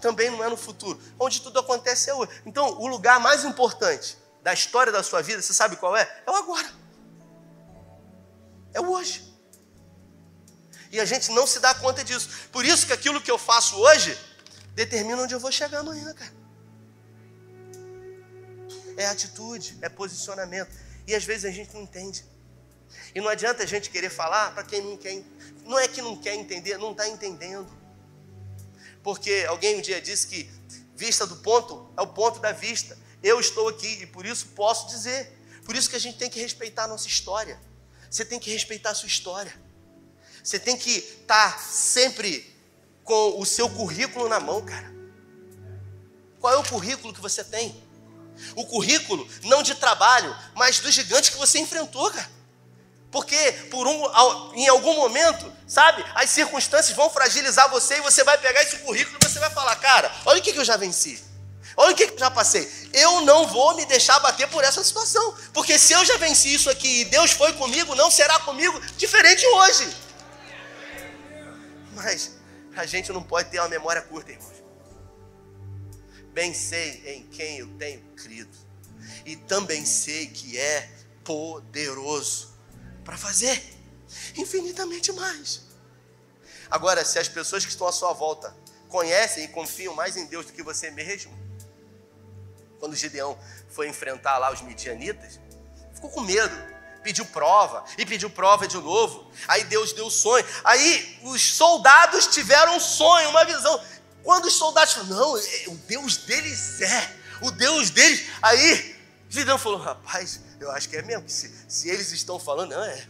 Também 0.00 0.30
não 0.30 0.42
é 0.42 0.48
no 0.48 0.56
futuro. 0.56 0.98
Onde 1.18 1.42
tudo 1.42 1.58
acontece 1.58 2.08
é 2.08 2.14
hoje. 2.14 2.30
Então, 2.46 2.80
o 2.80 2.86
lugar 2.86 3.20
mais 3.20 3.44
importante 3.44 4.16
da 4.42 4.54
história 4.54 4.92
da 4.92 5.02
sua 5.02 5.20
vida, 5.22 5.42
você 5.42 5.52
sabe 5.52 5.76
qual 5.76 5.96
é? 5.96 6.22
É 6.24 6.30
o 6.30 6.36
agora. 6.36 6.85
É 8.76 8.80
hoje. 8.80 9.16
E 10.92 11.00
a 11.00 11.06
gente 11.06 11.30
não 11.32 11.46
se 11.46 11.58
dá 11.60 11.74
conta 11.74 12.04
disso. 12.04 12.28
Por 12.52 12.62
isso 12.62 12.86
que 12.86 12.92
aquilo 12.92 13.22
que 13.22 13.30
eu 13.30 13.38
faço 13.38 13.74
hoje 13.76 14.16
determina 14.74 15.22
onde 15.22 15.34
eu 15.34 15.40
vou 15.40 15.50
chegar 15.50 15.78
amanhã, 15.78 16.12
cara. 16.12 16.34
É 18.98 19.06
atitude, 19.06 19.78
é 19.80 19.88
posicionamento. 19.88 20.70
E 21.06 21.14
às 21.14 21.24
vezes 21.24 21.46
a 21.46 21.50
gente 21.50 21.72
não 21.72 21.82
entende. 21.82 22.22
E 23.14 23.20
não 23.20 23.28
adianta 23.28 23.62
a 23.62 23.66
gente 23.66 23.88
querer 23.88 24.10
falar 24.10 24.52
para 24.52 24.62
quem 24.62 24.82
não 24.82 24.96
quer. 24.98 25.22
Não 25.64 25.78
é 25.78 25.88
que 25.88 26.02
não 26.02 26.14
quer 26.14 26.34
entender, 26.34 26.76
não 26.76 26.92
está 26.92 27.08
entendendo. 27.08 27.70
Porque 29.02 29.46
alguém 29.48 29.78
um 29.78 29.80
dia 29.80 30.02
disse 30.02 30.26
que 30.26 30.50
vista 30.94 31.26
do 31.26 31.36
ponto 31.36 31.90
é 31.96 32.02
o 32.02 32.08
ponto 32.08 32.40
da 32.40 32.52
vista. 32.52 32.98
Eu 33.22 33.40
estou 33.40 33.68
aqui 33.68 34.02
e 34.02 34.06
por 34.06 34.26
isso 34.26 34.48
posso 34.48 34.86
dizer. 34.88 35.32
Por 35.64 35.74
isso 35.74 35.88
que 35.88 35.96
a 35.96 36.04
gente 36.06 36.18
tem 36.18 36.28
que 36.28 36.38
respeitar 36.38 36.84
a 36.84 36.88
nossa 36.88 37.08
história. 37.08 37.58
Você 38.16 38.24
tem 38.24 38.38
que 38.38 38.50
respeitar 38.50 38.92
a 38.92 38.94
sua 38.94 39.08
história. 39.08 39.54
Você 40.42 40.58
tem 40.58 40.74
que 40.74 40.90
estar 40.90 41.52
tá 41.52 41.58
sempre 41.58 42.50
com 43.04 43.38
o 43.38 43.44
seu 43.44 43.68
currículo 43.68 44.26
na 44.26 44.40
mão, 44.40 44.64
cara. 44.64 44.90
Qual 46.40 46.50
é 46.50 46.56
o 46.56 46.64
currículo 46.64 47.12
que 47.12 47.20
você 47.20 47.44
tem? 47.44 47.78
O 48.54 48.64
currículo 48.64 49.28
não 49.42 49.62
de 49.62 49.74
trabalho, 49.74 50.34
mas 50.54 50.80
do 50.80 50.90
gigante 50.90 51.30
que 51.30 51.36
você 51.36 51.58
enfrentou, 51.58 52.10
cara. 52.10 52.30
Porque 53.10 53.52
por 53.70 53.86
um, 53.86 54.54
em 54.54 54.66
algum 54.66 54.96
momento, 54.96 55.52
sabe, 55.66 56.02
as 56.14 56.30
circunstâncias 56.30 56.96
vão 56.96 57.10
fragilizar 57.10 57.68
você 57.68 57.98
e 57.98 58.00
você 58.00 58.24
vai 58.24 58.38
pegar 58.38 58.62
esse 58.62 58.78
currículo 58.78 59.18
e 59.20 59.28
você 59.28 59.38
vai 59.38 59.50
falar, 59.50 59.76
cara, 59.76 60.10
olha 60.24 60.40
o 60.40 60.42
que, 60.42 60.54
que 60.54 60.58
eu 60.58 60.64
já 60.64 60.78
venci. 60.78 61.22
Olha 61.76 61.92
o 61.92 61.96
que 61.96 62.04
eu 62.04 62.18
já 62.18 62.30
passei. 62.30 62.70
Eu 62.92 63.20
não 63.20 63.46
vou 63.46 63.76
me 63.76 63.84
deixar 63.84 64.18
bater 64.20 64.48
por 64.48 64.64
essa 64.64 64.82
situação. 64.82 65.36
Porque 65.52 65.78
se 65.78 65.92
eu 65.92 66.04
já 66.04 66.16
venci 66.16 66.54
isso 66.54 66.70
aqui 66.70 67.02
e 67.02 67.04
Deus 67.04 67.32
foi 67.32 67.52
comigo, 67.52 67.94
não 67.94 68.10
será 68.10 68.38
comigo 68.40 68.80
diferente 68.96 69.46
hoje. 69.46 69.94
Mas 71.92 72.32
a 72.74 72.86
gente 72.86 73.12
não 73.12 73.22
pode 73.22 73.50
ter 73.50 73.60
uma 73.60 73.68
memória 73.68 74.00
curta, 74.00 74.32
irmãos. 74.32 74.56
Bem 76.32 76.54
sei 76.54 77.02
em 77.06 77.26
quem 77.28 77.58
eu 77.58 77.68
tenho 77.78 78.00
crido. 78.14 78.56
E 79.24 79.36
também 79.36 79.84
sei 79.84 80.26
que 80.28 80.58
é 80.58 80.90
poderoso 81.24 82.54
para 83.04 83.16
fazer 83.18 83.62
infinitamente 84.36 85.12
mais. 85.12 85.62
Agora, 86.70 87.04
se 87.04 87.18
as 87.18 87.28
pessoas 87.28 87.64
que 87.64 87.70
estão 87.70 87.86
à 87.86 87.92
sua 87.92 88.12
volta 88.12 88.54
conhecem 88.88 89.44
e 89.44 89.48
confiam 89.48 89.94
mais 89.94 90.16
em 90.16 90.26
Deus 90.26 90.46
do 90.46 90.52
que 90.52 90.62
você 90.62 90.90
mesmo, 90.90 91.45
quando 92.78 92.94
Gideão 92.94 93.38
foi 93.68 93.88
enfrentar 93.88 94.38
lá 94.38 94.52
os 94.52 94.62
midianitas, 94.62 95.40
ficou 95.94 96.10
com 96.10 96.20
medo, 96.20 96.54
pediu 97.02 97.24
prova 97.26 97.84
e 97.96 98.04
pediu 98.04 98.28
prova 98.28 98.66
de 98.66 98.76
novo. 98.76 99.30
Aí 99.46 99.64
Deus 99.64 99.92
deu 99.92 100.10
sonho. 100.10 100.44
Aí 100.64 101.18
os 101.22 101.54
soldados 101.54 102.26
tiveram 102.26 102.76
um 102.76 102.80
sonho, 102.80 103.30
uma 103.30 103.44
visão. 103.44 103.82
Quando 104.22 104.46
os 104.46 104.54
soldados 104.54 104.94
falaram, 104.94 105.14
não, 105.14 105.38
é, 105.38 105.64
o 105.68 105.74
Deus 105.86 106.16
deles 106.18 106.80
é, 106.80 107.16
o 107.40 107.50
Deus 107.50 107.90
deles. 107.90 108.28
Aí 108.42 108.96
Gideão 109.28 109.58
falou, 109.58 109.78
rapaz, 109.78 110.40
eu 110.60 110.70
acho 110.72 110.88
que 110.88 110.96
é 110.96 111.02
mesmo. 111.02 111.28
Se, 111.28 111.52
se 111.68 111.88
eles 111.88 112.10
estão 112.12 112.38
falando, 112.38 112.70
não, 112.70 112.82
é, 112.82 113.06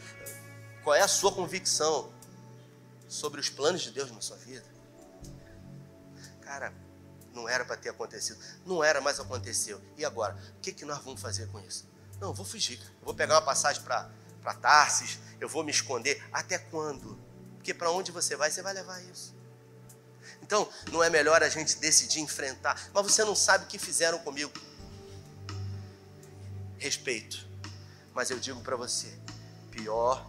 qual 0.82 0.94
é 0.94 1.00
a 1.00 1.08
sua 1.08 1.32
convicção 1.32 2.12
sobre 3.08 3.40
os 3.40 3.48
planos 3.48 3.82
de 3.82 3.90
Deus 3.90 4.10
na 4.10 4.20
sua 4.20 4.36
vida? 4.36 4.64
Cara, 6.42 6.72
não 7.36 7.46
era 7.46 7.64
para 7.64 7.76
ter 7.76 7.90
acontecido. 7.90 8.38
Não 8.64 8.82
era, 8.82 9.00
mas 9.00 9.20
aconteceu. 9.20 9.80
E 9.96 10.04
agora? 10.04 10.36
O 10.56 10.60
que, 10.60 10.72
que 10.72 10.84
nós 10.84 10.98
vamos 11.04 11.20
fazer 11.20 11.46
com 11.48 11.60
isso? 11.60 11.86
Não, 12.18 12.28
eu 12.28 12.34
vou 12.34 12.46
fugir. 12.46 12.80
Eu 12.80 13.04
vou 13.04 13.14
pegar 13.14 13.34
uma 13.34 13.42
passagem 13.42 13.82
para 13.82 14.08
Tarsis. 14.54 15.18
Eu 15.38 15.48
vou 15.48 15.62
me 15.62 15.70
esconder. 15.70 16.24
Até 16.32 16.58
quando? 16.58 17.20
Porque 17.56 17.74
para 17.74 17.90
onde 17.90 18.10
você 18.10 18.34
vai, 18.34 18.50
você 18.50 18.62
vai 18.62 18.72
levar 18.72 19.02
isso. 19.04 19.36
Então, 20.42 20.68
não 20.90 21.02
é 21.02 21.10
melhor 21.10 21.42
a 21.42 21.48
gente 21.48 21.76
decidir 21.76 22.20
enfrentar. 22.20 22.90
Mas 22.92 23.04
você 23.04 23.22
não 23.22 23.36
sabe 23.36 23.64
o 23.64 23.68
que 23.68 23.78
fizeram 23.78 24.18
comigo. 24.20 24.52
Respeito. 26.78 27.46
Mas 28.14 28.30
eu 28.30 28.38
digo 28.38 28.62
para 28.62 28.76
você: 28.76 29.12
pior 29.70 30.26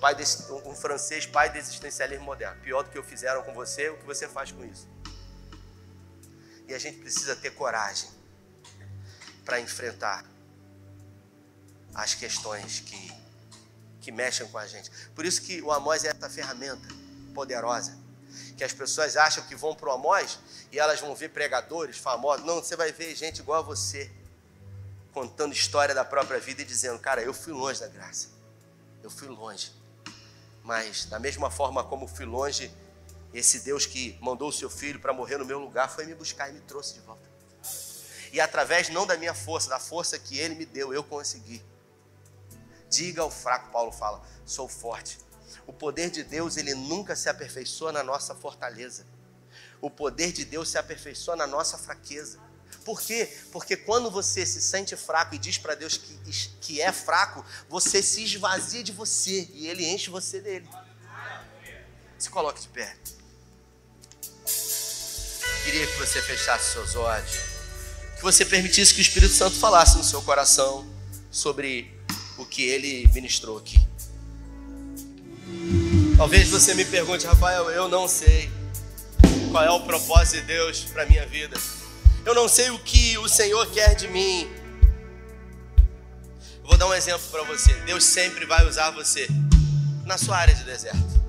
pai 0.00 0.14
desse, 0.14 0.52
um 0.52 0.74
francês, 0.74 1.26
pai 1.26 1.50
do 1.50 1.58
existencialismo 1.58 2.24
moderno. 2.24 2.60
Pior 2.62 2.84
do 2.84 2.90
que 2.90 2.98
o 2.98 3.02
fizeram 3.02 3.42
com 3.42 3.52
você, 3.52 3.88
o 3.88 3.96
que 3.96 4.04
você 4.04 4.28
faz 4.28 4.52
com 4.52 4.64
isso. 4.64 4.88
E 6.66 6.74
a 6.74 6.78
gente 6.78 6.98
precisa 6.98 7.36
ter 7.36 7.50
coragem 7.50 8.08
para 9.44 9.60
enfrentar 9.60 10.24
as 11.94 12.14
questões 12.14 12.80
que, 12.80 13.12
que 14.00 14.12
mexem 14.12 14.46
com 14.48 14.58
a 14.58 14.66
gente. 14.66 14.90
Por 15.14 15.24
isso 15.24 15.40
que 15.42 15.62
o 15.62 15.72
Amós 15.72 16.04
é 16.04 16.08
essa 16.08 16.28
ferramenta 16.28 16.86
poderosa. 17.34 17.96
Que 18.56 18.64
as 18.64 18.72
pessoas 18.72 19.16
acham 19.16 19.44
que 19.44 19.54
vão 19.54 19.74
para 19.74 19.88
o 19.88 19.92
Amós 19.92 20.38
e 20.72 20.78
elas 20.78 21.00
vão 21.00 21.14
ver 21.14 21.30
pregadores 21.30 21.96
famosos. 21.96 22.44
Não, 22.44 22.56
você 22.56 22.76
vai 22.76 22.92
ver 22.92 23.14
gente 23.14 23.40
igual 23.40 23.60
a 23.60 23.62
você, 23.62 24.10
contando 25.12 25.54
história 25.54 25.94
da 25.94 26.04
própria 26.04 26.38
vida 26.38 26.62
e 26.62 26.64
dizendo: 26.64 26.98
Cara, 26.98 27.22
eu 27.22 27.32
fui 27.32 27.52
longe 27.52 27.80
da 27.80 27.88
graça. 27.88 28.28
Eu 29.02 29.10
fui 29.10 29.28
longe. 29.28 29.72
Mas, 30.62 31.04
da 31.04 31.18
mesma 31.18 31.50
forma 31.50 31.84
como 31.84 32.08
fui 32.08 32.26
longe, 32.26 32.70
esse 33.36 33.60
Deus 33.60 33.84
que 33.84 34.18
mandou 34.22 34.48
o 34.48 34.52
seu 34.52 34.70
filho 34.70 34.98
para 34.98 35.12
morrer 35.12 35.36
no 35.36 35.44
meu 35.44 35.58
lugar 35.58 35.94
foi 35.94 36.06
me 36.06 36.14
buscar 36.14 36.48
e 36.48 36.54
me 36.54 36.60
trouxe 36.60 36.94
de 36.94 37.00
volta. 37.00 37.28
E 38.32 38.40
através 38.40 38.88
não 38.88 39.06
da 39.06 39.14
minha 39.18 39.34
força, 39.34 39.68
da 39.68 39.78
força 39.78 40.18
que 40.18 40.38
ele 40.38 40.54
me 40.54 40.64
deu, 40.64 40.94
eu 40.94 41.04
consegui. 41.04 41.62
Diga 42.88 43.20
ao 43.20 43.30
fraco, 43.30 43.70
Paulo 43.70 43.92
fala, 43.92 44.26
sou 44.46 44.66
forte. 44.66 45.18
O 45.66 45.72
poder 45.72 46.10
de 46.10 46.22
Deus, 46.22 46.56
ele 46.56 46.74
nunca 46.74 47.14
se 47.14 47.28
aperfeiçoa 47.28 47.92
na 47.92 48.02
nossa 48.02 48.34
fortaleza. 48.34 49.06
O 49.82 49.90
poder 49.90 50.32
de 50.32 50.42
Deus 50.46 50.70
se 50.70 50.78
aperfeiçoa 50.78 51.36
na 51.36 51.46
nossa 51.46 51.76
fraqueza. 51.76 52.40
Por 52.86 53.02
quê? 53.02 53.30
Porque 53.52 53.76
quando 53.76 54.10
você 54.10 54.46
se 54.46 54.62
sente 54.62 54.96
fraco 54.96 55.34
e 55.34 55.38
diz 55.38 55.58
para 55.58 55.74
Deus 55.74 55.98
que, 55.98 56.18
que 56.60 56.80
é 56.80 56.90
fraco, 56.90 57.44
você 57.68 58.02
se 58.02 58.24
esvazia 58.24 58.82
de 58.82 58.92
você 58.92 59.46
e 59.52 59.66
Ele 59.66 59.86
enche 59.86 60.08
você 60.08 60.40
dele. 60.40 60.68
Se 62.18 62.30
coloque 62.30 62.62
de 62.62 62.68
pé. 62.68 62.96
Queria 65.66 65.84
que 65.84 65.98
você 65.98 66.22
fechasse 66.22 66.74
seus 66.74 66.94
olhos, 66.94 67.32
que 68.14 68.22
você 68.22 68.44
permitisse 68.44 68.94
que 68.94 69.00
o 69.00 69.02
Espírito 69.02 69.34
Santo 69.34 69.56
falasse 69.56 69.98
no 69.98 70.04
seu 70.04 70.22
coração 70.22 70.86
sobre 71.28 71.92
o 72.38 72.46
que 72.46 72.62
ele 72.62 73.10
ministrou 73.12 73.58
aqui. 73.58 73.76
Talvez 76.16 76.50
você 76.50 76.72
me 76.72 76.84
pergunte, 76.84 77.26
Rafael, 77.26 77.68
eu 77.68 77.88
não 77.88 78.06
sei 78.06 78.48
qual 79.50 79.64
é 79.64 79.70
o 79.72 79.80
propósito 79.80 80.36
de 80.36 80.42
Deus 80.42 80.84
para 80.84 81.04
minha 81.04 81.26
vida. 81.26 81.58
Eu 82.24 82.32
não 82.32 82.48
sei 82.48 82.70
o 82.70 82.78
que 82.78 83.18
o 83.18 83.28
Senhor 83.28 83.66
quer 83.72 83.96
de 83.96 84.06
mim. 84.06 84.48
Vou 86.62 86.78
dar 86.78 86.86
um 86.86 86.94
exemplo 86.94 87.26
para 87.28 87.42
você. 87.42 87.74
Deus 87.80 88.04
sempre 88.04 88.46
vai 88.46 88.64
usar 88.68 88.92
você 88.92 89.26
na 90.04 90.16
sua 90.16 90.36
área 90.36 90.54
de 90.54 90.62
deserto. 90.62 91.20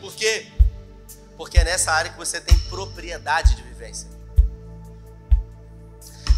Por 0.00 0.14
quê? 0.14 0.46
Porque 1.36 1.58
é 1.58 1.64
nessa 1.64 1.90
área 1.90 2.12
que 2.12 2.16
você 2.16 2.40
tem 2.40 2.56
propriedade 2.68 3.56
de 3.56 3.69
vivência. 3.80 4.08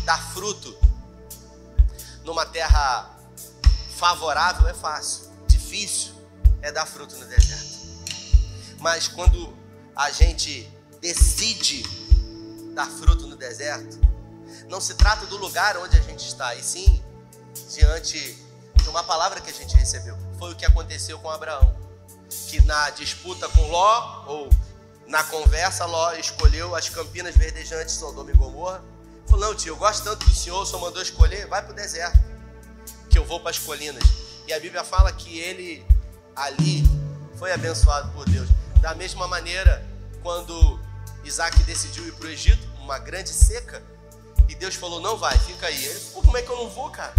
Dar 0.04 0.32
fruto 0.32 0.76
numa 2.24 2.46
terra 2.46 3.18
favorável 3.96 4.68
é 4.68 4.74
fácil, 4.74 5.30
difícil 5.48 6.12
é 6.60 6.70
dar 6.70 6.86
fruto 6.86 7.16
no 7.16 7.26
deserto. 7.26 7.82
Mas 8.78 9.08
quando 9.08 9.56
a 9.94 10.10
gente 10.10 10.70
decide 11.00 11.82
dar 12.74 12.86
fruto 12.86 13.26
no 13.26 13.36
deserto, 13.36 14.00
não 14.68 14.80
se 14.80 14.94
trata 14.94 15.26
do 15.26 15.36
lugar 15.36 15.76
onde 15.76 15.96
a 15.96 16.00
gente 16.00 16.26
está, 16.26 16.54
e 16.54 16.62
sim 16.62 17.02
diante 17.74 18.38
de 18.82 18.88
uma 18.88 19.02
palavra 19.02 19.40
que 19.40 19.50
a 19.50 19.52
gente 19.52 19.74
recebeu. 19.76 20.16
Foi 20.38 20.52
o 20.52 20.56
que 20.56 20.64
aconteceu 20.64 21.18
com 21.18 21.28
Abraão, 21.28 21.76
que 22.48 22.60
na 22.62 22.90
disputa 22.90 23.48
com 23.48 23.68
Ló, 23.68 24.24
ou 24.26 24.48
na 25.12 25.22
conversa, 25.24 25.84
Ló 25.84 26.14
escolheu 26.14 26.74
as 26.74 26.88
campinas 26.88 27.36
verdejantes 27.36 27.92
de 27.92 28.00
Sodoma 28.00 28.30
e 28.30 28.34
Gomorra. 28.34 28.82
Falou: 29.28 29.48
Não, 29.48 29.54
tio, 29.54 29.74
eu 29.74 29.76
gosto 29.76 30.02
tanto 30.02 30.24
do 30.24 30.34
senhor, 30.34 30.62
o 30.62 30.66
senhor 30.66 30.80
mandou 30.80 31.02
escolher, 31.02 31.46
vai 31.46 31.60
para 31.60 31.70
o 31.70 31.74
deserto, 31.74 32.18
que 33.10 33.18
eu 33.18 33.24
vou 33.26 33.38
para 33.38 33.50
as 33.50 33.58
colinas. 33.58 34.02
E 34.48 34.54
a 34.54 34.58
Bíblia 34.58 34.82
fala 34.82 35.12
que 35.12 35.38
ele 35.38 35.84
ali 36.34 36.82
foi 37.38 37.52
abençoado 37.52 38.10
por 38.12 38.24
Deus. 38.24 38.48
Da 38.80 38.94
mesma 38.94 39.28
maneira, 39.28 39.86
quando 40.22 40.80
Isaac 41.24 41.62
decidiu 41.64 42.08
ir 42.08 42.12
para 42.14 42.28
o 42.28 42.30
Egito, 42.30 42.66
uma 42.80 42.98
grande 42.98 43.28
seca, 43.28 43.82
e 44.48 44.54
Deus 44.54 44.76
falou: 44.76 44.98
Não 44.98 45.18
vai, 45.18 45.38
fica 45.40 45.66
aí. 45.66 45.84
Ele 45.84 46.00
falou: 46.00 46.22
Como 46.22 46.38
é 46.38 46.42
que 46.42 46.48
eu 46.48 46.56
não 46.56 46.70
vou, 46.70 46.88
cara? 46.88 47.14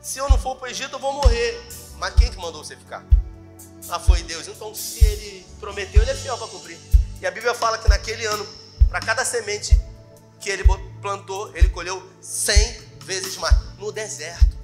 Se 0.00 0.18
eu 0.18 0.30
não 0.30 0.38
for 0.38 0.56
para 0.56 0.68
o 0.68 0.70
Egito, 0.70 0.94
eu 0.94 0.98
vou 0.98 1.12
morrer. 1.12 1.62
Mas 1.98 2.14
quem 2.14 2.30
que 2.30 2.38
mandou 2.38 2.64
você 2.64 2.74
ficar? 2.74 3.04
Ah, 3.90 4.00
foi 4.00 4.22
Deus. 4.22 4.48
Então, 4.48 4.74
se 4.74 5.04
ele 5.04 5.46
prometeu, 5.60 6.00
ele 6.00 6.10
é 6.10 6.14
fiel 6.14 6.38
para 6.38 6.46
cumprir. 6.46 6.78
E 7.20 7.26
a 7.26 7.30
Bíblia 7.30 7.54
fala 7.54 7.78
que 7.78 7.88
naquele 7.88 8.24
ano, 8.26 8.46
para 8.88 9.00
cada 9.00 9.24
semente 9.24 9.78
que 10.40 10.48
ele 10.48 10.64
plantou, 11.02 11.54
ele 11.56 11.68
colheu 11.68 12.08
cem 12.20 12.80
vezes 13.04 13.36
mais 13.36 13.56
no 13.78 13.90
deserto. 13.90 14.56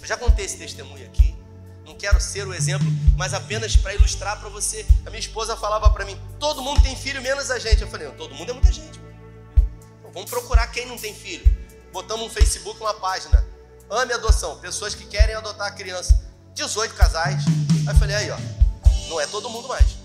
Eu 0.00 0.06
já 0.06 0.16
contei 0.16 0.44
esse 0.44 0.56
testemunho 0.56 1.06
aqui. 1.06 1.36
Não 1.84 1.94
quero 1.94 2.20
ser 2.20 2.46
o 2.46 2.52
exemplo, 2.52 2.86
mas 3.16 3.32
apenas 3.32 3.76
para 3.76 3.94
ilustrar 3.94 4.40
para 4.40 4.48
você. 4.48 4.84
A 5.04 5.10
minha 5.10 5.20
esposa 5.20 5.56
falava 5.56 5.90
para 5.90 6.04
mim: 6.04 6.20
todo 6.40 6.60
mundo 6.60 6.82
tem 6.82 6.96
filho 6.96 7.22
menos 7.22 7.50
a 7.50 7.58
gente. 7.58 7.82
Eu 7.82 7.88
falei: 7.88 8.08
todo 8.10 8.34
mundo 8.34 8.50
é 8.50 8.52
muita 8.52 8.72
gente. 8.72 9.00
Então, 10.00 10.10
vamos 10.12 10.28
procurar 10.28 10.66
quem 10.68 10.86
não 10.86 10.98
tem 10.98 11.14
filho. 11.14 11.44
Botamos 11.92 12.26
no 12.26 12.32
Facebook 12.32 12.80
uma 12.80 12.94
página: 12.94 13.44
Ame 13.88 14.12
adoção. 14.12 14.58
Pessoas 14.58 14.94
que 14.94 15.06
querem 15.06 15.34
adotar 15.34 15.68
a 15.68 15.70
criança. 15.70 16.20
18 16.54 16.94
casais. 16.94 17.44
Aí 17.86 17.94
eu 17.94 17.96
falei: 17.96 18.16
aí, 18.16 18.30
ó, 18.30 18.38
não 19.08 19.20
é 19.20 19.26
todo 19.26 19.48
mundo 19.48 19.68
mais. 19.68 19.95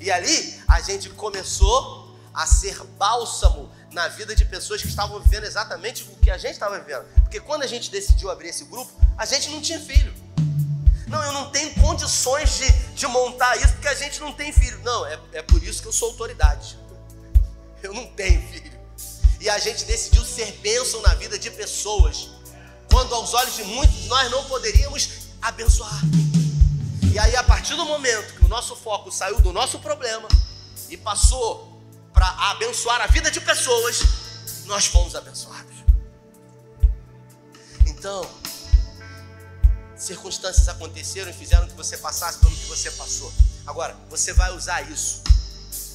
E 0.00 0.10
ali 0.10 0.60
a 0.66 0.80
gente 0.80 1.10
começou 1.10 2.18
a 2.32 2.46
ser 2.46 2.82
bálsamo 2.98 3.70
na 3.92 4.08
vida 4.08 4.34
de 4.34 4.44
pessoas 4.44 4.80
que 4.80 4.88
estavam 4.88 5.20
vivendo 5.20 5.44
exatamente 5.44 6.04
o 6.04 6.16
que 6.16 6.30
a 6.30 6.38
gente 6.38 6.52
estava 6.52 6.78
vivendo. 6.78 7.04
Porque 7.22 7.38
quando 7.38 7.62
a 7.62 7.66
gente 7.66 7.90
decidiu 7.90 8.30
abrir 8.30 8.48
esse 8.48 8.64
grupo, 8.64 8.90
a 9.18 9.26
gente 9.26 9.50
não 9.50 9.60
tinha 9.60 9.78
filho. 9.78 10.14
Não, 11.06 11.22
eu 11.22 11.32
não 11.32 11.50
tenho 11.50 11.74
condições 11.74 12.56
de, 12.56 12.70
de 12.94 13.06
montar 13.08 13.56
isso 13.56 13.72
porque 13.74 13.88
a 13.88 13.94
gente 13.94 14.20
não 14.20 14.32
tem 14.32 14.52
filho. 14.52 14.80
Não, 14.82 15.04
é, 15.06 15.18
é 15.32 15.42
por 15.42 15.62
isso 15.62 15.82
que 15.82 15.88
eu 15.88 15.92
sou 15.92 16.10
autoridade. 16.10 16.78
Eu 17.82 17.92
não 17.92 18.06
tenho 18.06 18.40
filho. 18.48 18.70
E 19.40 19.50
a 19.50 19.58
gente 19.58 19.84
decidiu 19.84 20.24
ser 20.24 20.52
bênção 20.62 21.02
na 21.02 21.14
vida 21.14 21.38
de 21.38 21.50
pessoas. 21.50 22.30
Quando 22.90 23.14
aos 23.14 23.34
olhos 23.34 23.56
de 23.56 23.64
muitos 23.64 24.06
nós 24.06 24.30
não 24.30 24.44
poderíamos 24.44 25.08
abençoar. 25.42 26.00
E 27.12 27.18
aí, 27.18 27.34
a 27.34 27.42
partir 27.42 27.74
do 27.74 27.84
momento 27.84 28.34
que 28.34 28.44
o 28.44 28.48
nosso 28.48 28.76
foco 28.76 29.10
saiu 29.10 29.40
do 29.40 29.52
nosso 29.52 29.80
problema 29.80 30.28
e 30.88 30.96
passou 30.96 31.82
para 32.12 32.28
abençoar 32.50 33.00
a 33.00 33.08
vida 33.08 33.30
de 33.30 33.40
pessoas, 33.40 34.00
nós 34.66 34.86
fomos 34.86 35.16
abençoados. 35.16 35.74
Então, 37.86 38.30
circunstâncias 39.96 40.68
aconteceram 40.68 41.30
e 41.30 41.34
fizeram 41.34 41.66
que 41.66 41.74
você 41.74 41.96
passasse 41.96 42.38
pelo 42.38 42.54
que 42.54 42.66
você 42.66 42.90
passou. 42.92 43.32
Agora, 43.66 43.96
você 44.08 44.32
vai 44.32 44.54
usar 44.54 44.88
isso 44.90 45.22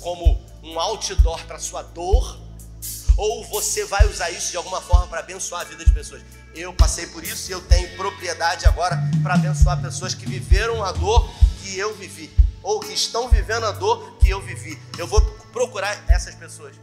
como 0.01 0.45
um 0.61 0.77
outdoor 0.77 1.43
para 1.45 1.59
sua 1.59 1.81
dor, 1.81 2.37
ou 3.17 3.45
você 3.45 3.85
vai 3.85 4.05
usar 4.07 4.29
isso 4.31 4.51
de 4.51 4.57
alguma 4.57 4.81
forma 4.81 5.07
para 5.07 5.21
abençoar 5.21 5.61
a 5.61 5.63
vida 5.63 5.85
de 5.85 5.93
pessoas. 5.93 6.21
Eu 6.55 6.73
passei 6.73 7.05
por 7.07 7.21
isso 7.21 7.49
e 7.49 7.51
eu 7.51 7.59
tenho 7.59 7.97
propriedade 7.97 8.65
agora 8.65 8.97
para 9.21 9.33
abençoar 9.33 9.81
pessoas 9.81 10.13
que 10.13 10.25
viveram 10.25 10.83
a 10.85 10.93
dor 10.93 11.29
que 11.61 11.77
eu 11.77 11.93
vivi, 11.95 12.31
ou 12.63 12.79
que 12.79 12.93
estão 12.93 13.27
vivendo 13.27 13.65
a 13.65 13.71
dor 13.71 14.17
que 14.19 14.29
eu 14.29 14.41
vivi. 14.41 14.81
Eu 14.97 15.05
vou 15.05 15.19
procurar 15.51 16.01
essas 16.07 16.33
pessoas. 16.33 16.75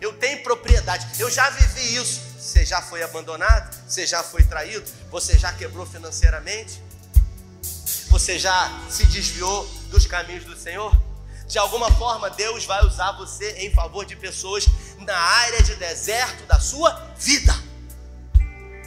Eu 0.00 0.12
tenho 0.12 0.44
propriedade, 0.44 1.20
eu 1.20 1.28
já 1.28 1.50
vivi 1.50 1.96
isso. 1.96 2.20
Você 2.38 2.64
já 2.64 2.80
foi 2.80 3.02
abandonado? 3.02 3.74
Você 3.88 4.06
já 4.06 4.22
foi 4.22 4.44
traído? 4.44 4.88
Você 5.10 5.36
já 5.36 5.52
quebrou 5.52 5.84
financeiramente? 5.84 6.80
Você 8.08 8.38
já 8.38 8.70
se 8.88 9.06
desviou 9.06 9.66
dos 9.90 10.06
caminhos 10.06 10.44
do 10.44 10.56
Senhor? 10.56 10.96
De 11.48 11.58
alguma 11.58 11.90
forma, 11.92 12.30
Deus 12.30 12.64
vai 12.64 12.84
usar 12.84 13.12
você 13.12 13.52
em 13.58 13.72
favor 13.72 14.04
de 14.04 14.14
pessoas 14.14 14.66
na 14.98 15.16
área 15.16 15.62
de 15.62 15.74
deserto 15.74 16.44
da 16.46 16.60
sua 16.60 16.92
vida. 17.18 17.65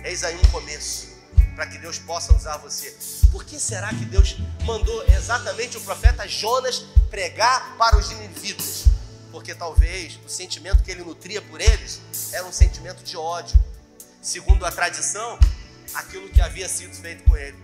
Eis 0.04 0.24
aí 0.24 0.36
um 0.36 0.52
começo 0.52 1.10
para 1.56 1.68
que 1.68 1.78
Deus 1.78 2.00
possa 2.00 2.34
usar 2.34 2.58
você. 2.58 2.96
Por 3.32 3.44
que 3.44 3.60
será 3.60 3.90
que 3.90 4.06
Deus 4.06 4.38
mandou 4.64 5.06
exatamente 5.08 5.78
o 5.78 5.82
profeta 5.82 6.28
Jonas 6.28 6.86
pregar 7.10 7.76
para 7.78 7.98
os 7.98 8.10
ninivitas? 8.10 8.90
porque 9.32 9.54
talvez 9.54 10.20
o 10.26 10.30
sentimento 10.30 10.84
que 10.84 10.92
ele 10.92 11.04
nutria 11.04 11.42
por 11.42 11.62
eles 11.62 12.02
era 12.34 12.46
um 12.46 12.52
sentimento 12.52 13.04
de 13.04 13.16
ódio, 13.16 13.60
segundo 14.22 14.66
a 14.66 14.72
tradição, 14.72 15.40
aquilo 15.94 16.30
que 16.30 16.42
havia 16.42 16.68
sido 16.68 16.96
feito 16.96 17.24
com 17.24 17.38
ele. 17.38 17.58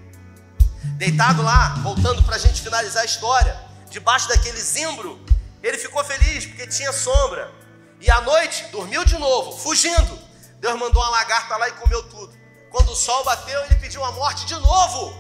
Deitado 0.98 1.42
lá, 1.42 1.76
voltando 1.82 2.24
para 2.24 2.36
a 2.36 2.40
gente 2.40 2.62
finalizar 2.62 3.02
a 3.02 3.06
história, 3.06 3.60
debaixo 3.90 4.28
daquele 4.28 4.60
zimbro, 4.60 5.20
ele 5.62 5.78
ficou 5.78 6.04
feliz 6.04 6.46
porque 6.46 6.68
tinha 6.68 6.92
sombra. 6.94 7.52
E 8.00 8.12
à 8.12 8.22
noite 8.22 8.66
dormiu 8.72 9.04
de 9.04 9.18
novo, 9.18 9.58
fugindo. 9.58 10.20
Deus 10.66 10.80
mandou 10.80 11.00
uma 11.00 11.12
lagarta 11.12 11.56
lá 11.58 11.70
e 11.70 11.74
comeu 11.74 12.02
tudo. 12.10 12.36
Quando 12.72 12.92
o 12.92 12.96
sol 12.96 13.24
bateu, 13.24 13.64
ele 13.66 13.76
pediu 13.76 14.04
a 14.04 14.12
morte 14.14 14.48
de 14.48 14.56
novo, 14.56 15.14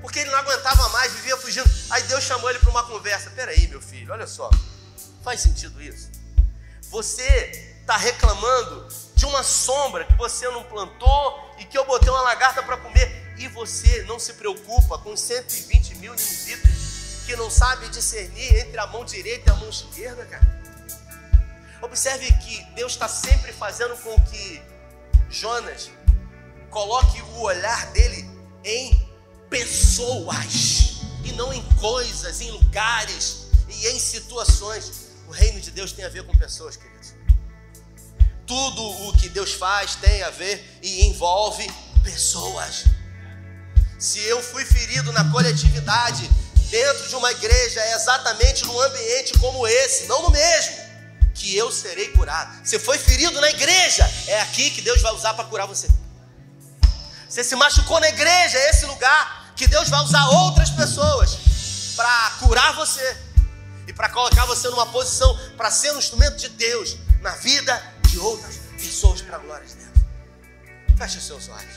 porque 0.00 0.18
ele 0.18 0.30
não 0.30 0.38
aguentava 0.40 0.88
mais, 0.88 1.12
vivia 1.12 1.36
fugindo. 1.36 1.70
Aí 1.88 2.02
Deus 2.02 2.24
chamou 2.24 2.50
ele 2.50 2.58
para 2.58 2.70
uma 2.70 2.82
conversa. 2.82 3.30
Peraí, 3.30 3.68
meu 3.68 3.80
filho, 3.80 4.12
olha 4.12 4.26
só. 4.26 4.50
Faz 5.22 5.40
sentido 5.40 5.80
isso? 5.80 6.10
Você 6.90 7.76
está 7.80 7.96
reclamando 7.96 8.88
de 9.14 9.24
uma 9.24 9.44
sombra 9.44 10.04
que 10.04 10.16
você 10.16 10.48
não 10.48 10.64
plantou 10.64 11.54
e 11.58 11.64
que 11.64 11.78
eu 11.78 11.84
botei 11.84 12.10
uma 12.10 12.22
lagarta 12.22 12.60
para 12.60 12.76
comer 12.76 13.36
e 13.38 13.46
você 13.46 14.02
não 14.08 14.18
se 14.18 14.32
preocupa 14.32 14.98
com 14.98 15.16
120 15.16 15.94
mil 15.94 16.12
ninivitas 16.12 17.22
que 17.24 17.36
não 17.36 17.48
sabe 17.48 17.88
discernir 17.88 18.56
entre 18.56 18.80
a 18.80 18.86
mão 18.88 19.04
direita 19.04 19.48
e 19.48 19.52
a 19.52 19.56
mão 19.56 19.68
esquerda, 19.68 20.26
cara. 20.26 20.60
Observe 21.80 22.32
que 22.34 22.64
Deus 22.74 22.92
está 22.92 23.06
sempre 23.06 23.52
fazendo 23.52 23.96
com 23.98 24.20
que 24.24 24.71
Jonas 25.32 25.90
coloque 26.70 27.20
o 27.22 27.40
olhar 27.40 27.86
dele 27.92 28.30
em 28.62 29.10
pessoas 29.48 31.00
e 31.24 31.32
não 31.32 31.52
em 31.52 31.62
coisas, 31.80 32.40
em 32.42 32.50
lugares 32.50 33.46
e 33.68 33.88
em 33.88 33.98
situações. 33.98 35.10
O 35.26 35.30
reino 35.30 35.60
de 35.60 35.70
Deus 35.70 35.92
tem 35.92 36.04
a 36.04 36.08
ver 36.10 36.26
com 36.26 36.36
pessoas, 36.36 36.76
queridos. 36.76 37.14
Tudo 38.46 39.08
o 39.08 39.16
que 39.16 39.30
Deus 39.30 39.54
faz 39.54 39.94
tem 39.96 40.22
a 40.22 40.30
ver 40.30 40.78
e 40.82 41.06
envolve 41.06 41.66
pessoas. 42.04 42.84
Se 43.98 44.18
eu 44.20 44.42
fui 44.42 44.64
ferido 44.66 45.12
na 45.12 45.30
coletividade, 45.30 46.28
dentro 46.68 47.08
de 47.08 47.14
uma 47.14 47.30
igreja, 47.30 47.80
é 47.80 47.94
exatamente 47.94 48.64
num 48.66 48.80
ambiente 48.80 49.38
como 49.38 49.66
esse, 49.66 50.06
não 50.06 50.22
no 50.22 50.30
mesmo, 50.30 50.76
que 51.42 51.56
eu 51.56 51.72
serei 51.72 52.08
curado. 52.12 52.64
Você 52.64 52.78
foi 52.78 52.96
ferido 52.96 53.40
na 53.40 53.50
igreja, 53.50 54.08
é 54.28 54.40
aqui 54.42 54.70
que 54.70 54.80
Deus 54.80 55.02
vai 55.02 55.12
usar 55.12 55.34
para 55.34 55.44
curar 55.46 55.66
você. 55.66 55.88
Você 57.28 57.42
se 57.42 57.56
machucou 57.56 57.98
na 57.98 58.08
igreja, 58.08 58.56
é 58.56 58.70
esse 58.70 58.86
lugar 58.86 59.52
que 59.56 59.66
Deus 59.66 59.88
vai 59.88 60.00
usar 60.04 60.24
outras 60.28 60.70
pessoas 60.70 61.36
para 61.96 62.30
curar 62.38 62.72
você 62.74 63.16
e 63.88 63.92
para 63.92 64.08
colocar 64.08 64.46
você 64.46 64.68
numa 64.68 64.86
posição 64.86 65.36
para 65.56 65.68
ser 65.68 65.92
um 65.92 65.98
instrumento 65.98 66.36
de 66.36 66.48
Deus 66.50 66.96
na 67.20 67.32
vida 67.32 67.82
de 68.08 68.20
outras 68.20 68.60
pessoas 68.78 69.20
para 69.20 69.36
a 69.36 69.40
glória 69.40 69.66
de 69.66 69.74
Deus. 69.74 69.90
Feche 70.96 71.18
os 71.18 71.26
seus 71.26 71.48
olhos. 71.48 71.74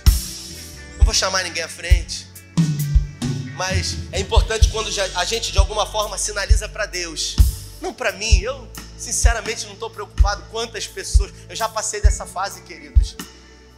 Não 1.00 1.06
vou 1.06 1.14
chamar 1.14 1.44
ninguém 1.44 1.64
à 1.64 1.70
frente, 1.70 2.28
mas 3.56 3.96
é 4.12 4.20
importante 4.20 4.70
quando 4.70 4.92
a 5.16 5.26
gente 5.26 5.52
de 5.52 5.58
alguma 5.58 5.88
forma 5.88 6.20
sinaliza 6.20 6.70
para 6.70 6.86
Deus, 6.86 7.36
não 7.82 7.92
para 7.92 8.12
mim. 8.12 8.42
Eu 8.42 8.70
sinceramente 8.98 9.66
não 9.66 9.74
estou 9.74 9.90
preocupado 9.90 10.44
quantas 10.52 10.88
pessoas. 10.88 11.32
Eu 11.50 11.56
já 11.56 11.68
passei 11.70 12.02
dessa 12.02 12.26
fase, 12.26 12.62
queridos 12.62 13.16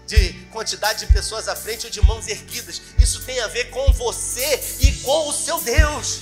de 0.08 0.32
quantidade 0.52 1.06
de 1.06 1.12
pessoas 1.12 1.50
à 1.50 1.56
frente 1.56 1.86
ou 1.86 1.92
de 1.92 2.02
mãos 2.02 2.28
erguidas. 2.28 2.82
Isso 2.98 3.22
tem 3.24 3.42
a 3.42 3.48
ver 3.48 3.66
com 3.72 3.92
você 3.92 4.78
e 4.80 4.94
com 5.04 5.28
o 5.28 5.34
seu 5.34 5.60
Deus. 5.60 6.22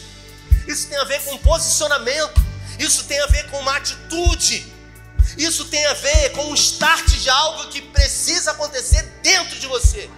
Isso 0.68 0.88
tem 0.88 0.98
a 0.98 1.04
ver 1.04 1.24
com 1.24 1.38
posicionamento. 1.38 2.43
Isso 2.80 3.04
tem 3.04 3.20
a 3.22 3.28
ver 3.28 3.50
com 3.52 3.60
uma 3.60 3.78
atitude. 3.78 4.74
Isso 5.38 5.66
tem 5.66 5.86
a 5.86 5.93
ver 5.93 6.32
com 6.32 6.46
um 6.48 6.56
start 6.56 7.06
de 7.06 7.30
algo 7.30 7.68
que 7.70 7.82
precisa 7.82 8.52
acontecer 8.52 9.04
dentro 9.22 9.60
de 9.60 9.68
você, 9.68 10.10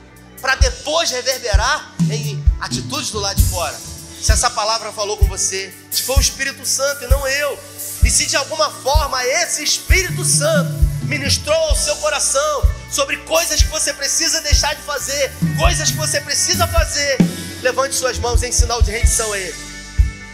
para 0.42 0.56
depois 0.56 1.10
reverberar 1.12 1.96
em 2.10 2.44
atitudes 2.60 3.12
do 3.12 3.20
lado 3.20 3.36
de 3.36 3.50
fora. 3.50 3.78
Se 4.22 4.32
essa 4.32 4.50
palavra 4.50 4.92
falou 4.92 5.18
com 5.18 5.26
você, 5.26 5.74
se 5.92 6.04
foi 6.04 6.18
o 6.18 6.22
Espírito 6.22 6.66
Santo 6.66 7.04
e 7.04 7.08
não 7.08 7.28
eu, 7.28 7.60
e 8.04 8.10
se 8.10 8.26
de 8.26 8.36
alguma 8.36 8.70
forma 8.70 9.24
esse 9.26 9.64
Espírito 9.64 10.24
Santo 10.24 10.72
ministrou 11.04 11.56
ao 11.56 11.76
seu 11.76 11.96
coração 11.98 12.70
sobre 12.92 13.18
coisas 13.18 13.62
que 13.62 13.70
você 13.70 13.94
precisa 13.94 14.42
deixar 14.42 14.76
de 14.76 14.82
fazer, 14.82 15.32
coisas 15.58 15.92
que 15.92 15.98
você 15.98 16.20
precisa 16.22 16.68
fazer, 16.68 17.18
levante 17.62 17.96
suas 17.96 18.18
mãos 18.20 18.44
em 18.44 18.52
sinal 18.52 18.82
de 18.82 18.92
rendição 18.92 19.32
a 19.34 19.38
Ele. 19.38 19.56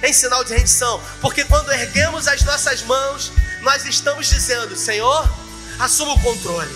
Em 0.04 0.12
sinal 0.12 0.44
de 0.44 0.54
rendição, 0.54 1.02
porque 1.22 1.46
quando 1.46 1.72
erguemos 1.72 2.28
as 2.28 2.44
nossas 2.44 2.82
mãos, 2.82 3.32
nós 3.62 3.86
estamos 3.86 4.28
dizendo: 4.28 4.76
Senhor, 4.76 5.34
assuma 5.80 6.14
o 6.14 6.20
controle, 6.20 6.76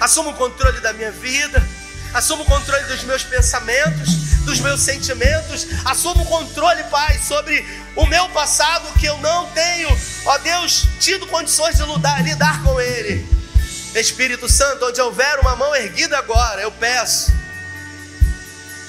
assuma 0.00 0.30
o 0.30 0.34
controle 0.34 0.80
da 0.80 0.92
minha 0.92 1.10
vida, 1.10 1.60
assuma 2.14 2.42
o 2.42 2.46
controle 2.46 2.84
dos 2.84 3.04
meus 3.04 3.22
pensamentos, 3.24 4.10
dos 4.44 4.60
meus 4.60 4.80
sentimentos, 4.80 5.66
assuma 5.84 6.22
o 6.22 6.26
controle, 6.26 6.82
Pai, 6.84 7.18
sobre 7.18 7.64
o 7.96 8.06
meu 8.06 8.28
passado 8.30 8.92
que 8.98 9.06
eu 9.06 9.16
não 9.18 9.46
tenho, 9.50 9.88
ó 10.24 10.38
Deus, 10.38 10.86
tido 11.00 11.26
condições 11.26 11.76
de 11.76 11.84
lidar, 11.84 12.22
lidar 12.22 12.62
com 12.62 12.80
ele. 12.80 13.26
Espírito 13.94 14.48
Santo, 14.48 14.86
onde 14.86 15.00
houver 15.00 15.38
uma 15.40 15.54
mão 15.54 15.74
erguida 15.74 16.16
agora, 16.18 16.62
eu 16.62 16.72
peço 16.72 17.32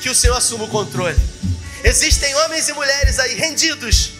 que 0.02 0.10
o 0.10 0.16
Senhor 0.16 0.36
assuma 0.36 0.66
o 0.66 0.70
controle. 0.70 1.20
Existem 1.84 2.34
homens 2.36 2.70
e 2.70 2.74
mulheres 2.74 3.20
aí 3.20 3.36
rendidos, 3.36 4.12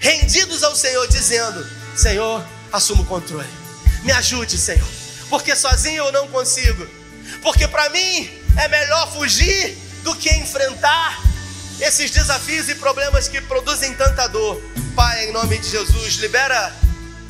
rendidos 0.00 0.62
ao 0.62 0.74
Senhor, 0.76 1.06
dizendo: 1.08 1.66
Senhor, 1.96 2.44
assuma 2.72 3.02
o 3.02 3.06
controle, 3.06 3.48
me 4.04 4.12
ajude, 4.12 4.56
Senhor, 4.56 4.88
porque 5.28 5.56
sozinho 5.56 6.04
eu 6.04 6.12
não 6.12 6.28
consigo, 6.28 6.88
porque 7.42 7.66
para 7.66 7.90
mim 7.90 8.38
é 8.58 8.68
melhor 8.68 9.10
fugir 9.12 9.78
do 10.02 10.14
que 10.14 10.28
enfrentar 10.34 11.22
esses 11.80 12.10
desafios 12.10 12.68
e 12.68 12.74
problemas 12.74 13.28
que 13.28 13.40
produzem 13.40 13.94
tanta 13.94 14.26
dor. 14.26 14.60
Pai, 14.96 15.28
em 15.28 15.32
nome 15.32 15.58
de 15.58 15.70
Jesus, 15.70 16.14
libera 16.16 16.74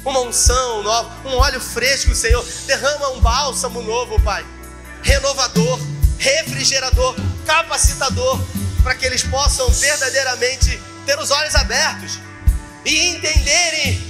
uma 0.05 0.21
unção 0.21 0.83
nova, 0.83 1.29
um 1.29 1.37
óleo 1.37 1.61
fresco, 1.61 2.15
Senhor, 2.15 2.45
derrama 2.67 3.11
um 3.11 3.21
bálsamo 3.21 3.83
novo, 3.83 4.19
Pai, 4.23 4.45
renovador, 5.03 5.79
refrigerador, 6.19 7.15
capacitador 7.45 8.41
para 8.83 8.95
que 8.95 9.05
eles 9.05 9.23
possam 9.23 9.69
verdadeiramente 9.71 10.81
ter 11.05 11.19
os 11.19 11.31
olhos 11.31 11.55
abertos 11.55 12.19
e 12.87 13.09
entenderem 13.09 14.01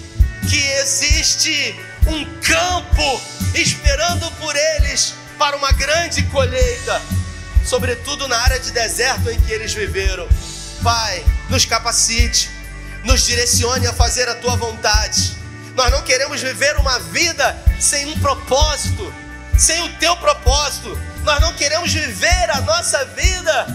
que 0.48 0.62
existe 0.80 1.74
um 2.06 2.24
campo 2.40 3.20
esperando 3.54 4.30
por 4.32 4.54
eles 4.54 5.14
para 5.38 5.56
uma 5.56 5.70
grande 5.72 6.24
colheita, 6.24 7.00
sobretudo 7.64 8.26
na 8.26 8.36
área 8.36 8.58
de 8.58 8.72
deserto 8.72 9.30
em 9.30 9.40
que 9.40 9.52
eles 9.52 9.72
viveram. 9.72 10.28
Pai, 10.82 11.24
nos 11.48 11.64
capacite, 11.64 12.50
nos 13.04 13.24
direcione 13.24 13.86
a 13.86 13.92
fazer 13.92 14.28
a 14.28 14.34
tua 14.34 14.56
vontade. 14.56 15.36
Nós 15.74 15.90
não 15.92 16.02
queremos 16.02 16.42
viver 16.42 16.76
uma 16.76 16.98
vida 16.98 17.56
sem 17.78 18.06
um 18.06 18.18
propósito, 18.18 19.14
sem 19.56 19.80
o 19.82 19.96
teu 19.96 20.16
propósito. 20.16 20.98
Nós 21.22 21.40
não 21.40 21.54
queremos 21.54 21.92
viver 21.92 22.50
a 22.50 22.60
nossa 22.62 23.04
vida 23.04 23.66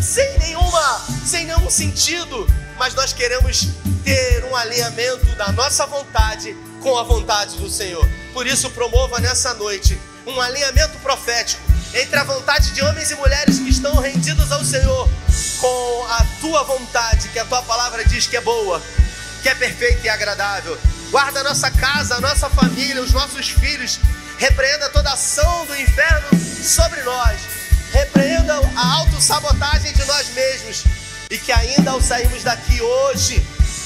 sem 0.00 0.38
nenhuma, 0.38 1.04
sem 1.26 1.44
nenhum 1.44 1.68
sentido, 1.68 2.46
mas 2.78 2.94
nós 2.94 3.12
queremos 3.12 3.68
ter 4.02 4.44
um 4.44 4.56
alinhamento 4.56 5.26
da 5.36 5.52
nossa 5.52 5.84
vontade 5.84 6.56
com 6.80 6.96
a 6.96 7.02
vontade 7.02 7.56
do 7.58 7.68
Senhor. 7.68 8.08
Por 8.32 8.46
isso, 8.46 8.70
promova 8.70 9.18
nessa 9.18 9.52
noite 9.54 9.98
um 10.26 10.40
alinhamento 10.40 10.98
profético 10.98 11.62
entre 11.94 12.18
a 12.18 12.24
vontade 12.24 12.72
de 12.72 12.82
homens 12.82 13.10
e 13.10 13.14
mulheres 13.14 13.58
que 13.58 13.70
estão 13.70 13.94
rendidos 13.96 14.50
ao 14.50 14.64
Senhor 14.64 15.08
com 15.58 16.06
a 16.10 16.26
tua 16.40 16.62
vontade, 16.64 17.28
que 17.28 17.38
a 17.38 17.44
tua 17.44 17.62
palavra 17.62 18.04
diz 18.04 18.26
que 18.26 18.36
é 18.36 18.40
boa, 18.40 18.82
que 19.42 19.48
é 19.48 19.54
perfeita 19.54 20.06
e 20.06 20.08
agradável. 20.08 20.76
Guarda 21.10 21.40
a 21.40 21.44
nossa 21.44 21.70
casa, 21.70 22.16
a 22.16 22.20
nossa 22.20 22.50
família, 22.50 23.00
os 23.00 23.12
nossos 23.12 23.48
filhos. 23.48 24.00
Repreenda 24.38 24.90
toda 24.90 25.12
ação 25.12 25.64
do 25.66 25.76
inferno 25.76 26.28
sobre 26.62 27.00
nós. 27.02 27.40
Repreenda 27.92 28.54
a 28.76 28.94
autossabotagem 28.96 29.92
de 29.92 30.04
nós 30.04 30.28
mesmos. 30.34 30.84
E 31.30 31.38
que 31.38 31.52
ainda 31.52 31.92
ao 31.92 32.00
sairmos 32.00 32.42
daqui 32.42 32.80
hoje, 32.80 33.40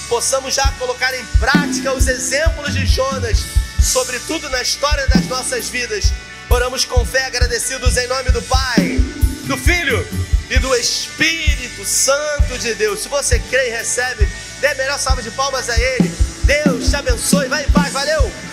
possamos 0.09 0.55
já 0.55 0.66
colocar 0.78 1.14
em 1.14 1.24
prática 1.38 1.93
os 1.93 2.09
exemplos 2.09 2.74
de 2.74 2.86
Jonas, 2.86 3.45
sobretudo 3.80 4.49
na 4.49 4.62
história 4.62 5.07
das 5.09 5.26
nossas 5.26 5.68
vidas. 5.68 6.12
Oramos 6.51 6.84
com 6.84 7.07
fé, 7.07 7.26
agradecidos 7.26 7.96
em 7.96 8.09
nome 8.09 8.32
do 8.32 8.42
Pai, 8.42 8.98
do 9.46 9.57
Filho 9.57 10.05
e 10.51 10.59
do 10.59 10.74
Espírito 10.74 11.84
Santo 11.84 12.59
de 12.59 12.74
Deus. 12.74 12.98
Se 13.01 13.09
você 13.09 13.38
crê 13.38 13.68
e 13.68 13.70
recebe, 13.70 14.28
dê 14.61 14.66
a 14.66 14.74
melhor 14.74 14.98
salva 14.98 15.22
de 15.22 15.30
palmas 15.30 15.70
a 15.70 15.78
Ele. 15.78 16.11
Deus 16.42 16.90
te 16.90 16.96
abençoe. 16.96 17.46
Vai 17.46 17.62
em 17.62 17.70
paz. 17.70 17.92
Valeu! 17.92 18.49